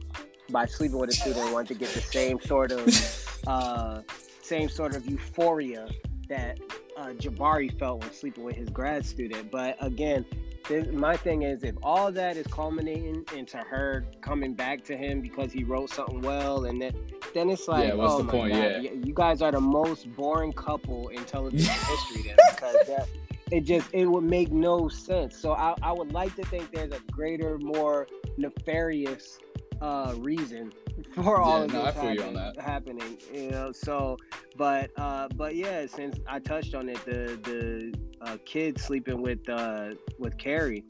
by 0.52 0.66
sleeping 0.66 0.98
with 0.98 1.10
a 1.10 1.14
student 1.14 1.52
wanted 1.54 1.68
to 1.70 1.74
get 1.76 1.90
the 1.90 2.02
same 2.02 2.40
sort 2.42 2.72
of 2.72 3.42
uh, 3.48 4.02
same 4.42 4.70
sort 4.70 4.96
of 4.96 5.06
euphoria 5.06 5.88
that 6.28 6.60
uh, 6.98 7.08
Jabari 7.10 7.78
felt 7.80 8.02
when 8.02 8.12
sleeping 8.14 8.44
with 8.44 8.56
his 8.56 8.70
grad 8.70 9.06
student. 9.06 9.50
But 9.52 9.78
again, 9.80 10.26
this, 10.68 10.88
my 10.92 11.16
thing 11.18 11.44
is 11.44 11.64
if 11.64 11.76
all 11.82 12.12
that 12.12 12.38
is 12.38 12.46
culminating 12.48 13.26
into 13.36 13.58
her 13.58 14.06
coming 14.22 14.54
back 14.54 14.84
to 14.86 14.98
him 14.98 15.22
because 15.22 15.52
he 15.52 15.64
wrote 15.64 15.90
something 15.92 16.22
well, 16.22 16.66
and 16.66 16.82
then 16.82 16.94
then 17.34 17.50
it's 17.50 17.68
like, 17.68 17.88
Yeah, 17.88 17.94
what's 17.96 18.14
oh 18.14 18.18
the 18.20 18.24
my 18.26 18.32
point? 18.32 18.54
God, 18.54 18.60
Yeah. 18.62 18.78
y- 18.92 19.02
you 19.04 19.14
guys 19.14 19.42
are 19.42 19.52
the 19.52 19.62
most 19.62 20.12
boring 20.16 20.54
couple 20.54 21.10
in 21.10 21.24
television 21.26 21.74
history. 21.74 22.24
Then 22.24 22.36
because 22.56 22.88
that 22.88 23.08
it 23.52 23.62
just 23.62 23.88
it 23.94 24.06
would 24.06 24.24
make 24.24 24.52
no 24.52 24.90
sense. 24.90 25.36
So 25.40 25.54
I, 25.54 25.74
I 25.82 25.92
would 25.92 26.12
like 26.12 26.36
to 26.36 26.44
think 26.44 26.72
there's 26.72 26.92
a 26.94 27.00
greater, 27.12 27.58
more 27.60 28.08
nefarious 28.38 29.40
uh, 29.82 30.14
reason 30.18 30.72
for 31.16 31.38
all 31.42 31.60
Yeah, 31.60 31.64
of 31.66 31.74
no, 31.74 31.86
this 31.86 31.96
I 31.98 32.02
feel 32.02 32.14
you 32.14 32.22
happen- 32.38 32.64
happening. 32.64 33.18
You 33.34 33.52
know, 33.52 33.72
so 33.72 34.18
but 34.58 34.92
uh, 34.98 35.28
but 35.36 35.56
yeah, 35.56 35.86
since 35.86 36.20
I 36.28 36.40
touched 36.40 36.76
on 36.76 36.90
it, 36.90 37.04
the 37.06 37.40
the 37.44 37.94
uh, 38.22 38.38
kid 38.46 38.80
sleeping 38.80 39.22
with 39.22 39.48
uh, 39.50 39.92
with 40.18 40.38
Carrie, 40.38 40.84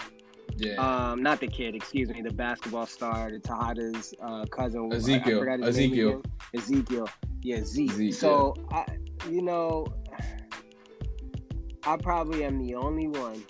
Yeah. 0.58 0.75
um, 0.78 1.21
not 1.21 1.39
the 1.39 1.47
kid, 1.47 1.75
excuse 1.75 2.10
me, 2.10 2.21
the 2.23 2.34
basketball 2.34 2.88
star, 2.88 3.30
the 3.32 3.39
Tejada's 3.39 4.13
uh, 4.21 4.45
cousin, 4.45 4.89
I- 4.91 4.95
I 4.95 4.97
Ezekiel. 4.97 5.63
Ezekiel. 5.63 6.21
Ezekiel, 6.56 7.08
yeah, 7.43 7.63
Zeke. 7.63 7.91
Zeke, 7.91 8.13
so 8.13 8.56
I, 8.71 8.86
you 9.30 9.43
know, 9.43 9.86
I 11.84 11.97
probably 11.97 12.43
am 12.43 12.58
the 12.58 12.73
only 12.75 13.08
one, 13.08 13.43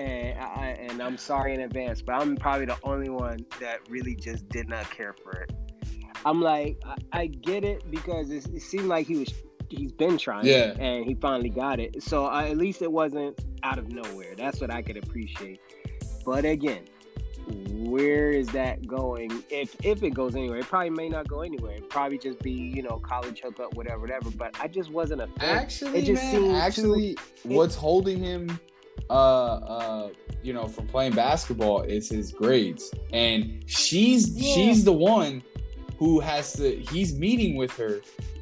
and 0.00 0.38
I 0.40 0.66
and 0.80 1.02
I'm 1.02 1.16
sorry 1.18 1.54
in 1.54 1.60
advance, 1.60 2.02
but 2.02 2.14
I'm 2.14 2.36
probably 2.36 2.66
the 2.66 2.78
only 2.82 3.08
one 3.10 3.44
that 3.60 3.80
really 3.88 4.14
just 4.14 4.48
did 4.48 4.68
not 4.68 4.90
care 4.90 5.14
for 5.22 5.32
it. 5.32 5.52
I'm 6.24 6.40
like, 6.42 6.76
I, 6.84 6.96
I 7.20 7.26
get 7.26 7.64
it 7.64 7.90
because 7.90 8.30
it, 8.30 8.46
it 8.54 8.60
seemed 8.62 8.86
like 8.86 9.06
he 9.06 9.16
was, 9.18 9.32
he's 9.70 9.90
been 9.92 10.18
trying, 10.18 10.44
Yeah. 10.46 10.74
and 10.78 11.04
he 11.06 11.14
finally 11.14 11.48
got 11.48 11.80
it. 11.80 12.02
So 12.02 12.26
I, 12.26 12.48
at 12.50 12.58
least 12.58 12.82
it 12.82 12.92
wasn't 12.92 13.40
out 13.62 13.78
of 13.78 13.88
nowhere. 13.88 14.34
That's 14.36 14.60
what 14.60 14.70
I 14.70 14.82
could 14.82 14.98
appreciate. 14.98 15.60
But 16.26 16.44
again, 16.44 16.84
where 17.70 18.30
is 18.30 18.48
that 18.48 18.86
going? 18.86 19.42
If 19.48 19.74
if 19.82 20.02
it 20.02 20.10
goes 20.10 20.36
anywhere, 20.36 20.58
it 20.58 20.66
probably 20.66 20.90
may 20.90 21.08
not 21.08 21.26
go 21.26 21.40
anywhere. 21.40 21.76
It 21.76 21.88
probably 21.88 22.18
just 22.18 22.38
be 22.40 22.52
you 22.52 22.82
know 22.82 22.98
college 22.98 23.40
hookup, 23.40 23.74
whatever, 23.74 24.00
whatever. 24.00 24.30
But 24.30 24.56
I 24.60 24.68
just 24.68 24.90
wasn't 24.92 25.22
a 25.22 25.26
fan. 25.26 25.56
Actually, 25.56 25.98
it 26.00 26.04
just 26.04 26.22
man, 26.22 26.54
actually, 26.56 27.16
what's 27.44 27.74
holding 27.74 28.22
him, 28.22 28.60
uh, 29.08 29.12
uh, 29.12 30.08
you 30.42 30.52
know, 30.52 30.66
from 30.66 30.86
playing 30.86 31.12
basketball 31.12 31.82
is 31.82 32.08
his 32.08 32.32
grades, 32.32 32.92
and 33.12 33.62
she's 33.66 34.28
Yeah. 34.30 34.54
she's 34.54 34.84
the 34.84 34.92
one 34.92 35.42
who 35.98 36.20
has 36.20 36.52
to. 36.54 36.76
He's 36.76 37.14
meeting 37.18 37.56
with 37.56 37.72
her 37.72 38.00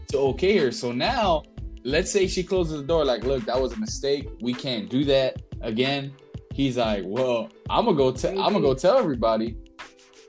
to 0.08 0.18
okay 0.18 0.56
her. 0.58 0.70
So 0.72 0.92
now, 0.92 1.42
let's 1.84 2.10
say 2.10 2.26
she 2.26 2.42
closes 2.42 2.80
the 2.80 2.86
door, 2.86 3.04
like, 3.04 3.24
look, 3.24 3.44
that 3.46 3.60
was 3.60 3.72
a 3.72 3.76
mistake. 3.78 4.28
We 4.40 4.54
can't 4.54 4.88
do 4.88 5.04
that 5.06 5.42
again. 5.60 6.12
He's 6.54 6.76
like, 6.76 7.02
well, 7.06 7.48
I'm 7.70 7.84
gonna 7.84 7.96
go. 7.96 8.10
Te- 8.12 8.28
I'm 8.28 8.52
gonna 8.52 8.60
go 8.60 8.74
tell 8.74 8.98
everybody. 8.98 9.56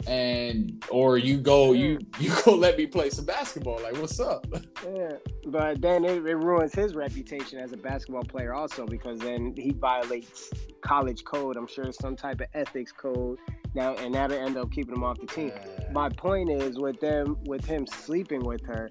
And 0.08 0.84
or 0.90 1.18
you 1.18 1.38
go 1.38 1.74
you 1.74 2.00
you 2.20 2.32
go 2.44 2.56
let 2.56 2.78
me 2.78 2.88
play 2.88 3.10
some 3.10 3.26
basketball. 3.26 3.82
Like 3.82 3.98
what's 3.98 4.20
up? 4.20 4.46
Yeah, 4.96 5.18
but 5.48 5.82
then 5.82 6.06
it, 6.06 6.26
it 6.26 6.38
ruins 6.38 6.74
his 6.74 6.96
reputation 6.96 7.60
as 7.60 7.74
a 7.74 7.78
basketball 7.78 8.24
player 8.24 8.54
also 8.54 8.86
because 8.86 9.20
then 9.20 9.54
he 9.58 9.72
violates 9.72 10.50
college 10.82 11.26
code. 11.26 11.58
I'm 11.58 11.68
sure 11.68 11.92
some 11.92 12.16
type 12.16 12.40
of 12.40 12.48
ethics 12.54 12.94
code 12.94 13.40
now, 13.76 13.96
and 13.96 14.16
that'll 14.16 14.38
end 14.38 14.56
up 14.56 14.72
keeping 14.72 14.96
him 14.96 15.04
off 15.04 15.20
the 15.20 15.28
team. 15.28 15.52
Uh, 15.54 15.92
My 15.92 16.08
point 16.08 16.50
is 16.50 16.80
with 16.80 17.00
them 17.02 17.38
with 17.46 17.66
him 17.66 17.86
sleeping 17.88 18.44
with 18.44 18.66
her, 18.68 18.90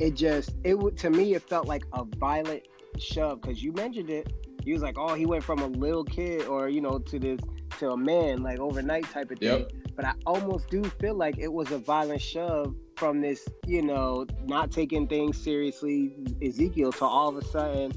it 0.00 0.14
just 0.14 0.50
it 0.64 0.76
would 0.76 0.96
to 0.98 1.10
me 1.10 1.34
it 1.34 1.48
felt 1.48 1.68
like 1.68 1.84
a 1.92 2.04
violent 2.18 2.64
shove 2.98 3.40
because 3.40 3.62
you 3.62 3.72
mentioned 3.72 4.10
it. 4.10 4.32
He 4.64 4.72
was 4.72 4.82
like, 4.82 4.98
oh, 4.98 5.14
he 5.14 5.24
went 5.24 5.44
from 5.44 5.60
a 5.60 5.66
little 5.68 6.04
kid 6.04 6.46
or 6.46 6.68
you 6.68 6.80
know 6.80 6.98
to 6.98 7.18
this 7.18 7.40
to 7.78 7.90
a 7.92 7.96
man 7.96 8.42
like 8.42 8.58
overnight 8.58 9.04
type 9.04 9.30
of 9.30 9.38
thing. 9.38 9.60
Yep. 9.60 9.72
But 9.98 10.04
I 10.06 10.14
almost 10.26 10.68
do 10.70 10.84
feel 11.00 11.16
like 11.16 11.38
it 11.38 11.52
was 11.52 11.72
a 11.72 11.78
violent 11.78 12.22
shove 12.22 12.72
from 12.96 13.20
this, 13.20 13.48
you 13.66 13.82
know, 13.82 14.26
not 14.44 14.70
taking 14.70 15.08
things 15.08 15.36
seriously 15.36 16.14
Ezekiel 16.40 16.92
to 16.92 17.04
all 17.04 17.28
of 17.30 17.36
a 17.36 17.44
sudden 17.44 17.90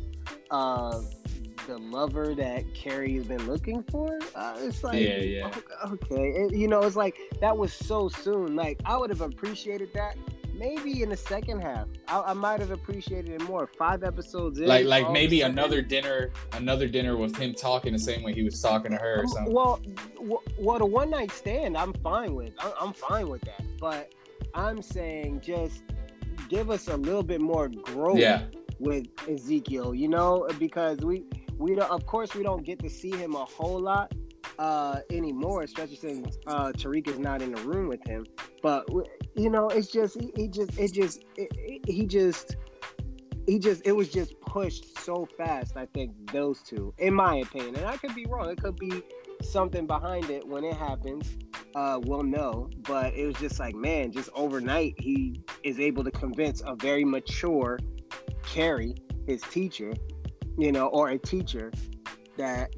uh 0.49 0.99
the 1.67 1.77
lover 1.77 2.33
that 2.33 2.63
Carrie 2.73 3.13
has 3.17 3.27
been 3.27 3.45
looking 3.45 3.83
for. 3.91 4.17
Uh, 4.33 4.55
it's 4.61 4.83
like, 4.83 4.99
Yeah, 4.99 5.19
yeah. 5.19 5.51
okay, 5.91 6.29
It- 6.31 6.55
you 6.55 6.67
know, 6.67 6.79
it's 6.81 6.95
like 6.95 7.17
that 7.39 7.55
was 7.55 7.71
so 7.71 8.09
soon. 8.09 8.55
Like 8.55 8.79
I 8.83 8.97
would 8.97 9.11
have 9.11 9.21
appreciated 9.21 9.93
that 9.93 10.17
maybe 10.61 11.01
in 11.01 11.09
the 11.09 11.17
second 11.17 11.59
half. 11.61 11.87
I, 12.07 12.21
I 12.21 12.33
might 12.33 12.59
have 12.59 12.71
appreciated 12.71 13.31
it 13.31 13.41
more. 13.41 13.67
Five 13.77 14.03
episodes 14.03 14.59
in, 14.59 14.67
like 14.67 14.85
like 14.85 15.07
a 15.07 15.11
maybe 15.11 15.41
another 15.41 15.81
dinner 15.81 16.31
another 16.53 16.87
dinner 16.87 17.17
with 17.17 17.35
him 17.35 17.53
talking 17.53 17.91
the 17.93 17.99
same 17.99 18.21
way 18.21 18.33
he 18.33 18.43
was 18.43 18.61
talking 18.61 18.91
to 18.91 18.97
her 18.97 19.23
or 19.23 19.27
something. 19.27 19.53
Well, 19.53 19.81
w- 20.15 20.39
well, 20.59 20.77
the 20.77 20.85
one 20.85 21.09
night 21.09 21.31
stand, 21.31 21.75
I'm 21.75 21.93
fine 21.93 22.35
with. 22.35 22.53
I'm, 22.59 22.71
I'm 22.79 22.93
fine 22.93 23.27
with 23.27 23.41
that. 23.41 23.63
But 23.79 24.13
I'm 24.53 24.81
saying 24.81 25.41
just 25.41 25.81
give 26.47 26.69
us 26.69 26.87
a 26.87 26.97
little 26.97 27.23
bit 27.23 27.41
more 27.41 27.67
growth 27.67 28.19
Yeah. 28.19 28.43
with 28.79 29.07
Ezekiel. 29.27 29.95
You 29.95 30.09
know, 30.09 30.47
because 30.59 30.99
we 30.99 31.25
we 31.57 31.73
don't. 31.75 31.89
Of 31.89 32.05
course, 32.05 32.35
we 32.35 32.43
don't 32.43 32.63
get 32.63 32.77
to 32.79 32.89
see 32.89 33.11
him 33.11 33.33
a 33.35 33.45
whole 33.45 33.79
lot 33.79 34.13
uh 34.59 34.99
anymore, 35.09 35.63
especially 35.63 35.95
since 35.95 36.37
uh 36.45 36.71
Tariq 36.73 37.07
is 37.07 37.17
not 37.17 37.41
in 37.41 37.51
the 37.53 37.61
room 37.63 37.87
with 37.87 38.05
him. 38.05 38.25
But 38.61 38.85
you 39.35 39.49
know, 39.49 39.69
it's 39.69 39.91
just 39.91 40.19
he, 40.19 40.31
he 40.35 40.47
just 40.47 40.77
it 40.77 40.93
just 40.93 41.23
it, 41.37 41.85
he 41.87 42.05
just 42.05 42.57
he 43.45 43.59
just 43.59 43.81
it 43.85 43.93
was 43.93 44.09
just 44.09 44.39
pushed 44.41 44.99
so 44.99 45.27
fast. 45.37 45.77
I 45.77 45.85
think 45.87 46.31
those 46.31 46.61
two, 46.61 46.93
in 46.97 47.13
my 47.13 47.37
opinion, 47.37 47.75
and 47.75 47.85
I 47.85 47.97
could 47.97 48.15
be 48.15 48.25
wrong. 48.25 48.49
It 48.49 48.61
could 48.61 48.77
be 48.77 49.01
something 49.41 49.87
behind 49.87 50.29
it 50.29 50.47
when 50.47 50.63
it 50.63 50.75
happens. 50.75 51.29
Uh, 51.73 51.99
we'll 52.03 52.23
know. 52.23 52.69
But 52.83 53.13
it 53.13 53.25
was 53.25 53.35
just 53.35 53.59
like, 53.59 53.75
man, 53.75 54.11
just 54.11 54.29
overnight, 54.35 54.95
he 54.99 55.41
is 55.63 55.79
able 55.79 56.03
to 56.03 56.11
convince 56.11 56.61
a 56.65 56.75
very 56.75 57.05
mature 57.05 57.79
Carrie, 58.43 58.95
his 59.25 59.41
teacher, 59.43 59.93
you 60.57 60.71
know, 60.71 60.87
or 60.87 61.09
a 61.09 61.17
teacher, 61.17 61.71
that 62.37 62.73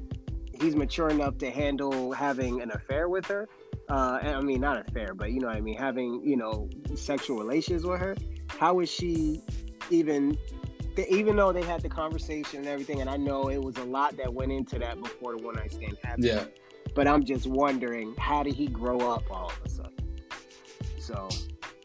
he's 0.60 0.76
mature 0.76 1.08
enough 1.08 1.38
to 1.38 1.50
handle 1.50 2.12
having 2.12 2.62
an 2.62 2.70
affair 2.70 3.08
with 3.08 3.26
her. 3.26 3.48
Uh, 3.88 4.18
and 4.22 4.36
I 4.36 4.40
mean, 4.40 4.60
not 4.60 4.88
affair, 4.88 5.14
but 5.14 5.32
you 5.32 5.40
know 5.40 5.48
what 5.48 5.56
I 5.56 5.60
mean, 5.60 5.76
having, 5.76 6.22
you 6.24 6.36
know, 6.36 6.68
sexual 6.94 7.38
relations 7.38 7.84
with 7.84 8.00
her. 8.00 8.16
How 8.48 8.80
is 8.80 8.90
she 8.90 9.42
even 9.90 10.38
even 11.08 11.36
though 11.36 11.52
they 11.52 11.62
had 11.62 11.82
the 11.82 11.88
conversation 11.88 12.60
and 12.60 12.68
everything, 12.68 13.00
and 13.00 13.10
I 13.10 13.16
know 13.16 13.48
it 13.50 13.62
was 13.62 13.76
a 13.78 13.84
lot 13.84 14.16
that 14.16 14.32
went 14.32 14.52
into 14.52 14.78
that 14.78 15.00
before 15.02 15.36
the 15.36 15.42
one 15.42 15.56
night 15.56 15.72
stand 15.72 15.98
happened. 16.04 16.24
Yeah. 16.24 16.44
But 16.94 17.08
I'm 17.08 17.24
just 17.24 17.46
wondering, 17.46 18.14
how 18.16 18.42
did 18.44 18.54
he 18.54 18.68
grow 18.68 19.00
up 19.00 19.24
all 19.30 19.48
of 19.50 19.60
a 19.64 19.68
sudden? 19.68 19.92
So 21.00 21.28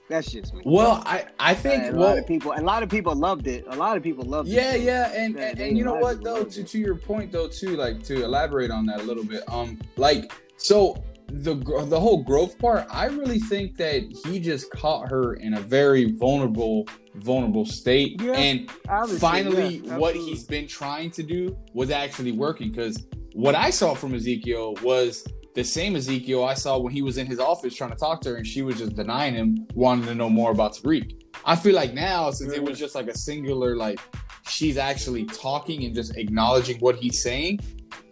that's 0.08 0.32
just 0.32 0.54
me. 0.54 0.62
Well, 0.66 1.02
I 1.06 1.26
I 1.39 1.54
think 1.56 1.84
And 1.84 1.95
a 1.95 2.00
well 2.00 2.10
lot 2.10 2.18
of 2.20 2.28
people, 2.28 2.54
a 2.56 2.62
lot 2.62 2.84
of 2.84 2.89
people 2.89 3.16
loved 3.16 3.47
it. 3.47 3.66
A 3.68 3.76
lot 3.76 3.97
of 3.97 4.04
people 4.04 4.24
loved 4.26 4.47
Yeah, 4.47 4.74
it. 4.74 4.82
yeah, 4.82 5.12
and 5.14 5.36
Yeah, 5.36 5.50
and, 5.50 5.58
they 5.58 5.70
and 5.70 5.78
you 5.78 5.84
know 5.84 5.95
what 5.95 6.24
though, 6.24 6.43
to 6.43 6.64
to 6.64 6.78
your 6.80 6.95
point 6.95 7.32
though 7.32 7.47
too, 7.47 7.76
like 7.76 8.04
to 8.04 8.24
elaborate 8.24 8.70
on 8.72 8.86
that 8.86 9.00
a 9.02 9.04
little 9.04 9.24
bit. 9.24 9.43
Um, 9.47 9.80
like 9.97 10.32
so 10.58 11.04
the 11.32 11.56
the 11.88 12.00
whole 12.00 12.24
growth 12.24 12.58
part, 12.58 12.86
I 12.90 13.06
really 13.06 13.40
think 13.40 13.78
that 13.78 14.04
he 14.26 14.40
just 14.40 14.72
caught 14.72 15.10
her 15.10 15.36
in 15.36 15.54
a 15.56 15.60
very 15.62 16.12
vulnerable 16.14 16.88
vulnerable 17.16 17.66
state, 17.66 18.22
Yeah, 18.22 18.34
and 18.34 18.72
finally, 19.20 19.78
yeah, 19.78 19.98
what 19.98 20.16
he's 20.16 20.44
been 20.44 20.68
trying 20.68 21.12
to 21.12 21.24
do 21.24 21.58
was 21.74 21.92
actually 21.92 22.32
working. 22.32 22.72
Because 22.72 23.06
what 23.34 23.56
I 23.56 23.70
saw 23.70 23.94
from 23.94 24.16
Ezekiel 24.16 24.76
was 24.82 25.26
the 25.56 25.64
same 25.64 25.96
Ezekiel 25.96 26.44
I 26.44 26.54
saw 26.54 26.78
when 26.78 26.94
he 26.94 27.02
was 27.02 27.18
in 27.18 27.28
his 27.28 27.40
office 27.40 27.76
trying 27.76 27.92
to 27.92 27.98
talk 27.98 28.22
to 28.22 28.30
her, 28.30 28.36
and 28.38 28.48
she 28.48 28.62
was 28.62 28.78
just 28.78 28.96
denying 28.96 29.36
him, 29.36 29.68
wanting 29.74 30.06
to 30.06 30.16
know 30.16 30.30
more 30.30 30.52
about 30.52 30.76
Tariq. 30.76 31.22
I 31.46 31.56
feel 31.56 31.76
like 31.76 31.94
now, 31.94 32.32
since 32.32 32.54
it 32.54 32.64
was 32.64 32.78
just 32.78 32.96
like 32.96 33.08
a 33.08 33.18
singular, 33.18 33.76
like 33.76 34.00
she's 34.48 34.78
actually 34.78 35.26
talking 35.26 35.86
and 35.86 35.94
just 35.94 36.18
acknowledging 36.18 36.80
what 36.80 36.96
he's 36.96 37.22
saying, 37.22 37.60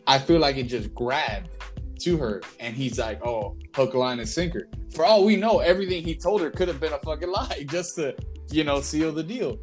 I 0.05 0.20
feel 0.20 0.39
like 0.39 0.57
it 0.57 0.63
just 0.63 0.93
grabbed 0.93 1.49
to 1.99 2.17
her, 2.17 2.41
and 2.59 2.75
he's 2.75 2.99
like, 2.99 3.25
"Oh, 3.25 3.57
hook, 3.75 3.93
line, 3.93 4.19
and 4.19 4.27
sinker." 4.27 4.67
For 4.93 5.05
all 5.05 5.25
we 5.25 5.35
know, 5.35 5.59
everything 5.59 6.03
he 6.03 6.15
told 6.15 6.41
her 6.41 6.49
could 6.49 6.67
have 6.67 6.79
been 6.79 6.93
a 6.93 6.99
fucking 6.99 7.29
lie, 7.29 7.65
just 7.69 7.95
to, 7.95 8.15
you 8.49 8.63
know, 8.63 8.81
seal 8.81 9.11
the 9.11 9.23
deal. 9.23 9.59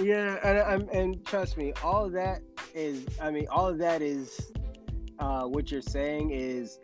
Yeah, 0.00 0.38
and, 0.42 0.58
and 0.58 0.90
and 0.90 1.26
trust 1.26 1.56
me, 1.56 1.72
all 1.82 2.06
of 2.06 2.12
that 2.12 2.42
is. 2.74 3.04
I 3.20 3.30
mean, 3.30 3.46
all 3.50 3.68
of 3.68 3.78
that 3.78 4.02
is. 4.02 4.52
Uh, 5.18 5.42
what 5.42 5.70
you're 5.70 5.82
saying 5.82 6.30
is 6.30 6.78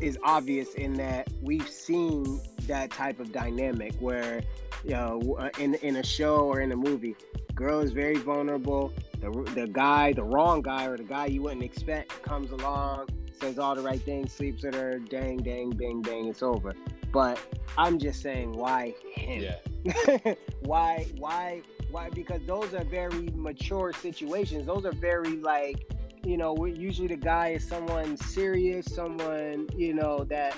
is 0.00 0.18
obvious 0.22 0.74
in 0.74 0.92
that 0.94 1.28
we've 1.40 1.68
seen 1.68 2.40
that 2.66 2.90
type 2.90 3.20
of 3.20 3.32
dynamic 3.32 3.94
where, 4.00 4.42
you 4.84 4.90
know, 4.90 5.36
uh, 5.38 5.48
in 5.58 5.74
in 5.76 5.96
a 5.96 6.04
show 6.04 6.40
or 6.40 6.60
in 6.60 6.72
a 6.72 6.76
movie, 6.76 7.16
girl 7.54 7.80
is 7.80 7.92
very 7.92 8.16
vulnerable. 8.16 8.92
The 9.20 9.30
the 9.54 9.66
guy, 9.66 10.12
the 10.12 10.24
wrong 10.24 10.62
guy, 10.62 10.86
or 10.86 10.96
the 10.96 11.04
guy 11.04 11.26
you 11.26 11.42
wouldn't 11.42 11.62
expect 11.62 12.22
comes 12.22 12.50
along, 12.50 13.08
says 13.44 13.58
all 13.58 13.74
the 13.74 13.82
right 13.82 14.00
things, 14.00 14.32
sleeps 14.32 14.62
with 14.62 14.74
her, 14.74 14.98
dang, 14.98 15.38
dang, 15.38 15.70
bang, 15.70 16.00
bang, 16.00 16.26
it's 16.28 16.42
over. 16.42 16.72
But 17.12 17.38
I'm 17.76 17.98
just 17.98 18.22
saying, 18.22 18.52
why 18.52 18.94
him? 19.14 19.42
Yeah. 19.42 20.34
why 20.60 21.06
why 21.18 21.60
why 21.90 22.08
because 22.08 22.40
those 22.46 22.72
are 22.72 22.84
very 22.84 23.28
mature 23.34 23.92
situations 23.92 24.64
those 24.64 24.86
are 24.86 24.92
very 24.92 25.36
like 25.36 25.92
you 26.24 26.38
know 26.38 26.64
usually 26.64 27.06
the 27.06 27.16
guy 27.16 27.48
is 27.48 27.68
someone 27.68 28.16
serious 28.16 28.86
someone 28.86 29.68
you 29.76 29.92
know 29.92 30.24
that 30.24 30.56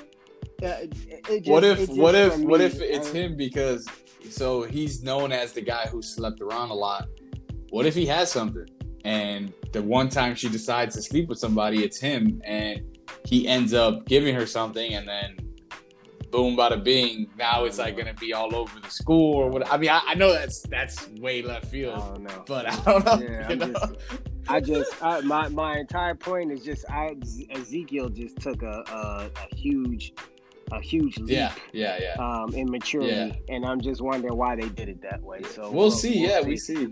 uh, 0.62 0.86
just, 1.28 1.48
what 1.48 1.64
if 1.64 1.88
what 1.88 2.14
if 2.14 2.38
what 2.38 2.60
if 2.60 2.80
it's 2.80 3.10
him 3.10 3.36
because 3.36 3.84
so 4.30 4.62
he's 4.62 5.02
known 5.02 5.32
as 5.32 5.52
the 5.52 5.60
guy 5.60 5.88
who 5.88 6.00
slept 6.00 6.40
around 6.40 6.70
a 6.70 6.74
lot 6.74 7.08
what 7.70 7.84
if 7.84 7.96
he 7.96 8.06
has 8.06 8.30
something 8.30 8.68
and 9.06 9.52
the 9.72 9.80
one 9.82 10.08
time 10.08 10.34
she 10.34 10.48
decides 10.48 10.94
to 10.96 11.00
sleep 11.02 11.28
with 11.28 11.38
somebody 11.38 11.84
it's 11.84 11.98
him 12.00 12.42
and 12.44 12.80
he 13.24 13.46
ends 13.46 13.72
up 13.72 14.04
giving 14.06 14.34
her 14.34 14.46
something 14.46 14.94
and 14.94 15.06
then 15.06 15.36
boom 16.32 16.56
bada 16.56 16.82
bing 16.82 17.28
now 17.38 17.64
it's 17.64 17.78
like 17.78 17.96
gonna 17.96 18.12
be 18.14 18.32
all 18.32 18.54
over 18.56 18.80
the 18.80 18.90
school 18.90 19.34
or 19.36 19.48
what 19.48 19.70
i 19.72 19.76
mean 19.76 19.90
i, 19.90 20.00
I 20.08 20.14
know 20.14 20.32
that's 20.32 20.60
that's 20.62 21.06
way 21.20 21.40
left 21.40 21.66
I 21.66 21.68
field 21.68 21.98
don't 21.98 22.22
know. 22.24 22.44
but 22.48 22.66
i 22.72 22.76
don't 22.84 23.04
know 23.06 23.18
Yeah, 23.20 23.48
you 23.50 23.56
know? 23.56 23.66
just, 23.72 23.92
I 24.48 24.60
just, 24.60 25.02
I, 25.02 25.20
my 25.20 25.48
my 25.48 25.76
entire 25.76 26.14
point 26.14 26.52
is 26.52 26.62
just, 26.64 26.84
I 26.88 27.16
Ezekiel 27.50 28.08
just 28.10 28.38
took 28.40 28.62
a 28.62 28.84
a, 28.92 29.30
a 29.44 29.54
huge, 29.56 30.12
a 30.72 30.80
huge 30.80 31.18
leap 31.18 31.30
yeah 31.30 31.52
yeah 31.72 31.98
yeah 32.00 32.14
um, 32.24 32.54
in 32.54 32.70
maturity, 32.70 33.10
Yeah. 33.48 33.54
and 33.54 33.64
I'm 33.66 33.80
just 33.80 34.00
wondering 34.00 34.36
why 34.36 34.54
they 34.54 34.68
did 34.68 34.88
it 34.88 35.00
that 35.02 35.20
way. 35.20 35.42
So 35.42 35.70
we'll 35.70 35.90
see 35.90 36.24
yeah 36.26 36.40
we 36.42 36.56
see 36.56 36.86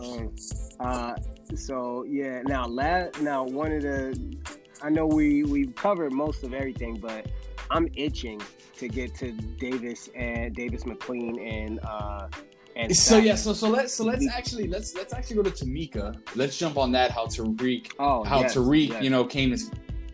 Um, 0.00 0.34
uh, 0.80 1.14
so 1.54 2.04
yeah, 2.04 2.42
now 2.42 2.66
la- 2.66 3.08
now 3.20 3.44
one 3.44 3.72
of 3.72 3.82
the 3.82 4.36
I 4.82 4.88
know 4.88 5.06
we 5.06 5.44
we've 5.44 5.74
covered 5.74 6.12
most 6.12 6.42
of 6.42 6.54
everything, 6.54 6.98
but 6.98 7.26
I'm 7.70 7.88
itching 7.94 8.40
to 8.78 8.88
get 8.88 9.14
to 9.16 9.32
Davis 9.32 10.08
and 10.14 10.54
Davis 10.54 10.84
McQueen 10.84 11.38
and 11.46 11.80
uh 11.84 12.28
and 12.76 12.96
so 12.96 13.18
yeah 13.18 13.34
so 13.34 13.52
so 13.52 13.68
let's 13.68 13.92
so 13.92 14.04
let's 14.04 14.26
actually 14.28 14.68
let's 14.68 14.94
let's 14.94 15.12
actually 15.12 15.36
go 15.36 15.42
to 15.42 15.50
tamika 15.50 16.16
let's 16.36 16.56
jump 16.56 16.78
on 16.78 16.92
that 16.92 17.10
how 17.10 17.26
tariq 17.26 17.90
oh 17.98 18.22
how 18.22 18.40
yes, 18.40 18.54
Tariq, 18.54 18.88
yes. 18.88 19.02
you 19.02 19.10
know, 19.10 19.24
came 19.24 19.54
to 19.54 19.58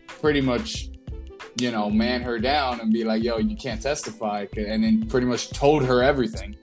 pretty 0.07 0.41
much, 0.41 0.89
you 1.59 1.71
know, 1.71 1.89
man 1.89 2.21
her 2.21 2.39
down 2.39 2.79
and 2.79 2.91
be 2.91 3.03
like, 3.03 3.23
"Yo, 3.23 3.37
you 3.37 3.55
can't 3.55 3.81
testify," 3.81 4.45
and 4.57 4.83
then 4.83 5.07
pretty 5.07 5.27
much 5.27 5.49
told 5.49 5.85
her 5.85 6.01
everything, 6.01 6.55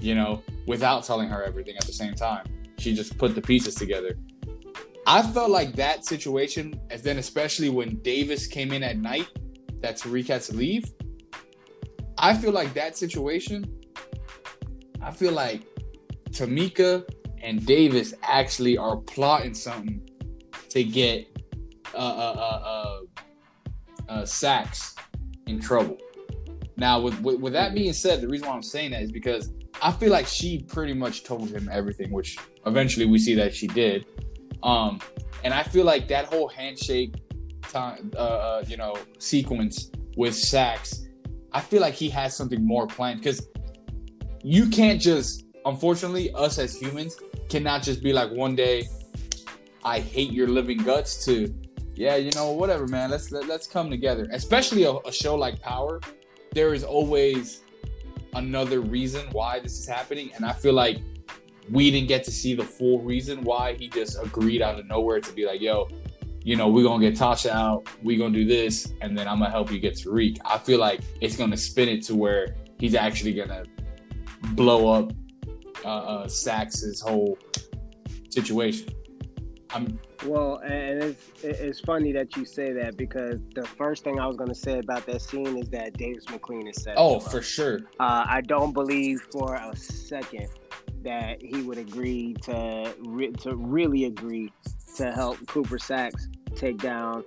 you 0.00 0.14
know, 0.14 0.42
without 0.66 1.04
telling 1.04 1.28
her 1.28 1.42
everything 1.42 1.76
at 1.76 1.86
the 1.86 1.92
same 1.92 2.14
time. 2.14 2.44
She 2.80 2.94
just 2.94 3.18
put 3.18 3.34
the 3.34 3.42
pieces 3.42 3.74
together. 3.74 4.16
I 5.06 5.22
felt 5.22 5.50
like 5.50 5.74
that 5.76 6.04
situation, 6.04 6.80
and 6.90 7.02
then 7.02 7.18
especially 7.18 7.68
when 7.68 7.96
Davis 8.02 8.46
came 8.46 8.72
in 8.72 8.82
at 8.82 8.98
night, 8.98 9.28
that 9.80 9.98
Tariq 9.98 10.28
had 10.28 10.42
to 10.42 10.54
leave. 10.54 10.84
I 12.16 12.34
feel 12.34 12.52
like 12.52 12.74
that 12.74 12.96
situation. 12.96 13.64
I 15.02 15.10
feel 15.10 15.32
like 15.32 15.62
Tamika 16.30 17.04
and 17.42 17.64
Davis 17.64 18.14
actually 18.22 18.76
are 18.76 18.96
plotting 18.96 19.54
something 19.54 20.08
to 20.68 20.84
get 20.84 21.26
uh, 21.94 21.98
uh, 21.98 22.00
uh, 22.00 23.00
uh, 24.08 24.12
uh, 24.12 24.24
Saxe 24.24 24.94
in 25.46 25.60
trouble. 25.60 25.98
Now, 26.76 27.00
with, 27.00 27.20
with 27.20 27.40
with 27.40 27.52
that 27.54 27.74
being 27.74 27.92
said, 27.92 28.20
the 28.20 28.28
reason 28.28 28.48
why 28.48 28.54
I'm 28.54 28.62
saying 28.62 28.92
that 28.92 29.02
is 29.02 29.12
because 29.12 29.52
I 29.82 29.92
feel 29.92 30.10
like 30.10 30.26
she 30.26 30.62
pretty 30.62 30.94
much 30.94 31.24
told 31.24 31.50
him 31.50 31.68
everything, 31.70 32.10
which 32.10 32.38
eventually 32.66 33.06
we 33.06 33.18
see 33.18 33.34
that 33.34 33.54
she 33.54 33.66
did. 33.66 34.06
Um, 34.62 35.00
and 35.44 35.54
I 35.54 35.62
feel 35.62 35.84
like 35.84 36.08
that 36.08 36.26
whole 36.26 36.48
handshake 36.48 37.14
time, 37.62 38.10
uh, 38.16 38.18
uh, 38.18 38.64
you 38.66 38.76
know, 38.76 38.96
sequence 39.18 39.90
with 40.16 40.34
Saxe, 40.34 41.06
I 41.52 41.60
feel 41.60 41.80
like 41.80 41.94
he 41.94 42.08
has 42.10 42.36
something 42.36 42.64
more 42.64 42.86
planned 42.86 43.20
because 43.20 43.48
you 44.42 44.68
can't 44.68 45.00
just, 45.00 45.46
unfortunately, 45.64 46.32
us 46.34 46.58
as 46.58 46.76
humans 46.76 47.18
cannot 47.48 47.82
just 47.82 48.02
be 48.02 48.12
like 48.12 48.30
one 48.30 48.54
day, 48.54 48.88
I 49.84 50.00
hate 50.00 50.32
your 50.32 50.48
living 50.48 50.78
guts 50.78 51.24
to, 51.24 51.52
yeah, 51.94 52.16
you 52.16 52.30
know, 52.34 52.52
whatever, 52.52 52.86
man. 52.86 53.10
Let's 53.10 53.32
let, 53.32 53.44
us 53.44 53.48
let 53.48 53.60
us 53.60 53.66
come 53.66 53.90
together. 53.90 54.28
Especially 54.30 54.84
a, 54.84 54.92
a 54.92 55.12
show 55.12 55.34
like 55.34 55.60
Power, 55.60 56.00
there 56.52 56.74
is 56.74 56.84
always 56.84 57.62
another 58.34 58.80
reason 58.80 59.26
why 59.32 59.58
this 59.60 59.78
is 59.78 59.86
happening, 59.88 60.30
and 60.34 60.44
I 60.44 60.52
feel 60.52 60.74
like 60.74 60.98
we 61.70 61.90
didn't 61.90 62.08
get 62.08 62.24
to 62.24 62.30
see 62.30 62.54
the 62.54 62.64
full 62.64 63.00
reason 63.00 63.42
why 63.42 63.74
he 63.74 63.88
just 63.88 64.20
agreed 64.22 64.62
out 64.62 64.78
of 64.78 64.86
nowhere 64.86 65.20
to 65.20 65.32
be 65.32 65.46
like, 65.46 65.60
yo, 65.60 65.88
you 66.42 66.56
know, 66.56 66.68
we're 66.68 66.84
gonna 66.84 67.08
get 67.08 67.18
Tasha 67.18 67.50
out, 67.50 67.86
we're 68.02 68.18
gonna 68.18 68.34
do 68.34 68.46
this, 68.46 68.92
and 69.00 69.16
then 69.16 69.28
I'm 69.28 69.38
gonna 69.38 69.50
help 69.50 69.70
you 69.70 69.78
get 69.78 69.94
Tariq. 69.94 70.38
I 70.44 70.58
feel 70.58 70.80
like 70.80 71.00
it's 71.20 71.36
gonna 71.36 71.56
spin 71.56 71.88
it 71.88 72.02
to 72.04 72.16
where 72.16 72.56
he's 72.78 72.94
actually 72.94 73.34
gonna 73.34 73.64
blow 74.54 74.88
up 74.88 75.12
uh, 75.84 75.88
uh 75.88 76.28
Saxe's 76.28 77.00
whole 77.00 77.38
situation. 78.30 78.88
I'm 79.72 79.98
well, 80.26 80.56
and 80.64 81.02
it's 81.02 81.44
it's 81.44 81.80
funny 81.80 82.12
that 82.12 82.36
you 82.36 82.44
say 82.44 82.72
that 82.72 82.96
because 82.96 83.38
the 83.54 83.66
first 83.66 84.02
thing 84.02 84.18
I 84.18 84.26
was 84.26 84.36
going 84.36 84.48
to 84.48 84.54
say 84.54 84.78
about 84.78 85.06
that 85.06 85.22
scene 85.22 85.56
is 85.56 85.68
that 85.70 85.96
Davis 85.96 86.28
MacLean 86.28 86.66
is 86.66 86.82
set. 86.82 86.94
Oh, 86.96 87.20
for 87.20 87.40
sure. 87.40 87.80
Uh, 88.00 88.24
I 88.26 88.40
don't 88.40 88.72
believe 88.72 89.20
for 89.32 89.54
a 89.54 89.74
second 89.76 90.48
that 91.02 91.40
he 91.42 91.62
would 91.62 91.78
agree 91.78 92.34
to 92.42 92.94
re- 93.00 93.32
to 93.32 93.56
really 93.56 94.04
agree 94.04 94.52
to 94.96 95.12
help 95.12 95.38
Cooper 95.46 95.78
Saxe 95.78 96.28
take 96.54 96.78
down 96.78 97.24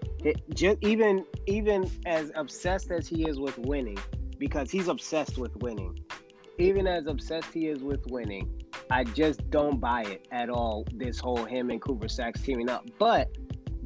just 0.54 0.78
even 0.82 1.26
even 1.48 1.90
as 2.06 2.32
obsessed 2.36 2.92
as 2.92 3.08
he 3.08 3.28
is 3.28 3.40
with 3.40 3.58
winning 3.60 3.98
because 4.38 4.70
he's 4.70 4.88
obsessed 4.88 5.38
with 5.38 5.56
winning. 5.58 5.98
Even 6.60 6.86
as 6.86 7.08
obsessed 7.08 7.52
he 7.52 7.68
is 7.68 7.82
with 7.82 8.06
winning 8.08 8.48
I 8.90 9.04
just 9.04 9.50
don't 9.50 9.80
buy 9.80 10.04
it 10.04 10.28
at 10.32 10.50
all. 10.50 10.86
This 10.94 11.20
whole 11.20 11.46
him 11.46 11.70
and 11.70 11.82
Cooper 11.82 12.08
Saxe 12.08 12.42
teaming 12.42 12.70
up, 12.70 12.86
but 13.00 13.30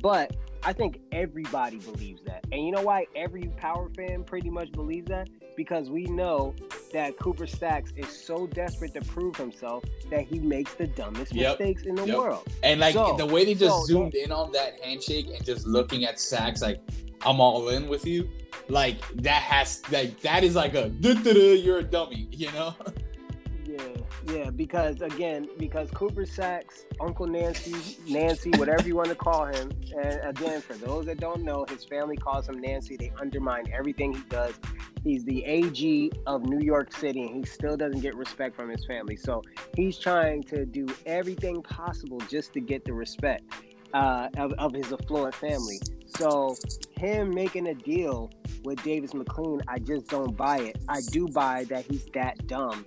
but 0.01 0.35
I 0.63 0.73
think 0.73 0.99
everybody 1.11 1.77
believes 1.77 2.21
that, 2.25 2.45
and 2.51 2.65
you 2.65 2.71
know 2.71 2.81
why 2.81 3.05
every 3.15 3.43
Power 3.57 3.89
fan 3.95 4.23
pretty 4.23 4.49
much 4.49 4.71
believes 4.71 5.07
that 5.07 5.29
because 5.57 5.89
we 5.89 6.05
know 6.05 6.55
that 6.93 7.17
Cooper 7.17 7.47
Saxe 7.47 7.91
is 7.97 8.07
so 8.07 8.47
desperate 8.47 8.93
to 8.93 9.01
prove 9.01 9.35
himself 9.35 9.83
that 10.09 10.21
he 10.21 10.39
makes 10.39 10.75
the 10.75 10.87
dumbest 10.87 11.33
yep. 11.33 11.59
mistakes 11.59 11.83
in 11.83 11.95
the 11.95 12.05
yep. 12.05 12.17
world. 12.17 12.47
And 12.63 12.79
like 12.79 12.93
so, 12.93 13.17
the 13.17 13.25
way 13.25 13.43
they 13.43 13.55
just 13.55 13.75
so 13.75 13.85
zoomed 13.85 14.15
in 14.15 14.31
on 14.31 14.53
that 14.53 14.79
handshake 14.81 15.27
and 15.35 15.43
just 15.43 15.67
looking 15.67 16.05
at 16.05 16.19
Saxe 16.19 16.61
like 16.61 16.79
I'm 17.25 17.41
all 17.41 17.67
in 17.69 17.89
with 17.89 18.05
you, 18.05 18.29
like 18.69 18.99
that 19.15 19.41
has 19.41 19.81
like 19.91 20.21
that 20.21 20.43
is 20.43 20.55
like 20.55 20.75
a 20.75 20.89
you're 20.99 21.79
a 21.79 21.83
dummy, 21.83 22.29
you 22.31 22.51
know. 22.53 22.73
Yeah, 24.27 24.49
because 24.49 25.01
again, 25.01 25.47
because 25.57 25.89
Cooper 25.91 26.25
Saxe, 26.25 26.85
Uncle 26.99 27.27
Nancy, 27.27 27.97
Nancy, 28.07 28.51
whatever 28.51 28.85
you 28.85 28.95
want 28.95 29.07
to 29.09 29.15
call 29.15 29.45
him, 29.45 29.71
and 30.03 30.19
again, 30.23 30.61
for 30.61 30.73
those 30.73 31.05
that 31.05 31.19
don't 31.19 31.43
know, 31.43 31.65
his 31.69 31.85
family 31.85 32.17
calls 32.17 32.49
him 32.49 32.59
Nancy. 32.59 32.97
They 32.97 33.11
undermine 33.21 33.65
everything 33.71 34.13
he 34.13 34.21
does. 34.29 34.55
He's 35.03 35.23
the 35.23 35.45
AG 35.45 36.11
of 36.25 36.43
New 36.43 36.59
York 36.59 36.93
City, 36.93 37.21
and 37.23 37.35
he 37.35 37.43
still 37.45 37.77
doesn't 37.77 38.01
get 38.01 38.15
respect 38.15 38.55
from 38.55 38.69
his 38.69 38.85
family. 38.85 39.15
So 39.15 39.43
he's 39.75 39.97
trying 39.97 40.43
to 40.43 40.65
do 40.65 40.87
everything 41.05 41.61
possible 41.61 42.19
just 42.29 42.51
to 42.53 42.59
get 42.59 42.83
the 42.83 42.93
respect 42.93 43.43
uh, 43.93 44.27
of, 44.35 44.51
of 44.53 44.73
his 44.73 44.91
affluent 44.91 45.35
family. 45.35 45.79
So 46.17 46.57
him 46.97 47.33
making 47.33 47.67
a 47.67 47.73
deal 47.73 48.29
with 48.65 48.83
Davis 48.83 49.13
MacLean, 49.13 49.61
I 49.69 49.79
just 49.79 50.07
don't 50.07 50.35
buy 50.35 50.57
it. 50.57 50.77
I 50.89 50.99
do 51.11 51.27
buy 51.29 51.63
that 51.65 51.85
he's 51.85 52.05
that 52.13 52.47
dumb 52.47 52.85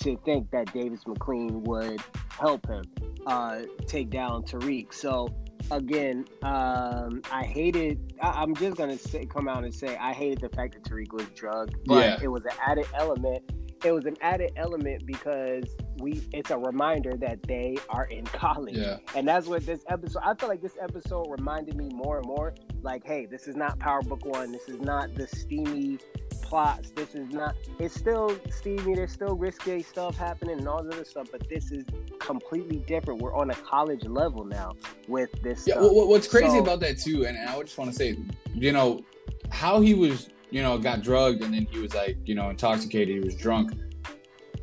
to 0.00 0.16
think 0.24 0.50
that 0.50 0.72
Davis 0.72 1.06
MacLean 1.06 1.62
would 1.64 2.00
help 2.30 2.66
him 2.66 2.84
uh, 3.26 3.60
take 3.86 4.10
down 4.10 4.42
Tariq. 4.42 4.92
So 4.92 5.34
again, 5.70 6.24
um, 6.42 7.22
I 7.30 7.44
hated. 7.44 8.14
I, 8.20 8.42
am 8.42 8.54
just 8.54 8.76
gonna 8.76 8.98
say, 8.98 9.26
come 9.26 9.48
out 9.48 9.64
and 9.64 9.74
say 9.74 9.96
I 9.96 10.12
hated 10.12 10.40
the 10.40 10.48
fact 10.48 10.74
that 10.74 10.84
Tariq 10.84 11.12
was 11.12 11.26
drugged, 11.34 11.76
but 11.86 12.04
yeah. 12.04 12.18
it 12.22 12.28
was 12.28 12.44
an 12.44 12.52
added 12.64 12.86
element. 12.94 13.42
It 13.82 13.92
was 13.92 14.04
an 14.04 14.16
added 14.20 14.52
element 14.56 15.06
because 15.06 15.64
we. 15.98 16.22
It's 16.32 16.50
a 16.50 16.58
reminder 16.58 17.16
that 17.18 17.42
they 17.44 17.76
are 17.88 18.04
in 18.04 18.24
college, 18.26 18.76
yeah. 18.76 18.98
and 19.14 19.26
that's 19.26 19.46
what 19.46 19.64
this 19.64 19.84
episode. 19.88 20.22
I 20.24 20.34
feel 20.34 20.48
like 20.48 20.62
this 20.62 20.76
episode 20.80 21.26
reminded 21.30 21.76
me 21.76 21.88
more 21.92 22.18
and 22.18 22.26
more. 22.26 22.54
Like, 22.82 23.04
hey, 23.04 23.26
this 23.26 23.46
is 23.46 23.56
not 23.56 23.78
Power 23.78 24.02
Book 24.02 24.24
One. 24.24 24.52
This 24.52 24.68
is 24.68 24.80
not 24.80 25.14
the 25.14 25.26
steamy 25.26 25.98
plots. 26.42 26.90
This 26.90 27.14
is 27.14 27.28
not. 27.30 27.54
It's 27.78 27.94
still 27.94 28.36
steamy. 28.50 28.94
There's 28.94 29.12
still 29.12 29.36
risque 29.36 29.82
stuff 29.82 30.16
happening 30.16 30.58
and 30.58 30.68
all 30.68 30.82
the 30.82 30.92
other 30.92 31.04
stuff, 31.04 31.28
but 31.30 31.48
this 31.48 31.70
is 31.70 31.84
completely 32.18 32.78
different. 32.78 33.20
We're 33.20 33.34
on 33.34 33.50
a 33.50 33.54
college 33.54 34.04
level 34.04 34.44
now 34.44 34.74
with 35.08 35.30
this. 35.42 35.66
Yeah. 35.66 35.80
Well, 35.80 36.08
what's 36.08 36.28
crazy 36.28 36.56
so, 36.56 36.62
about 36.62 36.80
that 36.80 36.98
too, 36.98 37.26
and 37.26 37.38
I 37.38 37.60
just 37.62 37.78
want 37.78 37.90
to 37.90 37.96
say, 37.96 38.16
you 38.54 38.72
know, 38.72 39.04
how 39.50 39.80
he 39.80 39.94
was, 39.94 40.28
you 40.50 40.62
know, 40.62 40.78
got 40.78 41.02
drugged 41.02 41.42
and 41.42 41.54
then 41.54 41.66
he 41.70 41.78
was 41.78 41.94
like, 41.94 42.16
you 42.24 42.34
know, 42.34 42.50
intoxicated. 42.50 43.14
He 43.14 43.20
was 43.20 43.34
drunk. 43.34 43.72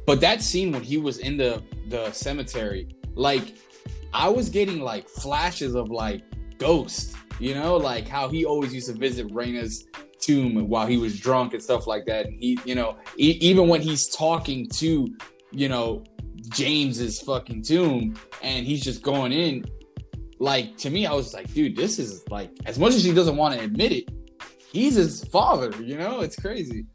But 0.05 0.21
that 0.21 0.41
scene 0.41 0.71
when 0.71 0.83
he 0.83 0.97
was 0.97 1.19
in 1.19 1.37
the 1.37 1.63
the 1.87 2.11
cemetery, 2.11 2.87
like, 3.15 3.55
I 4.13 4.29
was 4.29 4.49
getting 4.49 4.79
like 4.81 5.07
flashes 5.07 5.75
of 5.75 5.89
like 5.89 6.23
Ghost. 6.57 7.15
You 7.39 7.53
know, 7.53 7.77
like 7.77 8.07
how 8.07 8.29
he 8.29 8.45
always 8.45 8.73
used 8.73 8.87
to 8.87 8.93
visit 8.93 9.27
Raina's 9.27 9.85
tomb 10.19 10.67
while 10.67 10.87
he 10.87 10.97
was 10.97 11.19
drunk 11.19 11.53
and 11.53 11.61
stuff 11.61 11.87
like 11.87 12.05
that. 12.05 12.27
And 12.27 12.35
he, 12.35 12.59
you 12.65 12.75
know, 12.75 12.97
e- 13.17 13.37
even 13.41 13.67
when 13.67 13.81
he's 13.81 14.07
talking 14.07 14.67
to, 14.69 15.15
you 15.51 15.69
know, 15.69 16.03
James's 16.49 17.19
fucking 17.21 17.63
tomb 17.63 18.15
and 18.41 18.65
he's 18.65 18.83
just 18.83 19.01
going 19.01 19.31
in, 19.31 19.65
like 20.39 20.77
to 20.77 20.89
me, 20.89 21.05
I 21.05 21.13
was 21.13 21.33
like, 21.33 21.53
dude, 21.53 21.75
this 21.75 21.99
is 21.99 22.23
like 22.29 22.51
as 22.65 22.77
much 22.77 22.93
as 22.93 23.03
he 23.03 23.13
doesn't 23.13 23.37
want 23.37 23.57
to 23.57 23.63
admit 23.63 23.91
it, 23.91 24.09
he's 24.71 24.95
his 24.95 25.23
father, 25.25 25.71
you 25.81 25.97
know? 25.97 26.21
It's 26.21 26.35
crazy. 26.35 26.85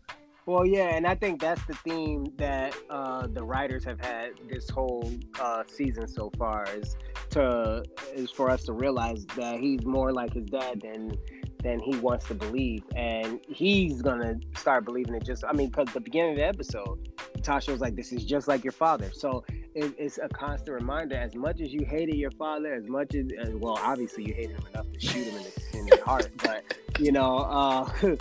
Well, 0.45 0.67
yeah, 0.67 0.97
and 0.97 1.07
I 1.07 1.15
think 1.15 1.41
that's 1.41 1.65
the 1.67 1.75
theme 1.75 2.27
that 2.37 2.75
uh, 2.91 3.29
the 3.29 3.45
writers 3.45 3.85
have 3.85 4.01
had 4.01 4.33
this 4.51 4.69
whole 4.69 5.13
uh, 5.39 5.63
season 5.69 6.09
so 6.09 6.33
far 6.37 6.67
is 6.75 6.97
to 7.31 7.85
is 8.13 8.31
for 8.31 8.51
us 8.51 8.65
to 8.65 8.73
realize 8.73 9.25
that 9.37 9.61
he's 9.61 9.85
more 9.85 10.13
like 10.13 10.35
his 10.35 10.47
dad 10.47 10.81
than 10.81 11.17
than 11.63 11.81
he 11.81 11.97
wants 11.97 12.27
to 12.27 12.35
believe, 12.35 12.85
and 12.97 13.41
he's 13.49 14.03
gonna 14.03 14.39
start 14.57 14.85
believing 14.85 15.15
it. 15.15 15.25
Just, 15.25 15.45
I 15.45 15.53
mean, 15.53 15.69
because 15.69 15.93
the 15.93 16.01
beginning 16.01 16.33
of 16.33 16.37
the 16.37 16.47
episode, 16.47 17.09
Tasha 17.39 17.71
was 17.71 17.81
like, 17.81 17.97
"This 17.97 18.13
is 18.13 18.25
just 18.25 18.49
like 18.49 18.65
your 18.65 18.73
father." 18.73 19.11
So 19.13 19.45
it, 19.75 19.95
it's 19.99 20.19
a 20.19 20.29
constant 20.29 20.81
reminder. 20.81 21.17
As 21.17 21.35
much 21.35 21.61
as 21.61 21.73
you 21.73 21.85
hated 21.85 22.17
your 22.17 22.31
father, 22.33 22.75
as 22.75 22.87
much 22.87 23.15
as 23.15 23.27
uh, 23.41 23.57
well, 23.57 23.79
obviously 23.81 24.25
you 24.25 24.35
hated 24.35 24.57
him 24.57 24.67
enough 24.73 24.93
to 24.93 25.01
shoot 25.01 25.27
him 25.27 25.37
in 25.37 25.87
the, 25.87 25.95
in 25.95 26.03
heart, 26.03 26.31
but 26.43 26.65
you 26.99 27.13
know, 27.13 27.39
uh, 27.39 28.17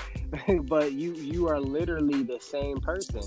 but 0.64 0.94
you 0.94 1.14
you 1.14 1.48
are 1.48 1.60
literally 1.60 2.24
the 2.24 2.40
same 2.40 2.80
person. 2.80 3.22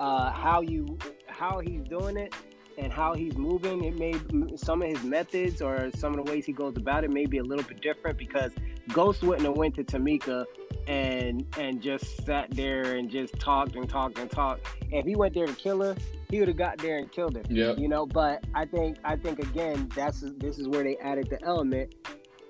Uh, 0.00 0.30
how 0.30 0.60
you 0.60 0.98
how 1.26 1.58
he's 1.58 1.82
doing 1.84 2.16
it 2.16 2.34
and 2.78 2.92
how 2.92 3.14
he's 3.14 3.36
moving. 3.36 3.84
It 3.84 3.98
may 3.98 4.14
some 4.56 4.82
of 4.82 4.88
his 4.88 5.02
methods 5.02 5.60
or 5.60 5.90
some 5.96 6.16
of 6.16 6.24
the 6.24 6.30
ways 6.30 6.46
he 6.46 6.52
goes 6.52 6.76
about 6.76 7.04
it 7.04 7.10
may 7.10 7.26
be 7.26 7.38
a 7.38 7.42
little 7.42 7.64
bit 7.64 7.80
different 7.80 8.18
because 8.18 8.52
Ghost 8.92 9.22
wouldn't 9.22 9.46
have 9.46 9.56
went 9.56 9.74
to 9.76 9.84
Tamika 9.84 10.44
and 10.86 11.44
and 11.58 11.80
just 11.80 12.24
sat 12.24 12.50
there 12.50 12.96
and 12.96 13.10
just 13.10 13.38
talked 13.38 13.76
and 13.76 13.88
talked 13.88 14.18
and 14.18 14.30
talked. 14.30 14.66
if 14.90 15.04
he 15.04 15.14
went 15.14 15.34
there 15.34 15.46
to 15.46 15.52
kill 15.54 15.82
her, 15.82 15.96
he 16.30 16.38
would 16.38 16.48
have 16.48 16.56
got 16.56 16.78
there 16.78 16.98
and 16.98 17.10
killed 17.12 17.36
her. 17.36 17.42
Yeah. 17.48 17.74
You 17.76 17.88
know, 17.88 18.06
but 18.06 18.44
I 18.54 18.64
think 18.64 18.98
I 19.04 19.16
think 19.16 19.38
again 19.38 19.90
that's 19.94 20.24
this 20.38 20.58
is 20.58 20.66
where 20.68 20.82
they 20.82 20.96
added 20.96 21.28
the 21.30 21.42
element. 21.44 21.94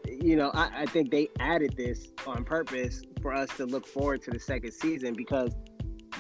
You 0.07 0.37
know, 0.37 0.51
I, 0.55 0.83
I 0.83 0.87
think 0.87 1.11
they 1.11 1.29
added 1.39 1.77
this 1.77 2.09
on 2.27 2.45
purpose 2.45 3.03
for 3.21 3.35
us 3.35 3.51
to 3.57 3.67
look 3.67 3.87
forward 3.87 4.23
to 4.23 4.31
the 4.31 4.41
second 4.41 4.73
season 4.73 5.15
because 5.15 5.55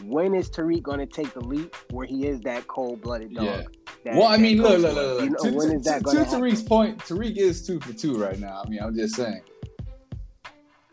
when 0.04 0.34
is 0.34 0.50
Tariq 0.50 0.82
going 0.82 0.98
to 0.98 1.06
take 1.06 1.32
the 1.32 1.40
leap 1.40 1.74
where 1.90 2.06
he 2.06 2.26
is 2.26 2.40
that 2.42 2.66
cold 2.66 3.00
blooded 3.00 3.34
dog? 3.34 3.44
Yeah. 3.44 3.62
That, 4.04 4.14
well, 4.14 4.28
I 4.28 4.36
mean, 4.36 4.62
look, 4.62 4.78
look, 4.80 4.94
look, 4.94 5.20
look. 5.20 5.24
You 5.24 5.30
know, 5.30 5.60
to, 5.60 5.78
to, 5.78 6.00
to, 6.00 6.00
to 6.00 6.36
Tariq's 6.36 6.62
point, 6.62 6.98
Tariq 6.98 7.36
is 7.36 7.66
two 7.66 7.80
for 7.80 7.92
two 7.92 8.16
right 8.16 8.38
now. 8.38 8.62
I 8.64 8.68
mean, 8.68 8.80
I'm 8.80 8.94
just 8.94 9.16
saying. 9.16 9.40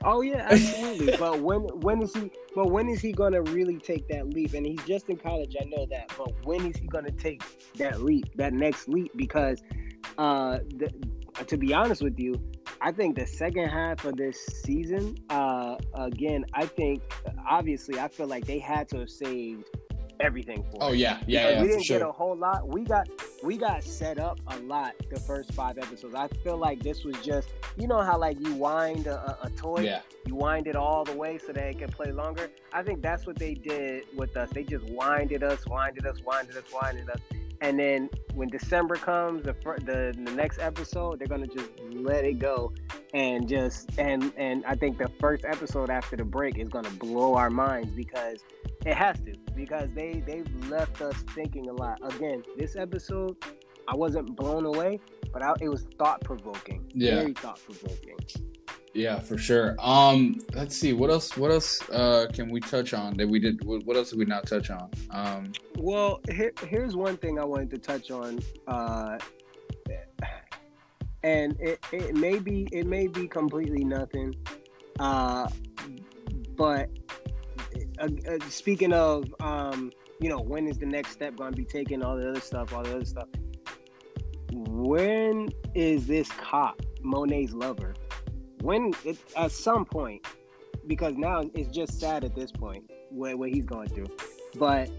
Oh 0.06 0.22
yeah, 0.22 0.48
absolutely. 0.52 1.18
but 1.18 1.42
when 1.42 1.62
when 1.82 2.02
is 2.02 2.14
he? 2.14 2.32
But 2.54 2.70
when 2.70 2.88
is 2.88 3.02
he 3.02 3.12
gonna 3.12 3.42
really 3.42 3.78
take 3.80 4.08
that 4.10 4.30
leap? 4.30 4.54
And 4.54 4.66
he's 4.66 4.84
just 4.84 5.10
in 5.10 5.18
college, 5.18 5.56
I 5.60 5.66
know 5.66 5.88
that. 5.88 6.14
But 6.16 6.46
when 6.46 6.66
is 6.66 6.78
he 6.78 6.88
gonna 6.88 7.12
take 7.12 7.42
that 7.78 8.02
leap, 8.02 8.36
that 8.36 8.54
next 8.54 8.88
leap? 8.88 9.12
Because, 9.16 9.64
uh, 10.18 10.60
the, 10.76 10.94
to 11.48 11.58
be 11.58 11.74
honest 11.74 12.04
with 12.04 12.20
you, 12.20 12.36
I 12.82 12.92
think 12.92 13.18
the 13.18 13.26
second 13.26 13.68
half 13.70 14.06
of 14.06 14.16
this 14.16 14.46
season, 14.46 15.18
uh, 15.32 15.76
again, 15.96 16.46
I 16.54 16.68
think 16.68 17.02
obviously 17.50 18.00
I 18.00 18.08
feel 18.08 18.28
like 18.28 18.46
they 18.46 18.60
had 18.60 18.88
to 18.90 19.00
have 19.00 19.10
saved 19.10 19.68
everything 20.20 20.64
for. 20.72 20.84
Oh 20.84 20.92
yeah, 20.92 21.20
yeah, 21.28 21.50
yeah, 21.50 21.62
we 21.62 21.68
didn't 21.68 21.84
sure. 21.84 22.00
get 22.00 22.08
a 22.08 22.12
whole 22.12 22.36
lot. 22.36 22.68
We 22.68 22.84
got 22.84 23.08
we 23.44 23.58
got 23.58 23.84
set 23.84 24.20
up 24.20 24.40
a 24.48 24.58
lot 24.60 24.94
the 25.10 25.20
first 25.20 25.54
five 25.54 25.78
episodes. 25.78 26.16
I 26.16 26.28
feel 26.44 26.58
like 26.58 26.82
this 26.84 27.04
was 27.04 27.18
just 27.20 27.50
you 27.78 27.88
know 27.88 28.02
how 28.02 28.18
like 28.18 28.40
you 28.40 28.54
wind 28.54 29.08
a, 29.08 29.18
a, 29.18 29.48
a 29.48 29.50
toy, 29.52 29.82
yeah, 29.82 30.02
you 30.26 30.36
wind 30.36 30.68
it 30.68 30.76
all 30.76 31.04
the 31.04 31.16
way 31.16 31.38
so 31.38 31.54
that 31.54 31.64
it 31.64 31.80
can 31.80 31.90
play 31.90 32.12
longer. 32.12 32.50
I 32.74 32.84
think 32.84 33.02
that's 33.02 33.26
what 33.26 33.38
they 33.38 33.54
did 33.54 34.06
with 34.16 34.36
us. 34.38 34.50
They 34.52 34.64
just 34.64 34.86
winded 34.86 35.44
us, 35.44 35.66
winded 35.68 36.06
us, 36.06 36.18
winded 36.26 36.58
us, 36.58 36.64
winded 36.74 37.10
us, 37.10 37.20
and 37.62 37.80
then 37.80 38.10
when 38.34 38.50
December 38.50 38.96
comes, 38.96 39.44
the 39.44 39.54
fir- 39.54 39.80
the 39.80 40.14
the 40.24 40.32
next 40.32 40.60
episode, 40.60 41.20
they're 41.20 41.28
gonna 41.28 41.48
just 41.48 41.70
let 41.92 42.26
it 42.26 42.40
go 42.40 42.74
and 43.14 43.48
just 43.48 43.90
and 43.98 44.32
and 44.38 44.66
I 44.66 44.76
think 44.76 44.98
the 44.98 45.10
first 45.20 45.46
episode 45.46 45.90
after 45.90 46.16
the 46.16 46.26
break 46.26 46.58
is 46.58 46.70
gonna 46.70 46.90
blow 46.92 47.36
our 47.36 47.50
minds 47.50 47.92
because 47.92 48.44
it 48.86 48.96
has 48.96 49.20
to 49.22 49.34
because 49.56 49.90
they 49.94 50.24
they've 50.26 50.70
left 50.70 51.02
us 51.02 51.16
thinking 51.34 51.70
a 51.70 51.74
lot. 51.74 52.00
Again, 52.16 52.44
this 52.58 52.76
episode, 52.76 53.36
I 53.88 53.96
wasn't 53.96 54.36
blown 54.36 54.66
away, 54.66 55.00
but 55.34 55.42
I, 55.42 55.54
it 55.62 55.70
was 55.70 55.86
thought 55.98 56.22
provoking. 56.24 56.90
Yeah. 56.94 57.16
very 57.16 57.34
thought 57.34 57.60
provoking. 57.64 58.18
yeah, 58.94 59.20
for 59.20 59.38
sure. 59.38 59.76
Um, 59.80 60.40
let's 60.54 60.76
see, 60.78 60.94
what 60.94 61.10
else? 61.10 61.36
What 61.36 61.52
else 61.52 61.82
uh 61.90 62.28
can 62.34 62.50
we 62.50 62.60
touch 62.62 62.94
on 62.94 63.18
that 63.18 63.28
we 63.28 63.40
did? 63.40 63.64
What 63.66 63.86
what 63.86 63.98
else 63.98 64.12
did 64.12 64.20
we 64.20 64.26
not 64.26 64.48
touch 64.48 64.70
on? 64.70 64.90
Um, 65.12 65.52
Well, 65.78 66.22
here, 66.32 66.54
here's 66.68 66.96
one 66.96 67.18
thing 67.18 67.40
I 67.40 67.46
wanted 67.46 67.70
to 67.72 67.78
touch 67.78 68.12
on, 68.12 68.40
uh, 68.68 69.18
and 71.24 71.60
it, 71.60 71.80
it 71.92 72.16
may 72.16 72.38
be 72.40 72.68
it 72.72 72.86
may 72.86 73.08
be 73.08 73.28
completely 73.28 73.84
nothing, 73.84 74.36
uh, 75.00 75.50
but 76.56 76.90
uh, 78.00 78.08
uh, 78.30 78.50
speaking 78.50 78.94
of, 78.94 79.34
um, 79.40 79.92
you 80.20 80.30
know, 80.30 80.40
when 80.40 80.68
is 80.68 80.78
the 80.78 80.86
next 80.86 81.12
step 81.12 81.36
going 81.36 81.52
to 81.52 81.58
be 81.58 81.66
taken? 81.66 82.04
All 82.04 82.18
the 82.18 82.30
other 82.30 82.40
stuff, 82.40 82.74
all 82.74 82.84
the 82.84 82.96
other 82.96 83.06
stuff. 83.06 83.28
When 84.52 85.50
is 85.74 86.08
this 86.08 86.30
cop 86.30 86.82
Monet's 87.02 87.54
lover? 87.54 87.94
When 88.62 88.94
it, 89.04 89.18
at 89.36 89.52
some 89.52 89.86
point, 89.86 90.26
because 90.88 91.16
now 91.18 91.44
it's 91.54 91.70
just 91.76 92.00
sad 92.00 92.24
at 92.24 92.36
this 92.36 92.52
point 92.52 92.90
what, 93.10 93.38
what 93.38 93.50
he's 93.50 93.66
going 93.66 93.90
through, 93.90 94.08
but 94.58 94.90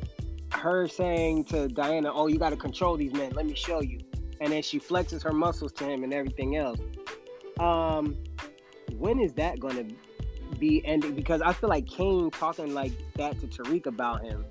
her 0.53 0.86
saying 0.88 1.44
to 1.44 1.68
Diana, 1.68 2.12
"Oh, 2.12 2.26
you 2.26 2.38
got 2.38 2.51
to 2.51 2.57
control 2.57 2.97
these 2.97 3.12
men. 3.12 3.32
Let 3.32 3.47
me 3.47 3.55
show 3.55 3.80
you." 3.82 4.01
And 4.40 4.53
then 4.53 4.62
she 4.62 4.78
flexes 4.78 5.22
her 5.22 5.32
muscles 5.32 5.72
to 5.74 5.84
him 5.84 6.05
and 6.05 6.12
everything 6.12 6.57
else. 6.57 6.78
Um, 7.59 8.16
when 8.99 9.18
is 9.18 9.32
that 9.34 9.59
going 9.59 9.76
to 9.76 9.94
be 10.59 10.84
ending? 10.86 11.14
Because 11.14 11.40
I 11.42 11.53
feel 11.53 11.68
like 11.68 11.86
Cane 11.86 12.30
talking 12.30 12.74
like 12.74 12.92
that 13.16 13.38
to 13.40 13.47
Tariq 13.47 13.86
about 13.86 14.24
him 14.24 14.44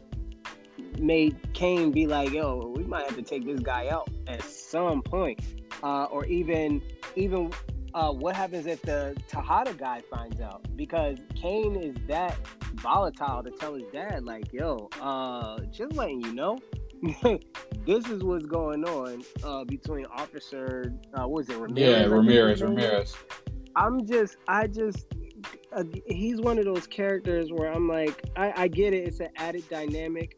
made 1.00 1.38
Cane 1.54 1.92
be 1.92 2.08
like, 2.08 2.32
"Yo, 2.32 2.74
we 2.76 2.84
might 2.84 3.06
have 3.06 3.16
to 3.16 3.22
take 3.22 3.46
this 3.46 3.60
guy 3.60 3.88
out 3.90 4.10
at 4.28 4.44
some 4.44 5.02
point," 5.02 5.40
uh, 5.84 6.06
or 6.06 6.26
even 6.26 6.82
even. 7.16 7.52
Uh, 7.94 8.12
what 8.12 8.36
happens 8.36 8.66
if 8.66 8.82
the 8.82 9.16
Tejada 9.30 9.74
guy 9.74 10.02
finds 10.12 10.42
out? 10.42 10.62
Because 10.76 11.18
Cane 11.34 11.78
is 11.78 11.96
that 12.10 12.36
volatile 12.74 13.42
to 13.42 13.52
tell 13.52 13.74
his 13.74 13.86
dad, 13.94 14.26
like, 14.26 14.52
yo, 14.52 14.90
uh, 15.02 15.60
just 15.72 15.94
letting 15.94 16.22
you 16.22 16.34
know, 16.34 16.58
this 17.86 18.06
is 18.08 18.24
what's 18.24 18.46
going 18.46 18.84
on 18.84 19.24
uh, 19.44 19.64
between 19.64 20.06
Officer, 20.08 20.94
uh, 21.14 21.22
what 21.22 21.32
was 21.32 21.50
it, 21.50 21.58
Ramirez? 21.58 22.02
Yeah, 22.02 22.06
Ramirez, 22.06 22.60
his 22.60 22.70
name 22.70 22.76
was? 22.76 22.84
Ramirez. 22.84 23.16
I'm 23.76 24.06
just, 24.06 24.38
I 24.48 24.68
just, 24.68 25.08
uh, 25.76 25.84
he's 26.08 26.40
one 26.40 26.58
of 26.58 26.66
those 26.66 26.88
characters 26.88 27.52
where 27.52 27.72
I'm 27.72 27.88
like, 27.88 28.24
I, 28.36 28.54
I 28.56 28.68
get 28.68 28.94
it, 28.94 29.08
it's 29.08 29.20
an 29.20 29.30
added 29.36 29.68
dynamic, 29.70 30.38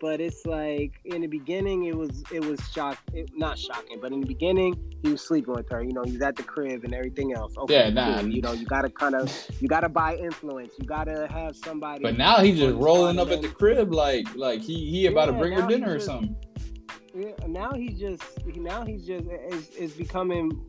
but 0.00 0.20
it's 0.20 0.44
like 0.44 0.92
in 1.06 1.22
the 1.22 1.26
beginning 1.26 1.84
it 1.84 1.96
was, 1.96 2.22
it 2.30 2.44
was 2.44 2.60
shock, 2.70 2.98
it, 3.14 3.30
not 3.34 3.58
shocking, 3.58 3.98
but 4.00 4.12
in 4.12 4.20
the 4.20 4.26
beginning 4.26 4.76
he 5.02 5.10
was 5.10 5.22
sleeping 5.22 5.54
with 5.54 5.70
her. 5.70 5.82
You 5.82 5.92
know, 5.92 6.02
he's 6.02 6.20
at 6.20 6.36
the 6.36 6.42
crib 6.42 6.84
and 6.84 6.94
everything 6.94 7.32
else. 7.32 7.56
Okay, 7.56 7.84
Yeah, 7.84 7.90
nah. 7.90 8.20
cool. 8.20 8.28
You 8.28 8.42
know, 8.42 8.52
you 8.52 8.66
gotta 8.66 8.90
kind 8.90 9.14
of, 9.14 9.32
you 9.58 9.68
gotta 9.68 9.88
buy 9.88 10.16
influence. 10.16 10.74
You 10.78 10.84
gotta 10.84 11.28
have 11.30 11.56
somebody. 11.56 12.02
But 12.02 12.18
now 12.18 12.40
he's 12.40 12.58
just 12.58 12.76
rolling 12.76 13.18
up 13.18 13.30
at 13.30 13.40
the 13.40 13.48
crib 13.48 13.92
like 13.92 14.34
like 14.36 14.60
he 14.60 14.90
he 14.90 15.06
about 15.06 15.26
to 15.26 15.32
bring 15.32 15.52
her 15.52 15.66
dinner 15.66 15.90
he 15.90 15.96
or 15.96 16.00
something. 16.00 16.36
Yeah, 17.14 17.30
now 17.46 17.72
he's 17.72 17.98
just 17.98 18.22
now 18.56 18.84
he's 18.84 19.06
just 19.06 19.26
is, 19.50 19.70
is 19.70 19.92
becoming 19.92 20.60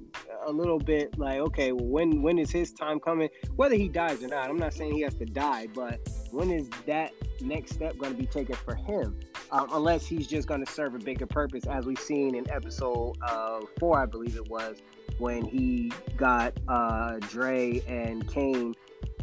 a 0.45 0.51
little 0.51 0.79
bit 0.79 1.17
like 1.17 1.39
okay, 1.39 1.71
well, 1.71 1.85
when 1.85 2.21
when 2.21 2.39
is 2.39 2.51
his 2.51 2.71
time 2.71 2.99
coming? 2.99 3.29
Whether 3.55 3.75
he 3.75 3.87
dies 3.87 4.23
or 4.23 4.27
not, 4.27 4.49
I'm 4.49 4.57
not 4.57 4.73
saying 4.73 4.93
he 4.93 5.01
has 5.01 5.15
to 5.15 5.25
die, 5.25 5.67
but 5.73 5.99
when 6.31 6.51
is 6.51 6.69
that 6.85 7.11
next 7.41 7.73
step 7.73 7.97
going 7.97 8.11
to 8.11 8.17
be 8.17 8.27
taken 8.27 8.55
for 8.55 8.75
him? 8.75 9.19
Um, 9.51 9.67
unless 9.73 10.05
he's 10.05 10.27
just 10.27 10.47
going 10.47 10.65
to 10.65 10.71
serve 10.71 10.95
a 10.95 10.99
bigger 10.99 11.27
purpose, 11.27 11.65
as 11.67 11.85
we've 11.85 11.99
seen 11.99 12.35
in 12.35 12.49
episode 12.49 13.15
uh, 13.21 13.61
four, 13.79 13.99
I 13.99 14.05
believe 14.05 14.35
it 14.35 14.49
was, 14.49 14.77
when 15.19 15.45
he 15.45 15.91
got 16.17 16.53
uh, 16.67 17.17
Dre 17.19 17.81
and 17.87 18.27
Cane, 18.27 18.73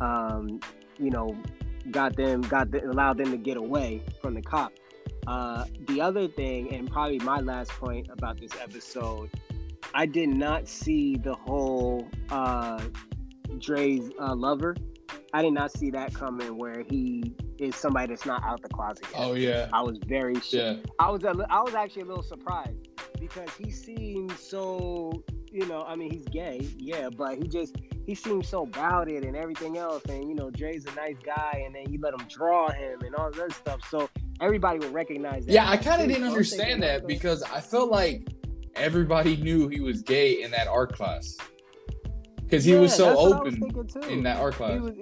um, 0.01 0.61
you 0.99 1.11
know, 1.11 1.37
got 1.91 2.17
them 2.17 2.43
got 2.43 2.71
the, 2.71 2.89
allowed 2.89 3.19
them 3.19 3.31
to 3.31 3.37
get 3.37 3.57
away 3.57 4.03
from 4.21 4.35
the 4.35 4.43
cop. 4.43 4.73
Uh, 5.27 5.65
the 5.87 6.01
other 6.01 6.27
thing, 6.27 6.73
and 6.75 6.91
probably 6.91 7.19
my 7.21 7.39
last 7.41 7.71
point 7.71 8.09
about 8.11 8.41
this 8.41 8.53
episode, 8.61 9.31
I 9.95 10.07
did 10.07 10.29
not 10.29 10.69
see 10.69 11.17
the 11.17 11.35
whole 11.35 12.09
uh, 12.31 12.83
Dre's 13.59 14.11
uh, 14.21 14.35
lover. 14.35 14.77
I 15.35 15.43
did 15.43 15.53
not 15.53 15.73
see 15.73 15.91
that 15.91 16.15
coming, 16.15 16.59
where 16.59 16.83
he 16.83 17.35
is 17.59 17.75
somebody 17.77 18.09
that's 18.09 18.27
not 18.27 18.43
out 18.45 18.63
the 18.63 18.69
closet 18.69 19.07
yet. 19.13 19.21
Oh 19.21 19.35
yeah, 19.35 19.69
I 19.73 19.83
was 19.83 19.99
very 20.07 20.35
shocked. 20.35 20.53
yeah, 20.53 20.77
I 20.99 21.11
was 21.11 21.25
a, 21.25 21.35
I 21.51 21.61
was 21.63 21.75
actually 21.75 22.03
a 22.03 22.07
little 22.07 22.23
surprised 22.23 22.89
because 23.19 23.49
he 23.57 23.71
seemed 23.71 24.33
so 24.33 25.23
you 25.53 25.65
know 25.67 25.85
I 25.87 25.95
mean 25.95 26.11
he's 26.11 26.25
gay 26.27 26.69
yeah 26.77 27.09
but 27.09 27.37
he 27.37 27.47
just 27.47 27.77
he 28.05 28.15
seemed 28.15 28.45
so 28.45 28.63
about 28.63 29.09
it 29.09 29.23
and 29.23 29.37
everything 29.37 29.79
else 29.79 30.03
and 30.09 30.29
you 30.29 30.35
know 30.35 30.51
Dre's 30.51 30.87
a 30.87 30.95
nice 30.95 31.19
guy 31.25 31.63
and 31.65 31.75
then 31.75 31.93
you 31.93 32.01
let 32.01 32.15
him 32.15 32.27
draw 32.29 32.71
him 32.71 33.01
and 33.03 33.15
all 33.15 33.31
that 33.31 33.53
stuff 33.53 33.81
so 33.89 34.09
everybody 34.41 34.81
would 34.81 34.93
recognize 34.93 35.47
that 35.47 35.53
yeah. 35.53 35.71
I 35.71 35.77
kind 35.77 36.03
of 36.03 36.09
didn't 36.09 36.25
So 36.31 36.37
I'm 36.37 36.45
thinking, 36.45 36.61
understand 36.61 36.83
that 36.83 37.07
because 37.07 37.43
I 37.45 37.61
felt 37.61 37.91
like 37.91 38.27
everybody 38.75 39.37
knew 39.37 39.69
he 39.69 39.81
was 39.81 40.03
gay 40.03 40.43
in 40.43 40.51
that 40.53 40.69
art 40.69 40.95
class 40.95 41.37
because 42.45 42.65
he 42.65 42.73
Yeah, 42.73 42.81
was 42.81 42.95
so 42.95 43.09
I 43.09 43.15
was 43.15 43.33
open 43.33 43.75
in 44.11 44.23
that 44.25 44.39
art 44.39 44.55
class. 44.55 44.75
He 44.75 44.81
was 44.81 44.95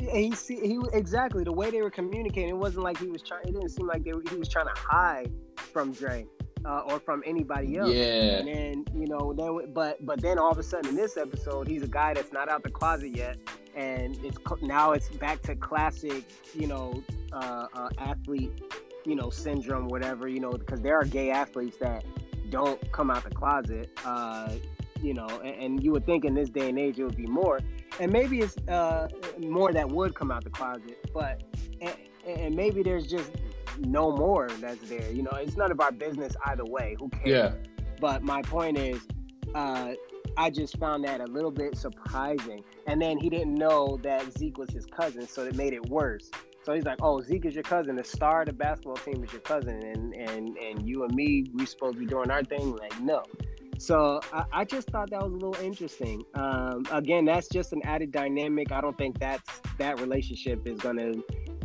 he 0.48 0.66
he 0.66 0.78
exactly 0.92 1.44
the 1.44 1.52
way 1.52 1.70
they 1.70 1.82
were 1.82 1.90
communicating. 1.90 2.50
It 2.50 2.56
wasn't 2.56 2.84
like 2.84 2.98
he 2.98 3.06
was 3.06 3.22
trying. 3.22 3.42
It 3.48 3.52
didn't 3.52 3.70
seem 3.70 3.86
like 3.86 4.04
they 4.04 4.12
were, 4.12 4.22
he 4.30 4.36
was 4.36 4.48
trying 4.48 4.66
to 4.66 4.80
hide 4.80 5.32
from 5.56 5.92
Dre 5.92 6.26
uh, 6.64 6.80
or 6.86 7.00
from 7.00 7.22
anybody 7.26 7.76
else. 7.76 7.90
yeah, 7.90 8.38
And 8.38 8.48
then 8.48 8.84
you 8.94 9.06
know, 9.06 9.32
then 9.32 9.72
but 9.72 10.04
but 10.06 10.20
then 10.20 10.38
all 10.38 10.50
of 10.50 10.58
a 10.58 10.62
sudden 10.62 10.90
in 10.90 10.96
this 10.96 11.16
episode, 11.16 11.66
he's 11.66 11.82
a 11.82 11.88
guy 11.88 12.14
that's 12.14 12.32
not 12.32 12.48
out 12.48 12.62
the 12.62 12.70
closet 12.70 13.16
yet, 13.16 13.38
and 13.74 14.16
it's 14.24 14.38
now 14.62 14.92
it's 14.92 15.08
back 15.08 15.42
to 15.42 15.56
classic, 15.56 16.24
you 16.54 16.66
know, 16.66 17.02
uh, 17.32 17.66
uh, 17.74 17.88
athlete, 17.98 18.52
you 19.04 19.16
know, 19.16 19.30
syndrome, 19.30 19.88
whatever, 19.88 20.28
you 20.28 20.40
know, 20.40 20.52
because 20.52 20.80
there 20.80 20.96
are 20.98 21.04
gay 21.04 21.30
athletes 21.30 21.76
that 21.78 22.04
don't 22.51 22.92
come 22.92 23.11
out 23.11 23.24
the 23.24 23.30
closet, 23.30 23.90
uh, 24.05 24.53
you 25.03 25.14
know, 25.14 25.28
and, 25.44 25.55
and 25.62 25.82
you 25.82 25.92
would 25.92 26.05
think 26.05 26.24
in 26.24 26.34
this 26.34 26.51
day 26.51 26.68
and 26.68 26.78
age 26.78 26.98
it 26.98 27.05
would 27.05 27.16
be 27.16 27.26
more, 27.26 27.61
and 27.98 28.12
maybe 28.12 28.40
it's 28.40 28.57
uh, 28.68 29.09
more 29.38 29.72
that 29.72 29.88
would 29.88 30.14
come 30.14 30.30
out 30.30 30.44
the 30.44 30.51
closet, 30.51 30.98
but 31.14 31.42
and, 31.80 31.94
and 32.26 32.55
maybe 32.55 32.82
there's 32.82 33.07
just 33.07 33.30
no 33.78 34.14
more 34.14 34.48
that's 34.61 34.88
there. 34.88 35.11
You 35.11 35.22
know, 35.22 35.32
it's 35.32 35.57
none 35.57 35.70
of 35.70 35.80
our 35.80 35.92
business 35.92 36.34
either 36.46 36.64
way. 36.64 36.96
Who 36.98 37.09
cares? 37.09 37.26
yeah, 37.26 37.53
But 38.01 38.22
my 38.22 38.42
point 38.42 38.78
is, 38.78 39.01
uh, 39.55 39.92
I 40.36 40.51
just 40.51 40.78
found 40.78 41.05
that 41.05 41.20
a 41.20 41.26
little 41.26 41.51
bit 41.51 41.76
surprising. 41.76 42.62
And 42.86 43.01
then 43.01 43.18
he 43.18 43.28
didn't 43.30 43.55
know 43.55 43.98
that 44.03 44.36
Zeke 44.38 44.59
was 44.59 44.70
his 44.70 44.86
cousin, 44.86 45.26
so 45.26 45.44
it 45.44 45.55
made 45.55 45.72
it 45.72 45.88
worse. 45.88 46.30
So 46.70 46.74
he's 46.74 46.84
like, 46.84 47.02
"Oh, 47.02 47.20
Zeke 47.20 47.46
is 47.46 47.54
your 47.54 47.64
cousin. 47.64 47.96
The 47.96 48.04
star 48.04 48.42
of 48.42 48.46
the 48.46 48.52
basketball 48.52 48.94
team 48.94 49.24
is 49.24 49.32
your 49.32 49.40
cousin, 49.40 49.82
and 49.82 50.14
and 50.14 50.56
and 50.56 50.88
you 50.88 51.02
and 51.02 51.12
me, 51.12 51.50
we 51.52 51.66
supposed 51.66 51.94
to 51.94 51.98
be 51.98 52.06
doing 52.06 52.30
our 52.30 52.44
thing." 52.44 52.76
Like, 52.76 53.00
no. 53.00 53.24
So 53.78 54.20
I, 54.32 54.44
I 54.52 54.64
just 54.64 54.88
thought 54.88 55.10
that 55.10 55.20
was 55.20 55.32
a 55.32 55.34
little 55.34 55.56
interesting. 55.64 56.22
Um, 56.34 56.86
again, 56.92 57.24
that's 57.24 57.48
just 57.48 57.72
an 57.72 57.80
added 57.82 58.12
dynamic. 58.12 58.70
I 58.70 58.80
don't 58.80 58.96
think 58.96 59.18
that's 59.18 59.60
that 59.78 59.98
relationship 59.98 60.64
is 60.64 60.78
gonna 60.78 61.14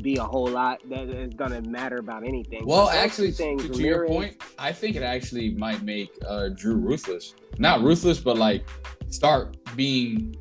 be 0.01 0.15
a 0.17 0.23
whole 0.23 0.47
lot 0.47 0.81
that 0.89 1.07
is 1.07 1.35
gonna 1.35 1.61
matter 1.61 1.97
about 1.97 2.25
anything. 2.25 2.65
Well, 2.65 2.89
actually, 2.89 3.31
things, 3.31 3.61
to, 3.61 3.73
to 3.73 3.83
your 3.83 4.07
point, 4.07 4.41
I 4.57 4.71
think 4.71 4.95
it 4.95 5.03
actually 5.03 5.51
might 5.51 5.83
make 5.83 6.09
uh, 6.27 6.49
Dru 6.49 6.77
ruthless. 6.77 7.35
Not 7.59 7.83
ruthless, 7.83 8.19
but 8.19 8.39
like 8.39 8.67
start 9.09 9.55
being 9.75 10.35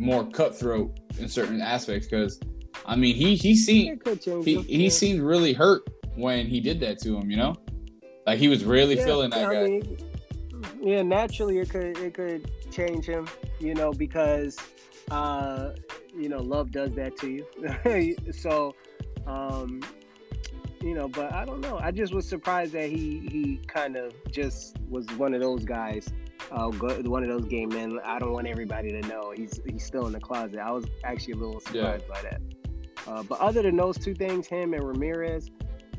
more 0.00 0.28
cutthroat 0.28 0.98
in 1.20 1.28
certain 1.28 1.60
aspects. 1.60 2.08
Because 2.08 2.40
I 2.88 2.96
mean, 2.96 3.14
he 3.14 3.36
he 3.36 3.54
seemed 3.54 3.98
it 3.98 4.04
could 4.04 4.22
change. 4.22 4.44
he 4.46 4.62
he 4.62 4.88
seemed 4.88 5.20
really 5.20 5.52
hurt 5.52 5.82
when 6.16 6.46
he 6.46 6.58
did 6.58 6.80
that 6.80 6.98
to 7.00 7.18
him. 7.18 7.30
You 7.30 7.36
know, 7.36 7.54
like 8.26 8.38
he 8.38 8.48
was 8.48 8.64
really 8.64 8.96
Yeah, 8.96 9.04
feeling 9.04 9.30
that 9.30 9.44
I 9.46 9.54
guy. 9.54 9.64
mean, 9.64 9.98
yeah, 10.80 11.02
naturally 11.02 11.58
it 11.58 11.68
could 11.68 11.98
it 11.98 12.14
could 12.14 12.50
change 12.72 13.04
him, 13.04 13.28
you 13.60 13.74
know, 13.74 13.92
because 13.92 14.56
uh, 15.10 15.72
you 16.16 16.30
know 16.30 16.38
love 16.38 16.72
does 16.72 16.92
that 16.94 17.16
to 17.18 17.28
you. 17.30 18.16
so, 18.32 18.74
um, 19.26 19.82
you 20.80 20.94
know, 20.94 21.08
but 21.08 21.30
I 21.34 21.44
don't 21.44 21.60
know. 21.60 21.78
I 21.78 21.90
just 21.90 22.14
was 22.14 22.26
surprised 22.26 22.72
that 22.72 22.88
he 22.88 23.28
he 23.30 23.60
kind 23.66 23.96
of 23.96 24.14
just 24.32 24.78
was 24.88 25.06
one 25.18 25.34
of 25.34 25.42
those 25.42 25.64
guys. 25.64 26.08
Uh, 26.50 26.70
one 26.70 27.22
of 27.22 27.28
those 27.28 27.44
game 27.44 27.68
men. 27.68 27.98
I 28.02 28.18
don't 28.18 28.32
want 28.32 28.46
everybody 28.46 28.90
to 28.92 29.06
know 29.08 29.34
he's 29.36 29.60
he's 29.66 29.84
still 29.84 30.06
in 30.06 30.14
the 30.14 30.20
closet. 30.20 30.58
I 30.58 30.70
was 30.70 30.86
actually 31.04 31.34
a 31.34 31.36
little 31.36 31.60
surprised 31.60 32.04
yeah. 32.08 32.14
by 32.14 32.22
that. 32.22 32.40
Uh, 33.08 33.22
but 33.22 33.40
other 33.40 33.62
than 33.62 33.76
those 33.76 33.96
two 33.96 34.14
things, 34.14 34.46
him 34.46 34.74
and 34.74 34.86
Ramirez, 34.86 35.50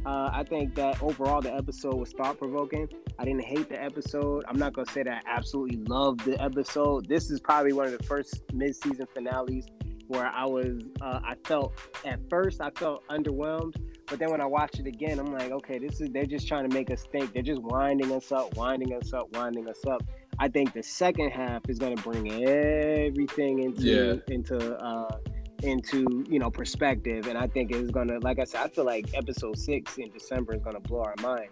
uh, 0.05 0.29
I 0.31 0.43
think 0.43 0.75
that 0.75 1.01
overall 1.01 1.41
the 1.41 1.53
episode 1.53 1.95
was 1.95 2.11
thought 2.11 2.37
provoking. 2.37 2.87
I 3.17 3.25
didn't 3.25 3.43
hate 3.43 3.67
the 3.67 3.81
episode. 3.81 4.45
I'm 4.47 4.59
not 4.59 4.73
gonna 4.73 4.91
say 4.91 5.03
that 5.03 5.23
I 5.25 5.37
absolutely 5.37 5.77
loved 5.87 6.23
the 6.23 6.41
episode. 6.41 7.09
This 7.09 7.31
is 7.31 7.39
probably 7.39 7.73
one 7.73 7.87
of 7.87 7.97
the 7.97 8.03
first 8.03 8.43
mid-season 8.53 9.07
finales 9.13 9.65
where 10.07 10.27
I 10.27 10.45
was, 10.45 10.81
uh, 11.01 11.19
I 11.23 11.35
felt 11.45 11.73
at 12.05 12.19
first 12.29 12.61
I 12.61 12.69
felt 12.71 13.07
underwhelmed, 13.09 13.75
but 14.07 14.19
then 14.19 14.31
when 14.31 14.41
I 14.41 14.45
watched 14.45 14.79
it 14.79 14.87
again, 14.87 15.19
I'm 15.19 15.33
like, 15.33 15.51
okay, 15.51 15.79
this 15.79 15.99
is 16.01 16.09
they're 16.11 16.25
just 16.25 16.47
trying 16.47 16.67
to 16.69 16.73
make 16.73 16.91
us 16.91 17.05
think. 17.11 17.33
They're 17.33 17.43
just 17.43 17.61
winding 17.61 18.11
us 18.11 18.31
up, 18.31 18.55
winding 18.55 18.93
us 18.93 19.13
up, 19.13 19.35
winding 19.35 19.67
us 19.67 19.83
up. 19.85 20.01
I 20.39 20.47
think 20.47 20.73
the 20.73 20.83
second 20.83 21.31
half 21.31 21.63
is 21.69 21.79
gonna 21.79 21.97
bring 21.97 22.45
everything 22.45 23.63
into 23.63 23.83
yeah. 23.83 24.33
into 24.33 24.77
uh, 24.77 25.17
into 25.63 26.25
you 26.29 26.39
know 26.39 26.49
perspective 26.49 27.27
and 27.27 27.37
i 27.37 27.47
think 27.47 27.71
it's 27.71 27.91
gonna 27.91 28.19
like 28.19 28.39
i 28.39 28.43
said 28.43 28.61
i 28.61 28.67
feel 28.67 28.85
like 28.85 29.09
episode 29.13 29.57
six 29.57 29.97
in 29.97 30.09
december 30.11 30.53
is 30.53 30.61
gonna 30.61 30.79
blow 30.79 31.01
our 31.01 31.15
mind. 31.21 31.49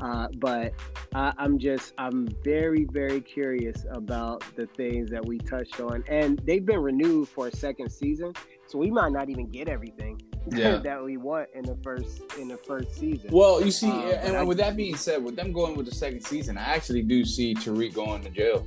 Uh, 0.00 0.28
but 0.36 0.74
I, 1.14 1.32
i'm 1.38 1.58
just 1.58 1.94
i'm 1.96 2.28
very 2.44 2.84
very 2.84 3.20
curious 3.20 3.86
about 3.90 4.44
the 4.54 4.66
things 4.66 5.10
that 5.10 5.24
we 5.24 5.38
touched 5.38 5.80
on 5.80 6.04
and 6.06 6.38
they've 6.40 6.64
been 6.64 6.80
renewed 6.80 7.28
for 7.28 7.48
a 7.48 7.56
second 7.56 7.90
season 7.90 8.34
so 8.66 8.78
we 8.78 8.90
might 8.90 9.12
not 9.12 9.30
even 9.30 9.48
get 9.48 9.68
everything 9.68 10.20
yeah. 10.52 10.76
that 10.76 11.02
we 11.02 11.16
want 11.16 11.48
in 11.54 11.64
the 11.64 11.76
first 11.82 12.20
in 12.38 12.48
the 12.48 12.56
first 12.58 12.94
season. 12.94 13.30
Well 13.32 13.64
you 13.64 13.70
see 13.70 13.90
uh, 13.90 14.00
and, 14.00 14.36
and 14.36 14.46
with 14.46 14.58
that 14.58 14.76
being 14.76 14.96
said 14.96 15.24
with 15.24 15.34
them 15.34 15.50
going 15.50 15.76
with 15.76 15.86
the 15.86 15.94
second 15.94 16.20
season 16.20 16.58
i 16.58 16.62
actually 16.62 17.02
do 17.02 17.24
see 17.24 17.54
tariq 17.54 17.94
going 17.94 18.22
to 18.22 18.28
jail 18.28 18.66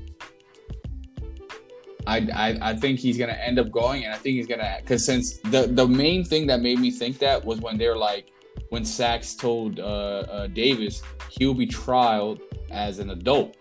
I, 2.07 2.17
I, 2.33 2.69
I 2.69 2.75
think 2.75 2.99
he's 2.99 3.17
gonna 3.17 3.33
end 3.33 3.59
up 3.59 3.71
going, 3.71 4.05
and 4.05 4.13
I 4.13 4.17
think 4.17 4.35
he's 4.37 4.47
gonna 4.47 4.77
because 4.81 5.05
since 5.05 5.37
the 5.37 5.67
the 5.67 5.87
main 5.87 6.23
thing 6.23 6.47
that 6.47 6.61
made 6.61 6.79
me 6.79 6.91
think 6.91 7.19
that 7.19 7.43
was 7.43 7.59
when 7.59 7.77
they're 7.77 7.97
like 7.97 8.31
when 8.69 8.85
Saxe 8.85 9.35
told 9.35 9.79
uh, 9.79 9.83
uh, 9.83 10.47
Davis 10.47 11.01
he'll 11.29 11.53
be 11.53 11.67
trialed 11.67 12.41
as 12.71 12.99
an 12.99 13.09
adult, 13.11 13.57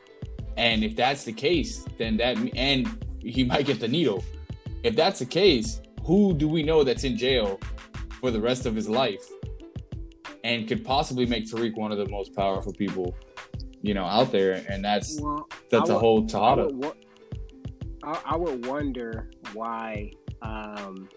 and 0.56 0.84
if 0.84 0.94
that's 0.96 1.24
the 1.24 1.32
case, 1.32 1.84
then 1.96 2.16
that 2.18 2.36
and 2.56 2.88
he 3.20 3.44
might 3.44 3.66
get 3.66 3.80
the 3.80 3.88
needle. 3.88 4.24
If 4.82 4.94
that's 4.94 5.18
the 5.18 5.26
case, 5.26 5.80
who 6.04 6.32
do 6.34 6.48
we 6.48 6.62
know 6.62 6.84
that's 6.84 7.04
in 7.04 7.16
jail 7.16 7.58
for 8.20 8.30
the 8.30 8.40
rest 8.40 8.66
of 8.66 8.74
his 8.74 8.88
life, 8.88 9.26
and 10.44 10.68
could 10.68 10.84
possibly 10.84 11.26
make 11.26 11.44
Tariq 11.46 11.76
one 11.76 11.90
of 11.90 11.98
the 11.98 12.08
most 12.08 12.34
powerful 12.34 12.72
people, 12.72 13.16
you 13.82 13.94
know, 13.94 14.04
out 14.04 14.30
there? 14.30 14.64
And 14.68 14.84
that's 14.84 15.20
well, 15.20 15.48
that's 15.70 15.90
a 15.90 15.98
whole 15.98 16.24
Tejada. 16.24 16.70
I, 18.02 18.20
I 18.24 18.36
would 18.36 18.66
wonder 18.66 19.30
why 19.52 20.12
um, 20.42 21.08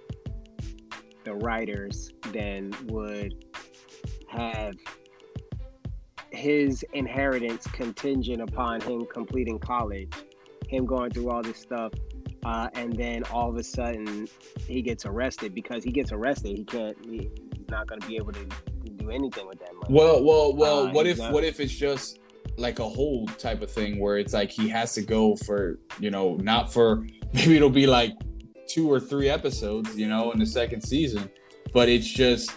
the 1.24 1.36
writers 1.36 2.12
then 2.32 2.74
would 2.88 3.46
have 4.30 4.74
his 6.32 6.84
inheritance 6.94 7.68
contingent 7.68 8.42
upon 8.42 8.82
him 8.82 9.06
completing 9.06 9.60
college, 9.60 10.12
him 10.68 10.86
going 10.86 11.12
through 11.12 11.30
all 11.30 11.44
this 11.44 11.60
stuff, 11.60 11.92
uh, 12.46 12.70
and 12.74 12.94
then 12.94 13.24
all 13.26 13.50
of 13.50 13.58
a 13.58 13.64
sudden 13.64 14.28
he 14.66 14.82
gets 14.82 15.06
arrested. 15.06 15.54
Because 15.54 15.84
he 15.84 15.92
gets 15.92 16.12
arrested, 16.12 16.58
he 16.58 16.64
can't. 16.64 16.98
He, 17.06 17.30
he's 17.54 17.70
not 17.70 17.88
going 17.88 18.02
to 18.02 18.08
be 18.08 18.16
able 18.16 18.32
to 18.32 18.46
do 18.96 19.12
anything 19.12 19.48
with 19.48 19.60
that 19.60 19.74
money. 19.76 19.94
Well, 19.94 20.24
well, 20.24 20.56
well. 20.56 20.88
Uh, 20.88 20.94
what 20.94 21.06
if? 21.06 21.18
Not, 21.18 21.34
what 21.34 21.44
if 21.44 21.60
it's 21.60 21.74
just 21.74 22.21
like 22.58 22.80
a 22.80 22.88
hold 22.88 23.38
type 23.40 23.62
of 23.62 23.72
thing 23.72 24.00
where 24.00 24.18
it's 24.18 24.34
like 24.34 24.52
he 24.52 24.68
has 24.70 24.94
to 24.94 25.02
go 25.02 25.36
for 25.36 25.80
you 26.00 26.12
know 26.12 26.36
not 26.38 26.72
for 26.72 27.06
maybe 27.34 27.56
it'll 27.56 27.70
be 27.70 27.88
like 27.88 28.14
two 28.68 28.92
or 28.92 29.00
three 29.00 29.30
episodes 29.30 29.98
you 29.98 30.08
know 30.08 30.32
in 30.32 30.40
the 30.40 30.46
second 30.46 30.82
season 30.82 31.30
but 31.74 31.90
it's 31.90 32.08
just 32.08 32.52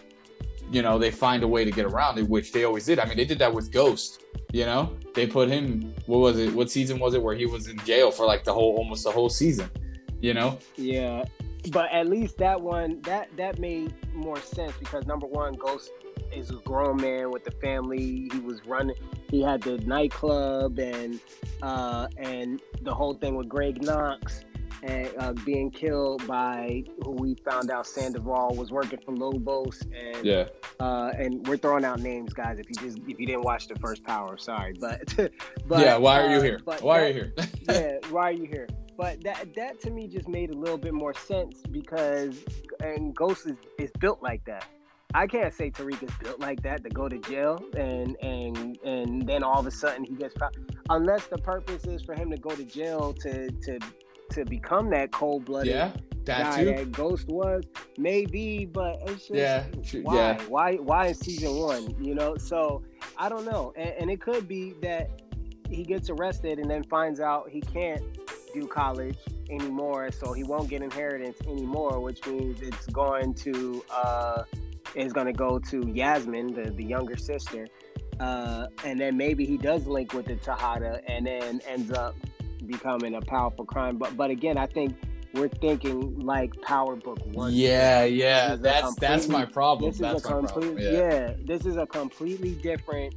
you 0.70 0.82
know 0.82 0.99
they 0.99 1.11
find 1.11 1.42
a 1.42 1.49
way 1.49 1.64
to 1.64 1.70
get 1.70 1.84
around 1.84 2.18
it 2.18 2.28
which 2.28 2.53
they 2.53 2.64
always 2.64 2.86
did. 2.86 2.99
I 2.99 3.05
mean 3.05 3.16
they 3.16 3.24
did 3.24 3.38
that 3.38 3.53
with 3.53 3.72
ghost 3.72 4.22
you 4.55 4.64
know? 4.64 4.97
They 5.14 5.26
put 5.26 5.49
him 5.49 5.92
what 6.07 6.18
was 6.18 6.38
it 6.38 6.53
what 6.55 6.70
season 6.70 6.99
was 6.99 7.14
it 7.14 7.22
where 7.22 7.34
he 7.34 7.47
was 7.47 7.66
in 7.66 7.78
jail 7.78 8.11
for 8.11 8.24
like 8.24 8.45
the 8.45 8.53
whole 8.53 8.76
almost 8.76 9.05
the 9.05 9.11
whole 9.11 9.28
season 9.28 9.68
you 10.25 10.33
know 10.33 10.59
yeah 10.77 11.22
but 11.70 11.91
at 11.93 12.09
least 12.09 12.39
that 12.39 12.61
one 12.61 13.01
that 13.03 13.29
that 13.37 13.59
made 13.59 13.93
more 14.14 14.41
sense 14.41 14.72
because 14.79 15.07
number 15.07 15.27
one 15.27 15.55
ghost 15.55 15.91
is 16.33 16.51
a 16.51 16.57
grown 16.57 16.97
man 16.97 17.31
with 17.31 17.47
a 17.47 17.51
family. 17.51 18.29
He 18.33 18.41
was 18.41 18.64
running. 18.66 18.97
He 19.31 19.43
had 19.43 19.62
the 19.62 19.79
nightclub 19.79 20.79
and 20.79 21.20
uh, 21.62 22.09
and 22.16 22.61
the 22.83 22.95
whole 22.95 23.14
thing 23.14 23.37
with 23.37 23.49
Greg 23.49 23.83
Knox 23.83 24.45
and 24.83 25.11
uh, 25.18 25.33
being 25.45 25.70
killed 25.70 26.27
by 26.27 26.85
who 27.03 27.12
we 27.12 27.35
found 27.37 27.70
out 27.70 27.87
Sandoval 27.87 28.55
was 28.55 28.70
working 28.70 28.99
for 29.05 29.14
Lobos 29.14 29.83
and 29.97 30.25
yeah 30.25 30.49
uh, 30.81 31.12
and 31.16 31.47
we're 31.47 31.57
throwing 31.57 31.85
out 31.85 32.01
names 32.01 32.35
guys 32.35 32.59
if 32.59 32.66
you 32.68 32.75
just 32.75 32.99
if 33.09 33.18
you 33.18 33.27
didn't 33.27 33.43
watch 33.43 33.66
the 33.68 33.77
first 33.77 34.05
power 34.05 34.37
sorry 34.37 34.75
but 34.79 35.01
but 35.66 35.81
yeah 35.81 35.97
why 35.97 36.20
are 36.20 36.31
you 36.31 36.37
uh, 36.37 36.43
here 36.43 36.61
why 36.64 36.77
that, 36.77 37.05
are 37.05 37.07
you 37.07 37.14
here 37.14 37.33
yeah 37.70 38.11
why 38.11 38.29
are 38.29 38.33
you 38.33 38.45
here 38.45 38.68
but 38.97 39.22
that 39.22 39.55
that 39.55 39.80
to 39.80 39.90
me 39.90 40.07
just 40.09 40.28
made 40.28 40.51
a 40.51 40.57
little 40.57 40.78
bit 40.78 40.95
more 40.95 41.14
sense 41.14 41.61
because 41.70 42.45
and 42.80 43.14
Ghost 43.14 43.47
is, 43.47 43.57
is 43.78 43.90
built 43.99 44.22
like 44.22 44.45
that 44.45 44.66
I 45.14 45.28
can't 45.28 45.55
say 45.55 45.70
Tariq 45.70 46.03
is 46.03 46.11
built 46.20 46.40
like 46.40 46.61
that 46.62 46.82
to 46.82 46.90
go 46.90 47.09
to 47.09 47.18
jail 47.18 47.64
and 47.76 48.16
and 48.20 48.76
and 48.84 49.26
then 49.26 49.45
all 49.45 49.61
of 49.61 49.66
a 49.66 49.70
sudden 49.70 50.05
he 50.05 50.14
gets 50.14 50.34
found. 50.34 50.57
Unless 50.90 51.28
the 51.28 51.38
purpose 51.38 51.84
is 51.84 52.03
for 52.03 52.14
him 52.14 52.30
to 52.30 52.36
go 52.36 52.51
to 52.51 52.64
jail 52.64 53.14
to 53.14 53.51
to 53.51 53.78
to 54.30 54.45
become 54.45 54.90
that 54.90 55.12
cold 55.12 55.45
blooded 55.45 55.72
yeah, 55.72 55.92
that 56.24 56.51
guy 56.51 56.64
too. 56.64 56.70
that 56.70 56.92
Ghost 56.92 57.28
was, 57.28 57.62
maybe, 57.97 58.64
but 58.64 59.01
it's 59.07 59.28
just 59.28 59.34
yeah, 59.34 59.64
why 60.03 60.14
yeah. 60.16 60.42
why 60.49 60.74
why 60.74 61.07
in 61.09 61.14
season 61.14 61.55
one, 61.57 61.95
you 62.03 62.14
know? 62.14 62.36
So 62.36 62.82
I 63.16 63.28
don't 63.28 63.45
know, 63.45 63.72
and, 63.76 63.90
and 63.90 64.11
it 64.11 64.20
could 64.20 64.49
be 64.49 64.72
that 64.82 65.11
he 65.68 65.84
gets 65.84 66.11
arrested 66.11 66.59
and 66.59 66.68
then 66.68 66.82
finds 66.82 67.20
out 67.20 67.49
he 67.49 67.61
can't 67.61 68.03
do 68.55 68.66
college 68.66 69.18
anymore, 69.50 70.11
so 70.11 70.32
he 70.32 70.44
won't 70.44 70.70
get 70.70 70.80
inheritance 70.80 71.38
anymore, 71.46 72.00
which 72.00 72.26
means 72.26 72.62
it's 72.62 72.86
going 72.86 73.34
to. 73.34 73.84
uh 73.90 74.44
is 74.94 75.12
going 75.12 75.26
to 75.26 75.32
go 75.32 75.59
to 75.59 75.88
Yasmin, 75.88 76.55
the, 76.55 76.70
the 76.70 76.84
younger 76.84 77.16
sister. 77.16 77.66
Uh, 78.20 78.66
and 78.84 79.00
then 79.00 79.16
maybe 79.16 79.44
he 79.44 79.57
does 79.57 79.86
link 79.86 80.12
with 80.12 80.26
the 80.26 80.36
Tejada 80.36 81.00
and 81.09 81.26
then 81.26 81.61
ends 81.68 81.90
up 81.90 82.14
becoming 82.66 83.14
a 83.16 83.20
powerful 83.20 83.64
crime. 83.64 83.96
But 83.96 84.16
but 84.16 84.30
again, 84.30 84.57
I 84.57 84.66
think 84.66 84.96
we're 85.32 85.48
thinking 85.48 86.20
like 86.20 86.55
Power 86.62 86.94
Book 86.94 87.18
One. 87.26 87.52
Yeah, 87.52 88.05
yeah, 88.05 88.55
that's 88.55 88.94
that's 88.96 89.28
my 89.28 89.44
problem. 89.44 89.90
This 89.90 89.98
that's 89.98 90.20
is 90.20 90.26
a 90.26 90.28
completely 90.28 90.84
yeah. 90.84 90.92
yeah. 90.92 91.34
this 91.44 91.66
is 91.66 91.76
a 91.76 91.86
completely 91.86 92.52
different 92.55 93.14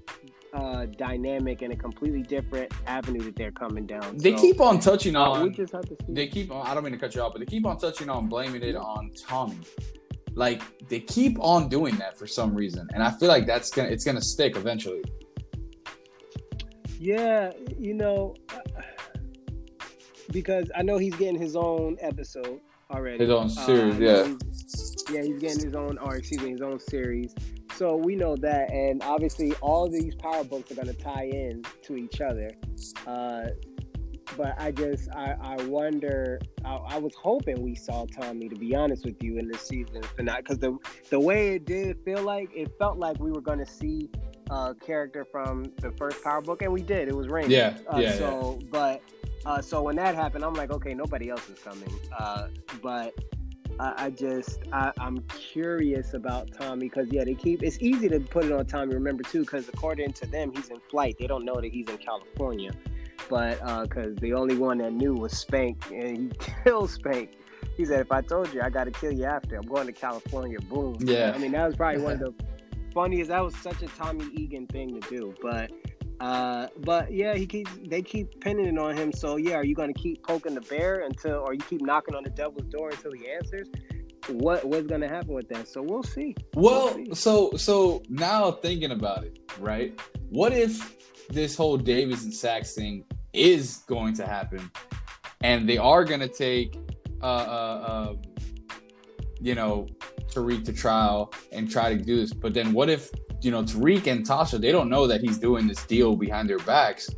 uh, 0.53 0.85
dynamic 0.85 1.61
and 1.61 1.73
a 1.73 1.75
completely 1.75 2.23
different 2.23 2.71
avenue 2.85 3.21
that 3.21 3.35
they're 3.35 3.51
coming 3.51 3.85
down. 3.85 4.17
They 4.17 4.35
so, 4.35 4.41
keep 4.41 4.61
on 4.61 4.79
touching 4.79 5.15
on. 5.15 5.43
we 5.43 5.49
just 5.49 5.73
have 5.73 5.83
to 5.83 5.95
see. 6.05 6.13
They 6.13 6.27
keep 6.27 6.51
on. 6.51 6.65
I 6.65 6.73
don't 6.73 6.83
mean 6.83 6.93
to 6.93 6.99
cut 6.99 7.15
you 7.15 7.21
off, 7.21 7.33
but 7.33 7.39
they 7.39 7.45
keep 7.45 7.65
on 7.65 7.77
touching 7.77 8.09
on 8.09 8.27
blaming 8.27 8.63
it 8.63 8.75
on 8.75 9.11
Tommy. 9.27 9.59
Like 10.33 10.61
they 10.87 10.99
keep 10.99 11.37
on 11.39 11.67
doing 11.67 11.95
that 11.97 12.17
for 12.17 12.27
some 12.27 12.53
reason, 12.53 12.87
and 12.93 13.01
I 13.01 13.11
feel 13.11 13.27
like 13.27 13.45
that's 13.47 13.71
gonna 13.71 13.89
it's 13.89 14.05
gonna 14.05 14.21
stick 14.21 14.55
eventually. 14.55 15.03
Yeah, 16.99 17.51
you 17.77 17.93
know, 17.93 18.35
because 20.31 20.69
I 20.75 20.83
know 20.83 20.97
he's 20.97 21.15
getting 21.15 21.39
his 21.39 21.55
own 21.55 21.97
episode 22.01 22.59
already. 22.91 23.19
His 23.19 23.29
own 23.29 23.49
series, 23.49 23.95
uh, 23.95 23.99
yeah. 23.99 24.23
He's, 24.25 25.05
yeah, 25.11 25.21
he's 25.23 25.39
getting 25.39 25.65
his 25.65 25.75
own, 25.75 25.97
or 25.97 26.15
excuse 26.15 26.41
me, 26.41 26.51
his 26.51 26.61
own 26.61 26.79
series. 26.79 27.33
So 27.77 27.95
we 27.95 28.15
know 28.15 28.35
that, 28.37 28.71
and 28.71 29.03
obviously 29.03 29.53
all 29.61 29.87
these 29.87 30.15
power 30.15 30.43
books 30.43 30.71
are 30.71 30.75
going 30.75 30.87
to 30.87 30.93
tie 30.95 31.25
in 31.25 31.63
to 31.83 31.95
each 31.95 32.21
other. 32.21 32.51
Uh, 33.05 33.49
but 34.35 34.55
I 34.57 34.71
just 34.71 35.09
I, 35.11 35.35
I 35.39 35.63
wonder. 35.65 36.39
I, 36.65 36.75
I, 36.75 36.97
was 36.97 37.13
hoping 37.15 37.61
we 37.61 37.75
saw 37.75 38.05
Tommy 38.05 38.49
to 38.49 38.55
be 38.55 38.75
honest 38.75 39.05
with 39.05 39.21
you 39.21 39.37
in 39.37 39.47
this 39.47 39.61
season 39.61 40.01
finale 40.15 40.41
because 40.41 40.57
the 40.57 40.75
the 41.11 41.19
way 41.19 41.55
it 41.55 41.65
did 41.65 42.03
feel 42.03 42.23
like 42.23 42.49
it 42.55 42.71
felt 42.79 42.97
like 42.97 43.19
we 43.19 43.31
were 43.31 43.41
going 43.41 43.59
to 43.59 43.65
see 43.65 44.09
a 44.49 44.73
character 44.75 45.23
from 45.23 45.71
the 45.79 45.91
first 45.91 46.23
Power 46.23 46.41
Book, 46.41 46.63
and 46.63 46.73
we 46.73 46.81
did. 46.81 47.07
It 47.07 47.15
was 47.15 47.27
Raymond. 47.27 47.51
Yeah, 47.51 47.77
uh, 47.93 47.99
yeah. 47.99 48.13
So, 48.13 48.57
yeah. 48.59 48.67
but 48.71 49.01
uh, 49.45 49.61
so 49.61 49.83
when 49.83 49.95
that 49.97 50.15
happened, 50.15 50.43
I'm 50.43 50.55
like, 50.55 50.71
okay, 50.71 50.93
nobody 50.95 51.29
else 51.29 51.47
is 51.47 51.59
coming. 51.59 51.93
Uh, 52.17 52.47
but 52.81 53.13
I, 53.79 54.09
just 54.09 54.59
I, 54.71 54.91
am 54.99 55.21
curious 55.29 56.13
about 56.13 56.51
Tommy 56.51 56.89
because 56.89 57.09
yeah, 57.11 57.23
they 57.23 57.35
keep 57.35 57.61
it's 57.63 57.77
easy 57.79 58.09
to 58.09 58.19
put 58.19 58.45
it 58.45 58.51
on 58.51 58.65
Tommy. 58.65 58.93
Remember 58.93 59.23
too, 59.23 59.41
because 59.41 59.67
according 59.69 60.13
to 60.13 60.27
them, 60.27 60.51
he's 60.51 60.69
in 60.69 60.79
flight. 60.89 61.15
They 61.19 61.27
don't 61.27 61.45
know 61.45 61.55
that 61.55 61.71
he's 61.71 61.87
in 61.87 61.97
California. 61.97 62.71
but 63.29 63.59
because 63.83 64.17
uh, 64.17 64.19
the 64.19 64.33
only 64.33 64.55
one 64.55 64.79
that 64.79 64.93
knew 64.93 65.13
was 65.13 65.37
Spank, 65.37 65.91
and 65.91 66.17
he 66.17 66.51
killed 66.63 66.89
Spank. 66.89 67.37
He 67.75 67.85
said, 67.85 67.99
"If 67.99 68.11
I 68.11 68.21
told 68.21 68.53
you, 68.53 68.61
I 68.61 68.69
got 68.69 68.85
to 68.85 68.91
kill 68.91 69.11
you 69.11 69.25
after. 69.25 69.55
I'm 69.55 69.67
going 69.67 69.87
to 69.87 69.93
California." 69.93 70.59
Boom. 70.59 70.97
Yeah. 70.99 71.33
I 71.35 71.37
mean, 71.37 71.51
that 71.51 71.67
was 71.67 71.75
probably 71.75 72.01
one 72.01 72.13
of 72.13 72.19
the 72.37 72.45
funniest. 72.93 73.29
That 73.29 73.43
was 73.43 73.55
such 73.57 73.81
a 73.83 73.87
Tommy 73.87 74.25
Egan 74.33 74.67
thing 74.67 74.99
to 74.99 75.09
do, 75.09 75.35
but. 75.41 75.71
Uh, 76.19 76.67
but 76.79 77.11
yeah, 77.11 77.35
he 77.35 77.45
keeps 77.45 77.71
they 77.85 78.01
keep 78.01 78.39
pinning 78.41 78.65
it 78.65 78.77
on 78.77 78.97
him. 78.97 79.11
So 79.13 79.35
yeah, 79.37 79.55
are 79.55 79.63
you 79.63 79.75
going 79.75 79.93
to 79.93 79.99
keep 79.99 80.23
poking 80.25 80.55
the 80.55 80.61
bear 80.61 81.01
until, 81.01 81.39
or 81.45 81.53
you 81.53 81.59
keep 81.59 81.81
knocking 81.81 82.15
on 82.15 82.23
the 82.23 82.29
devil's 82.31 82.67
door 82.67 82.89
until 82.89 83.11
he 83.11 83.29
answers? 83.29 83.67
What 84.29 84.65
what's 84.65 84.87
going 84.87 85.01
to 85.01 85.07
happen 85.07 85.33
with 85.33 85.47
that? 85.49 85.67
So 85.67 85.81
we'll 85.81 86.03
see. 86.03 86.35
Well, 86.55 86.95
We'll 86.95 87.05
see. 87.05 87.13
so 87.15 87.51
so 87.55 88.01
now 88.09 88.51
thinking 88.51 88.91
about 88.91 89.23
it, 89.25 89.39
right? 89.59 89.99
What 90.29 90.53
if 90.53 90.95
this 91.29 91.55
whole 91.55 91.77
Davis 91.77 92.23
and 92.23 92.33
Saxe 92.33 92.73
thing 92.73 93.05
is 93.33 93.83
going 93.87 94.15
to 94.15 94.25
happen, 94.25 94.71
and 95.41 95.69
they 95.69 95.77
are 95.77 96.03
going 96.03 96.21
to 96.21 96.27
take, 96.27 96.77
uh, 97.21 97.25
uh, 97.25 97.27
uh, 97.29 98.13
you 99.39 99.55
know, 99.55 99.87
Tariq 100.31 100.65
to 100.65 100.73
trial 100.73 101.33
and 101.51 101.69
try 101.69 101.95
to 101.95 102.01
do 102.01 102.17
this? 102.17 102.33
But 102.33 102.53
then 102.53 102.73
what 102.73 102.89
if 102.89 103.09
you 103.41 103.51
know 103.51 103.63
Tariq 103.63 104.07
and 104.07 104.25
Tasha 104.25 104.59
they 104.59 104.71
don't 104.71 104.89
know 104.89 105.07
that 105.07 105.21
he's 105.21 105.37
doing 105.37 105.67
this 105.67 105.83
deal 105.85 106.15
behind 106.15 106.49
their 106.49 106.59
backs? 106.59 107.09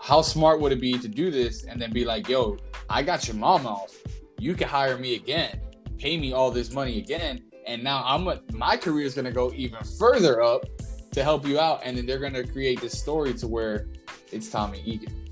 How 0.00 0.22
smart 0.22 0.60
would 0.60 0.72
it 0.72 0.80
be 0.80 0.98
to 0.98 1.08
do 1.08 1.30
this 1.30 1.64
and 1.64 1.80
then 1.80 1.92
be 1.92 2.04
like, 2.04 2.28
"Yo, 2.28 2.56
I 2.88 3.02
got 3.02 3.26
your 3.26 3.36
mom 3.36 3.66
off. 3.66 3.94
You 4.38 4.54
can 4.54 4.68
hire 4.68 4.96
me 4.96 5.16
again, 5.16 5.60
pay 5.98 6.16
me 6.16 6.32
all 6.32 6.50
this 6.50 6.72
money 6.72 6.98
again, 6.98 7.42
and 7.66 7.82
now 7.82 8.02
I'm 8.04 8.26
a, 8.28 8.40
my 8.52 8.76
career 8.76 9.04
is 9.04 9.14
going 9.14 9.24
to 9.24 9.32
go 9.32 9.52
even 9.54 9.82
further 9.98 10.42
up 10.42 10.64
to 11.12 11.24
help 11.24 11.46
you 11.46 11.58
out." 11.58 11.80
And 11.84 11.96
then 11.96 12.06
they're 12.06 12.20
going 12.20 12.34
to 12.34 12.46
create 12.46 12.80
this 12.80 12.98
story 12.98 13.34
to 13.34 13.48
where 13.48 13.88
it's 14.32 14.48
Tommy 14.48 14.82
Egan. 14.84 15.28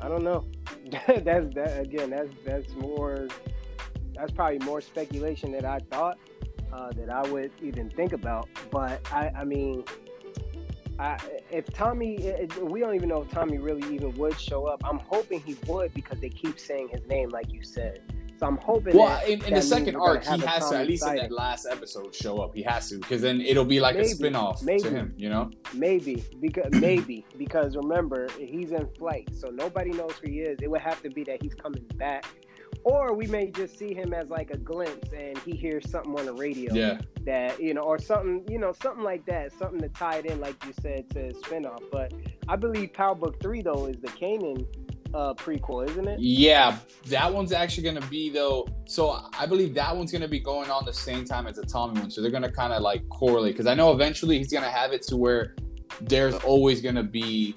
I 0.00 0.08
don't 0.08 0.22
know. 0.22 0.44
that's 1.06 1.54
that 1.54 1.80
again. 1.80 2.10
That's 2.10 2.28
that's 2.44 2.72
more. 2.74 3.28
That's 4.14 4.32
probably 4.32 4.58
more 4.60 4.80
speculation 4.80 5.52
than 5.52 5.64
I 5.64 5.78
thought 5.90 6.18
uh, 6.72 6.92
that 6.92 7.10
I 7.10 7.22
would 7.30 7.52
even 7.62 7.90
think 7.90 8.12
about. 8.12 8.48
But 8.70 9.00
I, 9.12 9.30
I 9.36 9.44
mean, 9.44 9.84
I, 10.98 11.18
if 11.50 11.66
Tommy, 11.72 12.34
we 12.60 12.80
don't 12.80 12.94
even 12.94 13.08
know 13.08 13.22
if 13.22 13.30
Tommy 13.30 13.58
really 13.58 13.94
even 13.94 14.14
would 14.16 14.38
show 14.38 14.66
up. 14.66 14.82
I'm 14.84 14.98
hoping 14.98 15.40
he 15.40 15.56
would 15.66 15.92
because 15.94 16.20
they 16.20 16.30
keep 16.30 16.58
saying 16.58 16.88
his 16.88 17.04
name, 17.06 17.30
like 17.30 17.52
you 17.52 17.62
said. 17.62 18.00
So 18.38 18.46
I'm 18.46 18.56
hoping. 18.56 18.96
Well, 18.96 19.08
that, 19.08 19.28
in, 19.28 19.44
in 19.44 19.54
that 19.54 19.54
the 19.54 19.62
second 19.62 19.94
arc, 19.96 20.24
he 20.24 20.40
has 20.40 20.68
to 20.68 20.76
at 20.76 20.88
least 20.88 21.04
in 21.04 21.08
sighting. 21.08 21.22
that 21.22 21.32
last 21.32 21.66
episode 21.70 22.12
show 22.14 22.38
up. 22.38 22.54
He 22.54 22.62
has 22.62 22.88
to 22.88 22.98
because 22.98 23.22
then 23.22 23.40
it'll 23.40 23.64
be 23.64 23.78
like 23.80 23.94
Maybe, 23.94 24.06
a 24.06 24.10
spin-off 24.10 24.62
maybe. 24.62 24.82
to 24.82 24.90
him. 24.90 25.14
You 25.16 25.28
know? 25.28 25.50
Maybe 25.72 26.24
because 26.40 26.72
maybe 26.72 27.24
because 27.38 27.76
remember 27.76 28.28
he's 28.36 28.72
in 28.72 28.88
flight, 28.98 29.28
so 29.32 29.48
nobody 29.50 29.90
knows 29.90 30.14
who 30.20 30.30
he 30.30 30.40
is. 30.40 30.58
It 30.60 30.68
would 30.68 30.80
have 30.80 31.00
to 31.02 31.10
be 31.10 31.22
that 31.24 31.42
he's 31.42 31.54
coming 31.54 31.84
back, 31.94 32.26
or 32.82 33.14
we 33.14 33.26
may 33.26 33.50
just 33.50 33.78
see 33.78 33.94
him 33.94 34.12
as 34.12 34.28
like 34.28 34.50
a 34.50 34.56
glimpse 34.58 35.12
and 35.12 35.38
he 35.38 35.52
hears 35.56 35.88
something 35.90 36.18
on 36.18 36.26
the 36.26 36.32
radio 36.34 36.74
Yeah. 36.74 36.98
that 37.24 37.60
you 37.60 37.74
know, 37.74 37.82
or 37.82 37.98
something 37.98 38.44
you 38.48 38.58
know, 38.58 38.72
something 38.82 39.04
like 39.04 39.24
that, 39.26 39.52
something 39.58 39.80
to 39.80 39.88
tie 39.88 40.16
it 40.18 40.26
in, 40.26 40.40
like 40.40 40.56
you 40.66 40.72
said, 40.80 41.08
to 41.10 41.32
spinoff. 41.42 41.82
But 41.92 42.12
I 42.48 42.56
believe 42.56 42.92
Power 42.92 43.14
Book 43.14 43.40
Three 43.40 43.62
though 43.62 43.86
is 43.86 43.96
the 44.00 44.08
Kanan 44.08 44.66
uh, 45.14 45.32
prequel, 45.34 45.88
isn't 45.88 46.08
it? 46.08 46.18
Yeah, 46.18 46.76
that 47.06 47.32
one's 47.32 47.52
actually 47.52 47.84
gonna 47.84 48.06
be 48.08 48.30
though. 48.30 48.66
So 48.86 49.20
I 49.38 49.46
believe 49.46 49.72
that 49.74 49.96
one's 49.96 50.10
gonna 50.10 50.26
be 50.28 50.40
going 50.40 50.70
on 50.70 50.84
the 50.84 50.92
same 50.92 51.24
time 51.24 51.46
as 51.46 51.56
the 51.56 51.62
Tommy 51.64 52.00
one. 52.00 52.10
So 52.10 52.20
they're 52.20 52.32
gonna 52.32 52.50
kind 52.50 52.72
of 52.72 52.82
like 52.82 53.08
correlate 53.10 53.54
because 53.54 53.66
I 53.66 53.74
know 53.74 53.92
eventually 53.92 54.38
he's 54.38 54.52
gonna 54.52 54.70
have 54.70 54.92
it 54.92 55.02
to 55.02 55.16
where 55.16 55.54
there's 56.00 56.34
always 56.36 56.80
gonna 56.80 57.04
be 57.04 57.54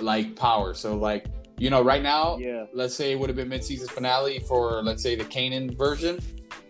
like 0.00 0.36
power. 0.36 0.74
So 0.74 0.96
like 0.96 1.26
you 1.58 1.70
know, 1.70 1.82
right 1.82 2.02
now, 2.02 2.36
Yeah. 2.38 2.66
let's 2.72 2.94
say 2.94 3.12
it 3.12 3.18
would 3.18 3.28
have 3.28 3.36
been 3.36 3.48
mid-season 3.48 3.88
finale 3.88 4.40
for 4.40 4.82
let's 4.82 5.02
say 5.02 5.14
the 5.14 5.24
Kanan 5.24 5.76
version, 5.76 6.18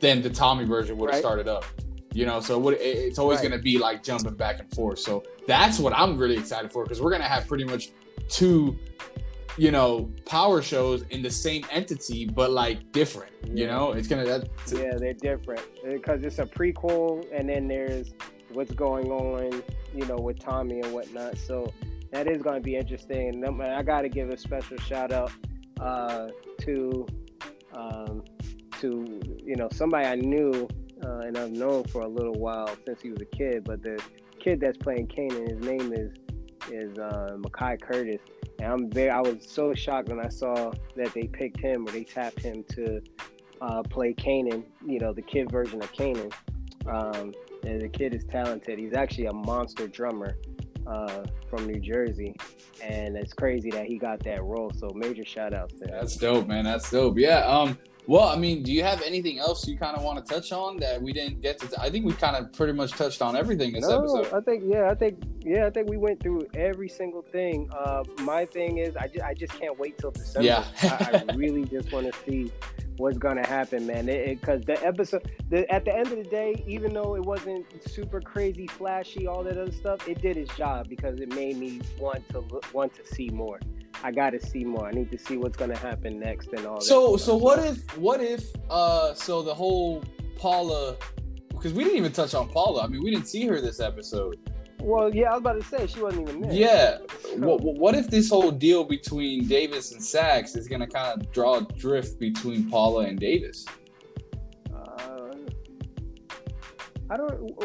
then 0.00 0.22
the 0.22 0.30
Tommy 0.30 0.64
version 0.64 0.96
would 0.98 1.08
have 1.10 1.14
Right. 1.16 1.22
started 1.22 1.48
up. 1.48 1.64
You 2.12 2.26
know, 2.26 2.38
so 2.40 2.54
it 2.56 2.60
would, 2.62 2.74
it- 2.74 2.80
it's 2.98 3.18
always 3.18 3.38
Right. 3.38 3.48
going 3.48 3.58
to 3.58 3.62
be 3.64 3.76
like 3.78 4.02
jumping 4.04 4.34
back 4.34 4.60
and 4.60 4.70
forth. 4.72 4.98
So 5.00 5.24
that's 5.48 5.78
what 5.80 5.92
I'm 5.92 6.16
really 6.16 6.36
excited 6.36 6.70
for 6.70 6.84
because 6.84 7.00
we're 7.02 7.10
going 7.10 7.22
to 7.22 7.28
have 7.28 7.46
pretty 7.48 7.64
much 7.64 7.90
two, 8.28 8.78
you 9.56 9.70
know, 9.72 10.10
power 10.24 10.62
shows 10.62 11.02
in 11.10 11.22
the 11.22 11.30
same 11.30 11.64
entity, 11.70 12.26
but 12.26 12.50
like 12.52 12.92
different. 12.92 13.32
You 13.52 13.66
know, 13.66 13.92
it's 13.92 14.08
gonna 14.08 14.24
that. 14.24 14.48
Yeah, 14.72 14.94
they're 14.96 15.12
different 15.12 15.60
because 15.84 16.22
it's 16.24 16.38
a 16.38 16.46
prequel, 16.46 17.24
and 17.32 17.48
then 17.48 17.68
there's 17.68 18.14
what's 18.52 18.72
going 18.72 19.10
on, 19.12 19.62
you 19.94 20.06
know, 20.06 20.16
with 20.16 20.38
Tommy 20.38 20.80
and 20.80 20.92
whatnot. 20.92 21.36
So 21.38 21.72
that 22.14 22.28
is 22.28 22.40
going 22.40 22.54
to 22.54 22.60
be 22.60 22.76
interesting. 22.76 23.44
I 23.60 23.82
got 23.82 24.02
to 24.02 24.08
give 24.08 24.30
a 24.30 24.36
special 24.38 24.76
shout 24.78 25.12
out 25.12 25.32
uh, 25.80 26.28
to 26.60 27.06
um, 27.74 28.22
to 28.80 29.20
you 29.44 29.56
know 29.56 29.68
somebody 29.72 30.06
I 30.06 30.14
knew 30.14 30.68
uh, 31.04 31.18
and 31.18 31.36
I've 31.36 31.50
known 31.50 31.82
for 31.84 32.02
a 32.02 32.08
little 32.08 32.34
while 32.34 32.70
since 32.86 33.02
he 33.02 33.10
was 33.10 33.20
a 33.20 33.36
kid. 33.36 33.64
But 33.64 33.82
the 33.82 34.00
kid 34.38 34.60
that's 34.60 34.78
playing 34.78 35.08
Kanan, 35.08 35.50
his 35.50 35.60
name 35.60 35.92
is 35.92 36.12
is 36.70 36.96
uh, 36.98 37.36
Mekai 37.36 37.80
Curtis. 37.82 38.20
And 38.60 38.72
I'm 38.72 38.90
very, 38.90 39.10
I 39.10 39.20
was 39.20 39.44
so 39.48 39.74
shocked 39.74 40.08
when 40.08 40.20
I 40.20 40.28
saw 40.28 40.72
that 40.94 41.12
they 41.14 41.26
picked 41.26 41.58
him 41.58 41.86
or 41.86 41.90
they 41.90 42.04
tapped 42.04 42.40
him 42.40 42.64
to 42.70 43.02
uh, 43.60 43.82
play 43.82 44.14
Kanan, 44.14 44.62
you 44.86 45.00
know, 45.00 45.12
the 45.12 45.20
kid 45.20 45.50
version 45.50 45.82
of 45.82 45.92
Kanan. 45.92 46.32
Um, 46.86 47.34
and 47.64 47.82
the 47.82 47.88
kid 47.88 48.14
is 48.14 48.24
talented. 48.24 48.78
He's 48.78 48.94
actually 48.94 49.26
a 49.26 49.32
monster 49.32 49.88
drummer 49.88 50.36
uh, 50.86 51.24
from 51.48 51.66
New 51.66 51.80
Jersey. 51.80 52.34
And 52.82 53.16
it's 53.16 53.32
crazy 53.32 53.70
that 53.70 53.86
he 53.86 53.98
got 53.98 54.20
that 54.24 54.42
role. 54.42 54.72
So 54.76 54.90
major 54.94 55.24
shout 55.24 55.54
outs 55.54 55.74
to. 55.80 55.86
That's 55.86 56.16
dope, 56.16 56.46
man. 56.46 56.64
That's 56.64 56.90
dope. 56.90 57.18
Yeah. 57.18 57.46
Um. 57.46 57.78
Well, 58.06 58.28
I 58.28 58.36
mean, 58.36 58.62
do 58.62 58.72
you 58.72 58.82
have 58.82 59.00
anything 59.02 59.38
else 59.38 59.66
you 59.66 59.78
kind 59.78 59.96
of 59.96 60.02
want 60.02 60.24
to 60.24 60.34
touch 60.34 60.52
on 60.52 60.76
that 60.78 61.00
we 61.00 61.12
didn't 61.12 61.40
get 61.40 61.58
to? 61.60 61.80
I 61.80 61.88
think 61.88 62.04
we 62.04 62.12
kind 62.12 62.36
of 62.36 62.52
pretty 62.52 62.74
much 62.74 62.92
touched 62.92 63.22
on 63.22 63.34
everything 63.34 63.72
this 63.72 63.88
no, 63.88 64.00
episode. 64.00 64.32
I 64.32 64.40
think 64.40 64.64
yeah, 64.66 64.90
I 64.90 64.94
think 64.94 65.22
yeah, 65.40 65.66
I 65.66 65.70
think 65.70 65.88
we 65.88 65.96
went 65.96 66.20
through 66.20 66.46
every 66.54 66.88
single 66.88 67.22
thing. 67.22 67.70
Uh, 67.72 68.04
my 68.20 68.44
thing 68.44 68.78
is, 68.78 68.94
I 68.96 69.08
just 69.08 69.24
I 69.24 69.34
just 69.34 69.52
can't 69.58 69.78
wait 69.78 69.96
till 69.96 70.10
December. 70.10 70.46
Yeah. 70.46 70.64
I, 70.82 71.24
I 71.28 71.34
really 71.34 71.64
just 71.64 71.92
want 71.92 72.12
to 72.12 72.18
see 72.26 72.52
what's 72.98 73.18
gonna 73.18 73.46
happen, 73.46 73.86
man. 73.86 74.06
Because 74.06 74.62
the 74.62 74.82
episode, 74.84 75.30
the, 75.48 75.70
at 75.72 75.86
the 75.86 75.96
end 75.96 76.08
of 76.08 76.18
the 76.18 76.24
day, 76.24 76.62
even 76.66 76.92
though 76.92 77.16
it 77.16 77.22
wasn't 77.22 77.66
super 77.88 78.20
crazy, 78.20 78.66
flashy, 78.66 79.26
all 79.26 79.42
that 79.44 79.56
other 79.56 79.72
stuff, 79.72 80.06
it 80.06 80.20
did 80.20 80.36
its 80.36 80.54
job 80.56 80.88
because 80.88 81.20
it 81.20 81.34
made 81.34 81.56
me 81.56 81.80
want 81.98 82.28
to 82.30 82.40
look, 82.40 82.72
want 82.74 82.92
to 82.94 83.14
see 83.14 83.30
more. 83.30 83.60
I 84.02 84.10
got 84.10 84.30
to 84.30 84.40
see 84.44 84.64
more. 84.64 84.86
I 84.86 84.90
need 84.90 85.10
to 85.12 85.18
see 85.18 85.36
what's 85.36 85.56
gonna 85.56 85.76
happen 85.78 86.18
next 86.18 86.48
and 86.52 86.66
all 86.66 86.76
that. 86.76 86.82
So 86.84 87.16
stuff. 87.16 87.26
so 87.26 87.36
what 87.36 87.58
if 87.64 87.96
what 87.98 88.20
if 88.20 88.44
uh 88.70 89.14
so 89.14 89.42
the 89.42 89.54
whole 89.54 90.02
Paula 90.36 90.96
because 91.50 91.72
we 91.72 91.84
didn't 91.84 91.98
even 91.98 92.12
touch 92.12 92.34
on 92.34 92.48
Paula. 92.48 92.82
I 92.84 92.86
mean, 92.88 93.02
we 93.02 93.10
didn't 93.10 93.28
see 93.28 93.46
her 93.46 93.60
this 93.60 93.80
episode. 93.80 94.38
Well, 94.82 95.14
yeah, 95.14 95.30
I 95.30 95.32
was 95.32 95.38
about 95.40 95.54
to 95.54 95.62
say 95.62 95.86
she 95.86 96.00
wasn't 96.02 96.28
even 96.28 96.42
there. 96.42 96.52
Yeah. 96.52 96.98
So- 97.22 97.36
What, 97.38 97.62
what 97.78 97.94
if 97.94 98.10
this 98.10 98.28
whole 98.28 98.50
deal 98.50 98.84
between 98.84 99.46
Davis 99.46 99.92
and 99.92 100.02
Saxe 100.04 100.56
is 100.56 100.68
gonna 100.68 100.86
kind 100.86 101.18
of 101.22 101.32
draw 101.32 101.58
a 101.58 101.62
drift 101.78 102.18
between 102.18 102.68
Paula 102.68 103.06
and 103.06 103.18
Davis? 103.18 103.64
Uh, 104.74 105.32
I 107.08 107.16
don't. 107.16 107.58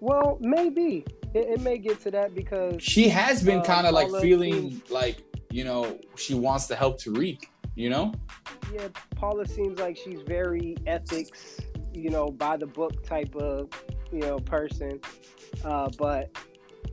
Well, 0.00 0.38
maybe 0.40 1.04
it, 1.34 1.48
it 1.50 1.60
may 1.60 1.76
get 1.76 2.00
to 2.04 2.10
that 2.12 2.34
because 2.34 2.82
She 2.82 3.08
has 3.08 3.42
been 3.42 3.58
Uh, 3.60 3.64
kind 3.64 3.86
of 3.86 3.92
like 3.92 4.08
feeling 4.22 4.70
seems- 4.70 4.90
like 4.90 5.18
you 5.50 5.64
know 5.64 5.98
she 6.16 6.34
wants 6.34 6.66
to 6.68 6.76
help 6.76 7.00
Tariq. 7.00 7.44
You 7.74 7.90
know? 7.90 8.12
yeah, 8.74 8.88
Paula 9.14 9.46
seems 9.46 9.78
like 9.78 9.96
she's 9.96 10.20
very 10.22 10.76
ethics, 10.86 11.60
you 11.94 12.10
know, 12.10 12.28
by 12.28 12.56
the 12.56 12.66
book 12.66 13.04
type 13.06 13.34
of 13.36 13.68
you 14.12 14.20
know 14.20 14.38
person. 14.38 15.00
Uh, 15.64 15.88
but 15.98 16.30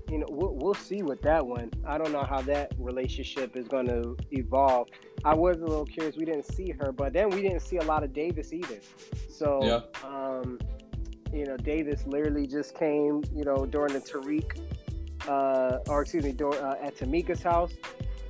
you 0.09 0.19
know, 0.19 0.27
we'll, 0.29 0.53
we'll 0.55 0.73
see 0.73 1.01
with 1.01 1.21
that 1.23 1.45
one. 1.45 1.71
I 1.87 1.97
don't 1.97 2.11
know 2.11 2.23
how 2.23 2.41
that 2.43 2.73
relationship 2.77 3.55
is 3.57 3.67
going 3.67 3.87
to 3.87 4.15
evolve. 4.31 4.89
I 5.23 5.33
was 5.33 5.57
a 5.57 5.65
little 5.65 5.85
curious. 5.85 6.15
We 6.15 6.25
didn't 6.25 6.45
see 6.45 6.71
her, 6.79 6.91
but 6.91 7.13
then 7.13 7.29
we 7.29 7.41
didn't 7.41 7.61
see 7.61 7.77
a 7.77 7.83
lot 7.83 8.03
of 8.03 8.13
Davis 8.13 8.53
either. 8.53 8.79
So, 9.29 9.59
Yeah. 9.63 9.81
um, 10.07 10.59
you 11.33 11.45
know, 11.45 11.57
Davis 11.57 12.05
literally 12.05 12.45
just 12.45 12.75
came, 12.75 13.23
you 13.33 13.43
know, 13.43 13.65
during 13.65 13.93
the 13.93 13.99
Tariq, 13.99 14.59
uh, 15.27 15.79
or 15.89 16.03
excuse 16.03 16.23
me, 16.23 16.35
uh, 16.39 16.75
at 16.81 16.95
Tamika's 16.95 17.41
house, 17.41 17.73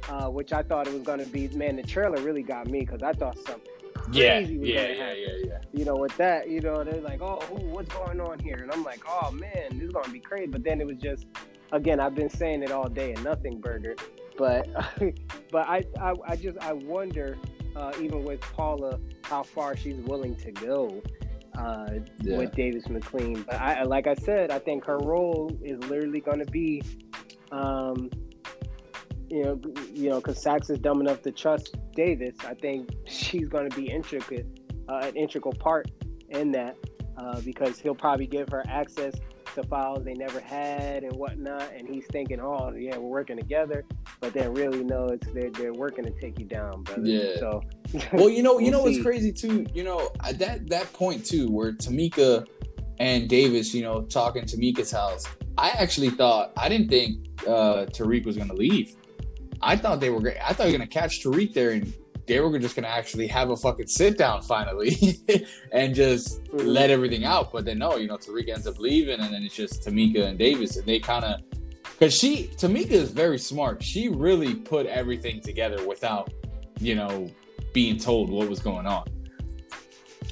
uh, 0.10 0.30
which 0.30 0.54
I 0.54 0.64
thought 0.64 0.88
it 0.88 0.94
was 0.94 1.04
going 1.04 1.20
to 1.20 1.26
be. 1.26 1.48
Man, 1.50 1.76
the 1.76 1.84
trailer 1.84 2.22
really 2.22 2.44
got 2.44 2.68
me 2.68 2.82
because 2.82 3.04
I 3.04 3.14
thought 3.14 3.38
something 3.46 3.72
crazy 4.12 4.58
was 4.58 4.70
yeah, 4.70 4.88
yeah, 4.88 4.94
happen 5.04 5.18
yeah, 5.20 5.46
yeah. 5.48 5.58
you 5.74 5.86
know, 5.86 5.96
with 5.96 6.16
that, 6.18 6.50
you 6.50 6.62
know, 6.62 6.84
they're 6.84 7.02
like, 7.02 7.22
oh, 7.22 7.42
ooh, 7.52 7.66
what's 7.70 7.94
going 7.94 8.20
on 8.22 8.40
here? 8.40 8.58
And 8.62 8.72
I'm 8.72 8.84
like, 8.84 9.02
oh 9.08 9.32
man, 9.32 9.70
this 9.72 9.84
is 9.84 9.92
gonna 9.92 10.12
be 10.12 10.20
crazy. 10.20 10.48
But 10.48 10.64
then 10.64 10.80
it 10.82 10.88
was 10.88 10.98
just, 10.98 11.26
again, 11.72 12.00
I've 12.00 12.16
been 12.16 12.30
saying 12.30 12.64
it 12.64 12.72
all 12.72 12.88
day, 12.90 13.14
a 13.14 13.20
nothing 13.22 13.60
burger. 13.60 13.96
But, 14.38 14.68
but 15.52 15.68
I, 15.68 15.84
I, 16.00 16.14
I 16.28 16.36
just, 16.36 16.58
I 16.60 16.74
wonder, 16.74 17.38
uh, 17.76 17.94
even 18.02 18.24
with 18.24 18.42
Paula, 18.42 19.00
how 19.24 19.44
far 19.44 19.76
she's 19.76 19.98
willing 19.98 20.36
to 20.38 20.52
go 20.52 21.02
uh, 21.58 21.90
Yeah. 22.22 22.38
with 22.38 22.52
Davis 22.54 22.88
MacLean. 22.90 23.44
But 23.44 23.56
I, 23.56 23.84
like 23.84 24.08
I 24.08 24.16
said, 24.16 24.52
I 24.52 24.60
think 24.60 24.86
her 24.86 24.98
role 24.98 25.58
is 25.64 25.80
literally 25.90 26.20
going 26.22 26.40
to 26.40 26.52
be, 26.52 26.84
um, 27.52 28.10
you 29.30 29.44
know, 29.44 29.60
you 29.94 30.10
know, 30.10 30.18
because 30.18 30.42
Saxe 30.42 30.70
is 30.70 30.80
dumb 30.80 31.02
enough 31.02 31.22
to 31.24 31.32
trust 31.32 31.76
Davis. 31.96 32.36
I 32.48 32.54
think 32.54 32.90
she's 33.06 33.48
going 33.48 33.70
to 33.70 33.76
be 33.76 33.90
intricate, 33.90 34.46
uh, 34.88 35.00
an 35.04 35.16
integral 35.16 35.54
part 35.54 35.90
in 36.30 36.52
that 36.52 36.78
uh, 37.18 37.40
because 37.42 37.80
he'll 37.80 37.96
probably 37.96 38.28
give 38.28 38.50
her 38.50 38.64
access 38.68 39.14
to 39.56 39.64
files 39.64 40.04
they 40.04 40.14
never 40.14 40.40
had 40.40 41.04
and 41.04 41.16
whatnot. 41.16 41.72
And 41.76 41.88
he's 41.88 42.06
thinking, 42.12 42.40
oh, 42.40 42.74
yeah, 42.78 42.98
we're 42.98 43.10
working 43.10 43.38
together. 43.38 43.86
But 44.20 44.34
then 44.34 44.54
really, 44.54 44.84
no, 44.84 45.08
it's 45.08 45.28
they're, 45.34 45.50
they're 45.52 45.74
working 45.74 46.04
to 46.06 46.12
take 46.12 46.40
you 46.40 46.46
down, 46.46 46.84
brother. 46.84 47.02
Yeah. 47.04 47.38
So, 47.40 47.62
well, 48.14 48.30
you 48.30 48.44
know, 48.44 48.56
we'll 48.56 48.62
you 48.62 48.72
know 48.72 48.82
what's 48.82 49.02
crazy 49.02 49.32
too. 49.32 49.66
You 49.74 49.84
know, 49.84 50.12
at 50.24 50.40
that 50.40 50.70
that 50.70 50.92
point 50.94 51.26
too, 51.26 51.50
where 51.50 51.74
Tamika 51.74 52.46
and 53.00 53.30
Davis, 53.30 53.74
you 53.74 53.84
know, 53.84 54.04
talking 54.04 54.44
Tamika's 54.44 54.92
house. 54.92 55.26
I 55.58 55.70
actually 55.70 56.10
thought 56.10 56.52
I 56.58 56.68
didn't 56.70 56.90
think 56.90 57.26
uh 57.48 57.86
Tariq 57.86 58.26
was 58.26 58.38
gonna 58.38 58.54
leave. 58.54 58.96
I 59.62 59.76
thought 59.78 60.00
they 60.00 60.10
were. 60.10 60.22
gonna- 60.22 60.40
I 60.46 60.54
thought 60.54 60.68
you 60.68 60.74
were 60.74 60.78
gonna 60.80 60.90
catch 60.90 61.24
Tariq 61.24 61.54
there, 61.54 61.72
and 61.72 61.94
they 62.28 62.40
were 62.40 62.58
just 62.60 62.76
gonna 62.76 62.88
actually 62.88 63.28
have 63.28 63.50
a 63.52 63.56
fucking 63.58 63.88
sit 63.88 64.18
down 64.18 64.42
finally, 64.42 64.96
and 65.72 65.94
just 65.96 66.44
Mhm. 66.46 66.66
let 66.66 66.90
everything 66.90 67.24
out. 67.24 67.52
But 67.52 67.66
then 67.66 67.78
no, 67.80 67.98
you 67.98 68.08
know, 68.08 68.18
Tariq 68.18 68.50
ends 68.50 68.68
up 68.68 68.80
leaving, 68.80 69.20
and 69.20 69.34
then 69.34 69.44
it's 69.44 69.56
just 69.56 69.84
Tameika 69.84 70.26
and 70.26 70.38
Davis, 70.38 70.78
and 70.78 70.86
they 70.86 71.00
kind 71.00 71.24
of 71.26 71.42
because 71.98 72.14
she 72.18 72.48
Tameika 72.58 72.92
is 72.92 73.12
very 73.12 73.38
smart. 73.40 73.82
She 73.84 74.10
really 74.10 74.56
put 74.56 74.86
everything 74.88 75.40
together 75.42 75.86
without, 75.88 76.32
you 76.80 76.96
know, 76.96 77.30
being 77.74 77.98
told 77.98 78.30
what 78.30 78.50
was 78.50 78.60
going 78.60 78.86
on. 78.86 79.06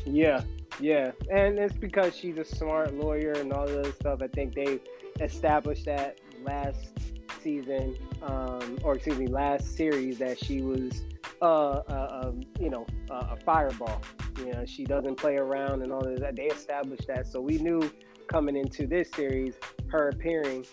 Yeah, 0.05 0.41
yeah, 0.79 1.11
and 1.31 1.57
it's 1.59 1.75
because 1.75 2.15
she's 2.15 2.37
a 2.37 2.43
smart 2.45 2.93
lawyer 2.95 3.33
and 3.33 3.53
all 3.53 3.63
other 3.63 3.91
stuff. 3.93 4.21
I 4.21 4.27
think 4.27 4.53
they 4.55 4.79
established 5.21 5.85
that 5.85 6.17
last 6.43 6.91
season, 7.43 7.97
um, 8.21 8.79
or 8.83 8.95
excuse 8.95 9.17
me, 9.17 9.27
last 9.27 9.75
series 9.75 10.17
that 10.19 10.43
she 10.43 10.61
was, 10.61 11.03
uh, 11.41 11.45
uh 11.45 12.23
um, 12.25 12.41
you 12.59 12.69
know, 12.69 12.85
uh, 13.11 13.27
a 13.31 13.37
fireball. 13.37 14.01
You 14.37 14.53
know, 14.53 14.65
she 14.65 14.85
doesn't 14.85 15.15
play 15.15 15.35
around 15.35 15.83
and 15.83 15.91
all 15.91 16.05
of 16.05 16.19
that. 16.21 16.35
They 16.35 16.45
established 16.45 17.07
that, 17.07 17.27
so 17.27 17.39
we 17.41 17.57
knew 17.59 17.91
coming 18.27 18.55
into 18.55 18.87
this 18.87 19.09
series, 19.11 19.55
her 19.87 20.09
appearing. 20.09 20.65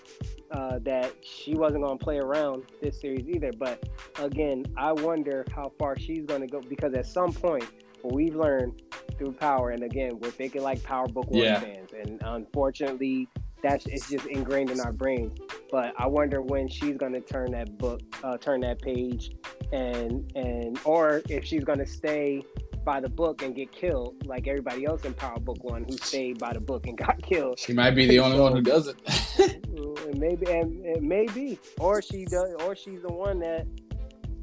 Uh, 0.50 0.80
that 0.80 1.14
she 1.22 1.54
wasn't 1.54 1.80
going 1.80 1.96
to 1.96 2.04
play 2.04 2.18
around 2.18 2.64
this 2.82 3.00
series 3.00 3.24
either. 3.28 3.52
But 3.56 3.88
again, 4.18 4.64
I 4.76 4.90
wonder 4.90 5.46
how 5.54 5.70
far 5.78 5.96
she's 5.96 6.26
going 6.26 6.40
to 6.40 6.48
go 6.48 6.60
because 6.60 6.92
at 6.94 7.06
some 7.06 7.32
point, 7.32 7.64
what 8.02 8.14
we've 8.14 8.34
learned 8.34 8.82
through 9.16 9.32
Power, 9.32 9.70
and 9.70 9.84
again, 9.84 10.18
we're 10.18 10.32
thinking 10.32 10.62
like 10.62 10.82
Power 10.82 11.06
Book 11.06 11.30
One 11.30 11.42
Yeah. 11.42 11.60
fans, 11.60 11.90
and 11.92 12.20
unfortunately, 12.24 13.28
that's 13.62 13.86
it's 13.86 14.08
just 14.08 14.26
ingrained 14.26 14.70
in 14.70 14.80
our 14.80 14.92
brains. 14.92 15.38
But 15.70 15.94
I 15.98 16.06
wonder 16.06 16.42
when 16.42 16.68
she's 16.68 16.96
going 16.96 17.12
to 17.12 17.20
turn 17.20 17.52
that 17.52 17.78
book, 17.78 18.00
uh, 18.24 18.36
turn 18.38 18.60
that 18.60 18.80
page, 18.82 19.32
and 19.72 20.30
and 20.34 20.78
or 20.84 21.22
if 21.28 21.44
she's 21.44 21.64
going 21.64 21.78
to 21.78 21.86
stay 21.86 22.42
by 22.84 22.98
the 22.98 23.08
book 23.08 23.42
and 23.42 23.54
get 23.54 23.70
killed 23.70 24.26
like 24.26 24.48
everybody 24.48 24.86
else 24.86 25.04
in 25.04 25.12
Power 25.12 25.38
Book 25.38 25.62
One 25.62 25.84
who 25.84 25.96
stayed 25.98 26.38
by 26.38 26.54
the 26.54 26.60
book 26.60 26.86
and 26.86 26.96
got 26.96 27.20
killed. 27.22 27.58
She 27.58 27.72
might 27.74 27.90
be 27.92 28.06
the 28.06 28.18
only 28.20 28.36
So- 28.38 28.42
one 28.42 28.52
who 28.52 28.62
does 28.62 28.86
it. 28.88 28.96
Mm, 29.04 30.06
and 30.10 30.18
maybe 30.18 30.46
and, 30.50 30.84
and 30.86 31.02
maybe 31.02 31.58
or 31.78 32.00
she 32.02 32.24
does 32.24 32.54
or 32.64 32.74
she's 32.74 33.02
the 33.02 33.12
one 33.12 33.38
that 33.40 33.66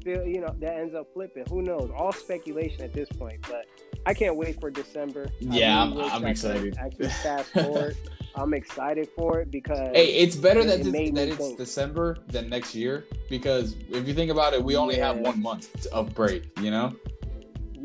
feel 0.04 0.24
you 0.24 0.40
know 0.40 0.54
that 0.60 0.74
ends 0.76 0.94
up 0.94 1.08
flipping 1.12 1.44
who 1.50 1.60
knows 1.62 1.90
all 1.96 2.12
speculation 2.12 2.82
at 2.82 2.92
this 2.92 3.08
point 3.18 3.40
but 3.48 3.66
i 4.10 4.12
can't 4.20 4.36
wait 4.42 4.54
for 4.60 4.70
december 4.70 5.24
Yeah, 5.40 5.78
I'm- 5.82 5.98
I'm 6.14 6.24
excited. 6.26 6.76
actually 6.78 7.08
fast 7.26 7.48
forward 7.50 7.94
i'm 8.40 8.52
excited 8.54 9.06
for 9.16 9.40
it 9.40 9.48
because 9.58 9.90
Hey, 9.98 10.08
it's 10.22 10.36
better 10.36 10.60
It- 10.60 10.66
that, 10.70 10.80
it 10.80 10.92
this, 10.92 11.10
that 11.18 11.28
it's 11.28 11.36
think. 11.36 11.58
December 11.58 12.06
than 12.34 12.48
next 12.48 12.74
year 12.74 13.04
because 13.34 13.66
if 13.98 14.02
you 14.08 14.14
think 14.14 14.30
about 14.36 14.50
it, 14.54 14.60
we 14.68 14.76
only 14.76 14.96
have 15.06 15.16
one 15.18 15.38
month 15.48 15.86
of 15.98 16.14
break. 16.14 16.42
You 16.64 16.70
know. 16.76 16.86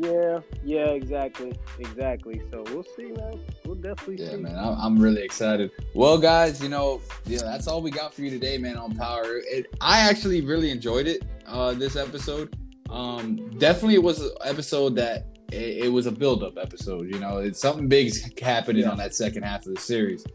yeah 0.10 0.40
yeah 0.64 0.88
exactly 1.02 1.52
exactly 1.80 2.42
so 2.50 2.64
we'll 2.72 2.86
see 2.96 3.10
man 3.20 3.36
we'll 3.66 3.76
definitely 3.76 4.18
Yeah, 4.24 4.32
see 4.32 4.38
man, 4.38 4.58
I'm, 4.58 4.76
I'm 4.86 4.96
really 5.00 5.22
excited. 5.30 5.70
Well, 5.94 6.18
guys, 6.18 6.62
you 6.64 6.70
know, 6.70 7.00
yeah, 7.26 7.40
that's 7.44 7.68
all 7.68 7.82
we 7.82 7.92
got 7.92 8.14
for 8.14 8.22
you 8.24 8.30
today, 8.32 8.58
man. 8.58 8.76
On 8.78 8.96
Power, 8.96 9.26
it, 9.56 9.68
I 9.82 10.00
actually 10.10 10.42
really 10.42 10.72
enjoyed 10.72 11.08
it. 11.08 11.24
Uh, 11.48 11.74
this 11.74 11.96
episode, 11.96 12.56
um, 12.90 13.50
definitely 13.60 13.96
it 13.96 14.04
was 14.04 14.20
an 14.22 14.32
episode 14.46 14.96
that 14.96 15.28
it, 15.54 15.86
it 15.86 15.92
was 15.92 16.06
a 16.06 16.12
build-up 16.12 16.58
episode. 16.58 17.08
You 17.14 17.20
know, 17.20 17.38
it's 17.38 17.60
something 17.60 17.88
big's 17.88 18.28
happening 18.42 18.84
Yeah. 18.84 18.92
on 18.92 18.98
that 18.98 19.14
second 19.16 19.44
half 19.44 19.66
of 19.66 19.76
the 19.76 19.82
series. 19.82 20.26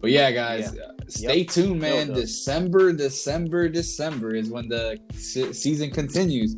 But 0.00 0.10
yeah, 0.10 0.30
guys, 0.32 0.76
uh, 0.76 0.92
stay 1.08 1.38
Yep. 1.40 1.48
tuned, 1.48 1.80
man. 1.80 2.06
Build-up. 2.08 2.22
December, 2.24 2.92
December, 2.92 3.68
December 3.68 4.34
is 4.34 4.48
when 4.50 4.68
the 4.68 4.98
se- 5.14 5.52
season 5.52 5.90
continues. 5.90 6.56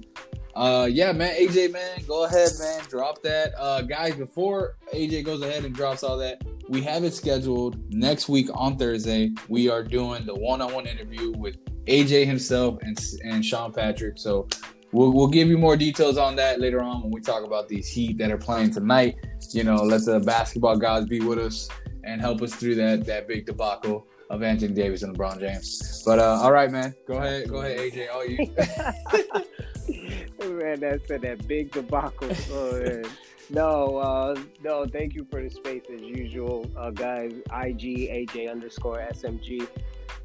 Uh, 0.54 0.88
yeah, 0.90 1.10
man, 1.12 1.34
AJ, 1.36 1.72
man, 1.72 1.98
go 2.06 2.24
ahead, 2.24 2.48
man, 2.60 2.80
drop 2.88 3.20
that. 3.22 3.52
Uh, 3.58 3.82
guys, 3.82 4.14
before 4.14 4.76
AJ 4.92 5.22
goes 5.24 5.42
ahead 5.42 5.64
and 5.64 5.74
drops 5.74 6.04
all 6.04 6.16
that, 6.18 6.42
we 6.68 6.80
have 6.80 7.02
it 7.04 7.12
scheduled 7.12 7.76
next 7.92 8.28
week 8.28 8.46
on 8.54 8.76
Thursday. 8.78 9.32
We 9.48 9.68
are 9.68 9.82
doing 9.82 10.24
the 10.24 10.34
one-on-one 10.34 10.86
interview 10.86 11.32
with 11.36 11.56
AJ 11.86 12.24
himself 12.24 12.78
and 12.82 12.96
and 13.24 13.44
Sean 13.44 13.72
Patrick. 13.72 14.16
So 14.16 14.46
we'll 14.94 15.12
we'll 15.12 15.28
give 15.28 15.48
you 15.48 15.58
more 15.58 15.76
details 15.76 16.16
on 16.16 16.36
that 16.36 16.60
later 16.60 16.80
on 16.80 17.02
when 17.02 17.10
we 17.10 17.20
talk 17.20 17.44
about 17.44 17.68
these 17.68 17.88
Heat 17.88 18.16
that 18.18 18.30
are 18.30 18.38
playing 18.38 18.70
tonight. 18.70 19.16
You 19.50 19.64
know, 19.64 19.76
let 19.76 20.04
the 20.04 20.20
basketball 20.20 20.76
gods 20.76 21.06
be 21.06 21.20
with 21.20 21.38
us 21.38 21.68
and 22.04 22.20
help 22.20 22.40
us 22.40 22.54
through 22.54 22.76
that 22.76 23.04
that 23.04 23.28
big 23.28 23.46
debacle 23.46 24.06
of 24.30 24.42
Anthony 24.42 24.72
Davis 24.72 25.02
and 25.02 25.16
LeBron 25.16 25.40
James. 25.40 26.02
But 26.06 26.20
uh, 26.20 26.38
all 26.40 26.52
right, 26.52 26.70
man, 26.70 26.94
go 27.06 27.14
ahead, 27.14 27.50
go 27.50 27.62
ahead, 27.62 27.78
AJ. 27.78 28.14
All 28.14 28.24
you. 28.24 28.38
man, 30.56 30.80
that 30.80 31.00
said 31.06 31.22
that 31.22 31.46
big 31.46 31.72
debacle. 31.72 32.30
Oh. 32.52 33.02
No, 33.50 33.98
uh, 33.98 34.34
no, 34.62 34.86
thank 34.86 35.14
you 35.14 35.26
for 35.30 35.42
the 35.42 35.50
space 35.50 35.82
as 35.92 36.00
usual, 36.00 36.64
uh, 36.78 36.90
guys. 36.90 37.32
IG 37.52 38.08
AJ 38.08 38.50
underscore 38.50 39.06
SMG 39.12 39.68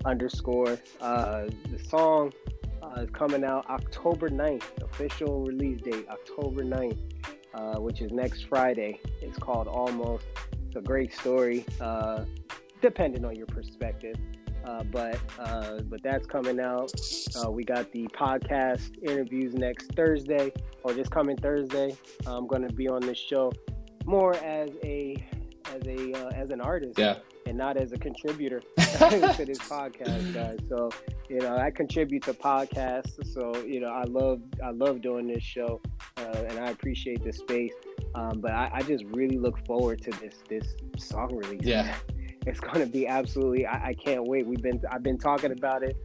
underscore. 0.05 0.79
Uh, 1.01 1.49
the 1.69 1.83
song 1.85 2.31
uh, 2.81 3.05
coming 3.13 3.43
out 3.43 3.69
October 3.69 4.29
9th, 4.29 4.83
official 4.83 5.43
release 5.43 5.81
date 5.81 6.05
October 6.09 6.63
9th, 6.63 6.97
uh, 7.53 7.79
which 7.79 8.01
is 8.01 8.11
next 8.11 8.43
Friday. 8.43 8.99
It's 9.21 9.37
called 9.37 9.67
Almost. 9.67 10.25
It's 10.67 10.75
a 10.75 10.81
great 10.81 11.13
story, 11.13 11.65
uh, 11.81 12.25
depending 12.81 13.25
on 13.25 13.35
your 13.35 13.47
perspective. 13.47 14.15
Uh, 14.65 14.83
but 14.83 15.17
uh, 15.39 15.79
but 15.83 16.03
that's 16.03 16.27
coming 16.27 16.59
out. 16.59 16.91
Uh, 17.41 17.49
we 17.49 17.63
got 17.63 17.91
the 17.91 18.07
podcast 18.07 19.01
interviews 19.01 19.53
next 19.53 19.91
Thursday, 19.93 20.51
or 20.83 20.93
this 20.93 21.07
coming 21.07 21.37
Thursday. 21.37 21.95
I'm 22.27 22.45
going 22.45 22.67
to 22.67 22.73
be 22.73 22.87
on 22.87 23.01
this 23.01 23.17
show 23.17 23.51
more 24.05 24.35
as 24.35 24.69
a 24.83 25.15
as 25.79 25.87
a 25.87 26.13
uh, 26.13 26.29
as 26.29 26.49
an 26.51 26.61
artist 26.61 26.97
Yeah, 26.97 27.17
and 27.45 27.57
not 27.57 27.77
as 27.77 27.91
a 27.91 27.97
contributor 27.97 28.59
to 28.77 29.45
this 29.45 29.59
podcast, 29.59 30.33
guys. 30.33 30.57
So 30.67 30.89
you 31.29 31.39
know, 31.39 31.57
I 31.57 31.71
contribute 31.71 32.23
to 32.23 32.33
podcasts. 32.33 33.25
So 33.33 33.55
you 33.63 33.79
know, 33.79 33.89
I 33.89 34.03
love 34.03 34.41
I 34.63 34.71
love 34.71 35.01
doing 35.01 35.27
this 35.27 35.43
show, 35.43 35.81
uh, 36.17 36.43
and 36.47 36.59
I 36.59 36.69
appreciate 36.69 37.23
the 37.23 37.33
space. 37.33 37.73
Um, 38.15 38.39
but 38.41 38.51
I, 38.51 38.71
I 38.73 38.81
just 38.81 39.03
really 39.05 39.37
look 39.37 39.65
forward 39.65 40.01
to 40.03 40.11
this 40.11 40.35
this 40.49 40.75
song 40.97 41.35
release. 41.35 41.61
Yeah. 41.63 41.95
it's 42.45 42.59
going 42.59 42.79
to 42.79 42.85
be 42.85 43.07
absolutely. 43.07 43.65
I, 43.65 43.89
I 43.89 43.93
can't 43.93 44.25
wait. 44.25 44.45
We've 44.45 44.61
been 44.61 44.81
I've 44.91 45.03
been 45.03 45.17
talking 45.17 45.51
about 45.51 45.83
it 45.83 45.95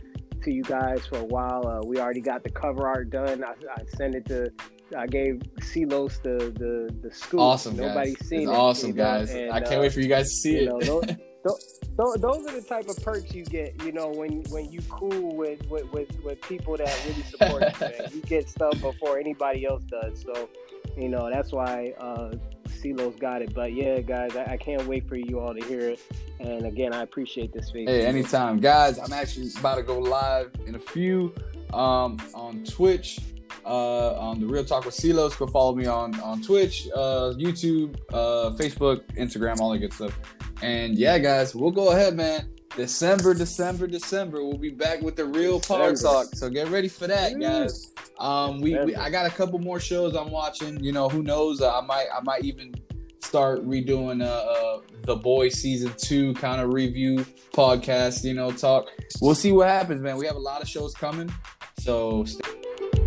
to 0.42 0.52
you 0.52 0.62
guys 0.62 1.06
for 1.06 1.18
a 1.18 1.24
while. 1.24 1.66
Uh, 1.66 1.86
we 1.86 1.98
already 1.98 2.20
got 2.20 2.44
the 2.44 2.50
cover 2.50 2.86
art 2.86 3.10
done. 3.10 3.44
I, 3.44 3.52
I 3.52 3.84
sent 3.96 4.14
it 4.14 4.26
to. 4.26 4.52
I 4.96 5.06
gave 5.06 5.42
C-Los 5.60 6.18
the 6.18 6.52
the 6.58 6.94
the 7.02 7.14
scoop. 7.14 7.40
awesome, 7.40 7.76
Nobody's 7.76 8.16
guys. 8.16 8.28
seen 8.28 8.40
It's 8.42 8.50
it. 8.50 8.54
awesome, 8.54 8.90
you 8.90 8.96
know, 8.96 9.02
guys. 9.02 9.30
and, 9.30 9.50
I 9.52 9.60
can't 9.60 9.76
uh, 9.76 9.80
wait 9.80 9.92
for 9.92 10.00
you 10.00 10.08
guys 10.08 10.28
to 10.30 10.36
see 10.36 10.60
you 10.60 10.68
know, 10.68 10.78
it. 10.78 11.18
those, 11.44 11.80
those, 11.96 12.14
those, 12.20 12.46
are 12.46 12.60
the 12.60 12.66
type 12.66 12.88
of 12.88 12.96
perks 13.02 13.34
you 13.34 13.44
get, 13.44 13.82
you 13.84 13.92
know, 13.92 14.08
when 14.08 14.42
when 14.50 14.70
you 14.70 14.80
cool 14.88 15.34
with 15.36 15.66
with, 15.68 15.90
with, 15.92 16.08
with 16.22 16.40
people 16.42 16.76
that 16.76 17.00
really 17.06 17.22
support 17.22 17.62
you. 17.62 17.80
Man. 17.80 17.92
You 18.14 18.20
get 18.22 18.48
stuff 18.48 18.80
before 18.80 19.18
anybody 19.18 19.66
else 19.66 19.82
does. 19.84 20.22
So, 20.22 20.48
you 20.96 21.08
know, 21.08 21.30
that's 21.30 21.52
why 21.52 21.94
uh 21.98 22.34
C-Los 22.68 23.16
got 23.16 23.40
it. 23.42 23.54
But 23.54 23.72
yeah, 23.72 24.00
guys, 24.00 24.36
I, 24.36 24.52
I 24.52 24.56
can't 24.58 24.86
wait 24.86 25.08
for 25.08 25.16
you 25.16 25.40
all 25.40 25.54
to 25.54 25.64
hear 25.64 25.80
it. 25.80 26.00
And 26.40 26.66
again, 26.66 26.92
I 26.92 27.02
appreciate 27.02 27.52
this 27.52 27.68
space. 27.68 27.88
Hey, 27.88 28.04
anytime, 28.04 28.60
guys. 28.60 28.98
I'm 28.98 29.12
actually 29.12 29.50
about 29.58 29.76
to 29.76 29.82
go 29.82 29.98
live 29.98 30.50
in 30.66 30.74
a 30.74 30.78
few 30.78 31.34
um, 31.72 32.18
on 32.34 32.62
Twitch, 32.64 33.20
uh, 33.64 34.18
on 34.18 34.40
the 34.40 34.46
Real 34.46 34.64
Talk 34.64 34.84
with 34.84 34.94
C-Los. 34.94 35.36
Go 35.36 35.46
follow 35.46 35.74
me 35.74 35.86
on 35.86 36.18
on 36.20 36.42
Twitch, 36.42 36.88
uh, 36.94 37.32
YouTube, 37.36 37.98
uh, 38.12 38.50
Facebook, 38.56 39.02
Instagram, 39.16 39.60
all 39.60 39.70
that 39.70 39.78
good 39.78 39.92
stuff. 39.92 40.18
And 40.62 40.96
yeah, 40.96 41.18
guys, 41.18 41.54
we'll 41.54 41.70
go 41.70 41.90
ahead, 41.90 42.16
man. 42.16 42.50
December, 42.76 43.34
December, 43.34 43.86
December. 43.86 44.44
We'll 44.44 44.58
be 44.58 44.70
back 44.70 45.00
with 45.00 45.16
the 45.16 45.24
real 45.24 45.58
December. 45.60 45.94
Talk. 45.96 46.34
So 46.34 46.50
get 46.50 46.68
ready 46.68 46.88
for 46.88 47.06
that, 47.06 47.38
guys. 47.38 47.92
Um, 48.18 48.60
we, 48.60 48.78
we 48.80 48.96
I 48.96 49.10
got 49.10 49.26
a 49.26 49.30
couple 49.30 49.58
more 49.58 49.80
shows 49.80 50.14
I'm 50.14 50.30
watching. 50.30 50.82
You 50.82 50.92
know, 50.92 51.08
who 51.08 51.22
knows? 51.22 51.60
Uh, 51.60 51.78
I 51.78 51.84
might 51.84 52.06
I 52.14 52.20
might 52.22 52.44
even 52.44 52.74
start 53.22 53.66
redoing 53.66 54.22
uh, 54.22 54.26
uh 54.26 54.80
the 55.02 55.16
boys 55.16 55.54
season 55.54 55.92
two 55.96 56.34
kind 56.34 56.60
of 56.60 56.72
review 56.72 57.24
podcast. 57.52 58.24
You 58.24 58.34
know, 58.34 58.50
talk. 58.50 58.88
We'll 59.20 59.34
see 59.34 59.52
what 59.52 59.68
happens, 59.68 60.00
man. 60.00 60.16
We 60.16 60.26
have 60.26 60.36
a 60.36 60.40
lot 60.40 60.60
of 60.60 60.68
shows 60.68 60.94
coming. 60.94 61.32
So. 61.78 62.24
Stay- 62.24 63.03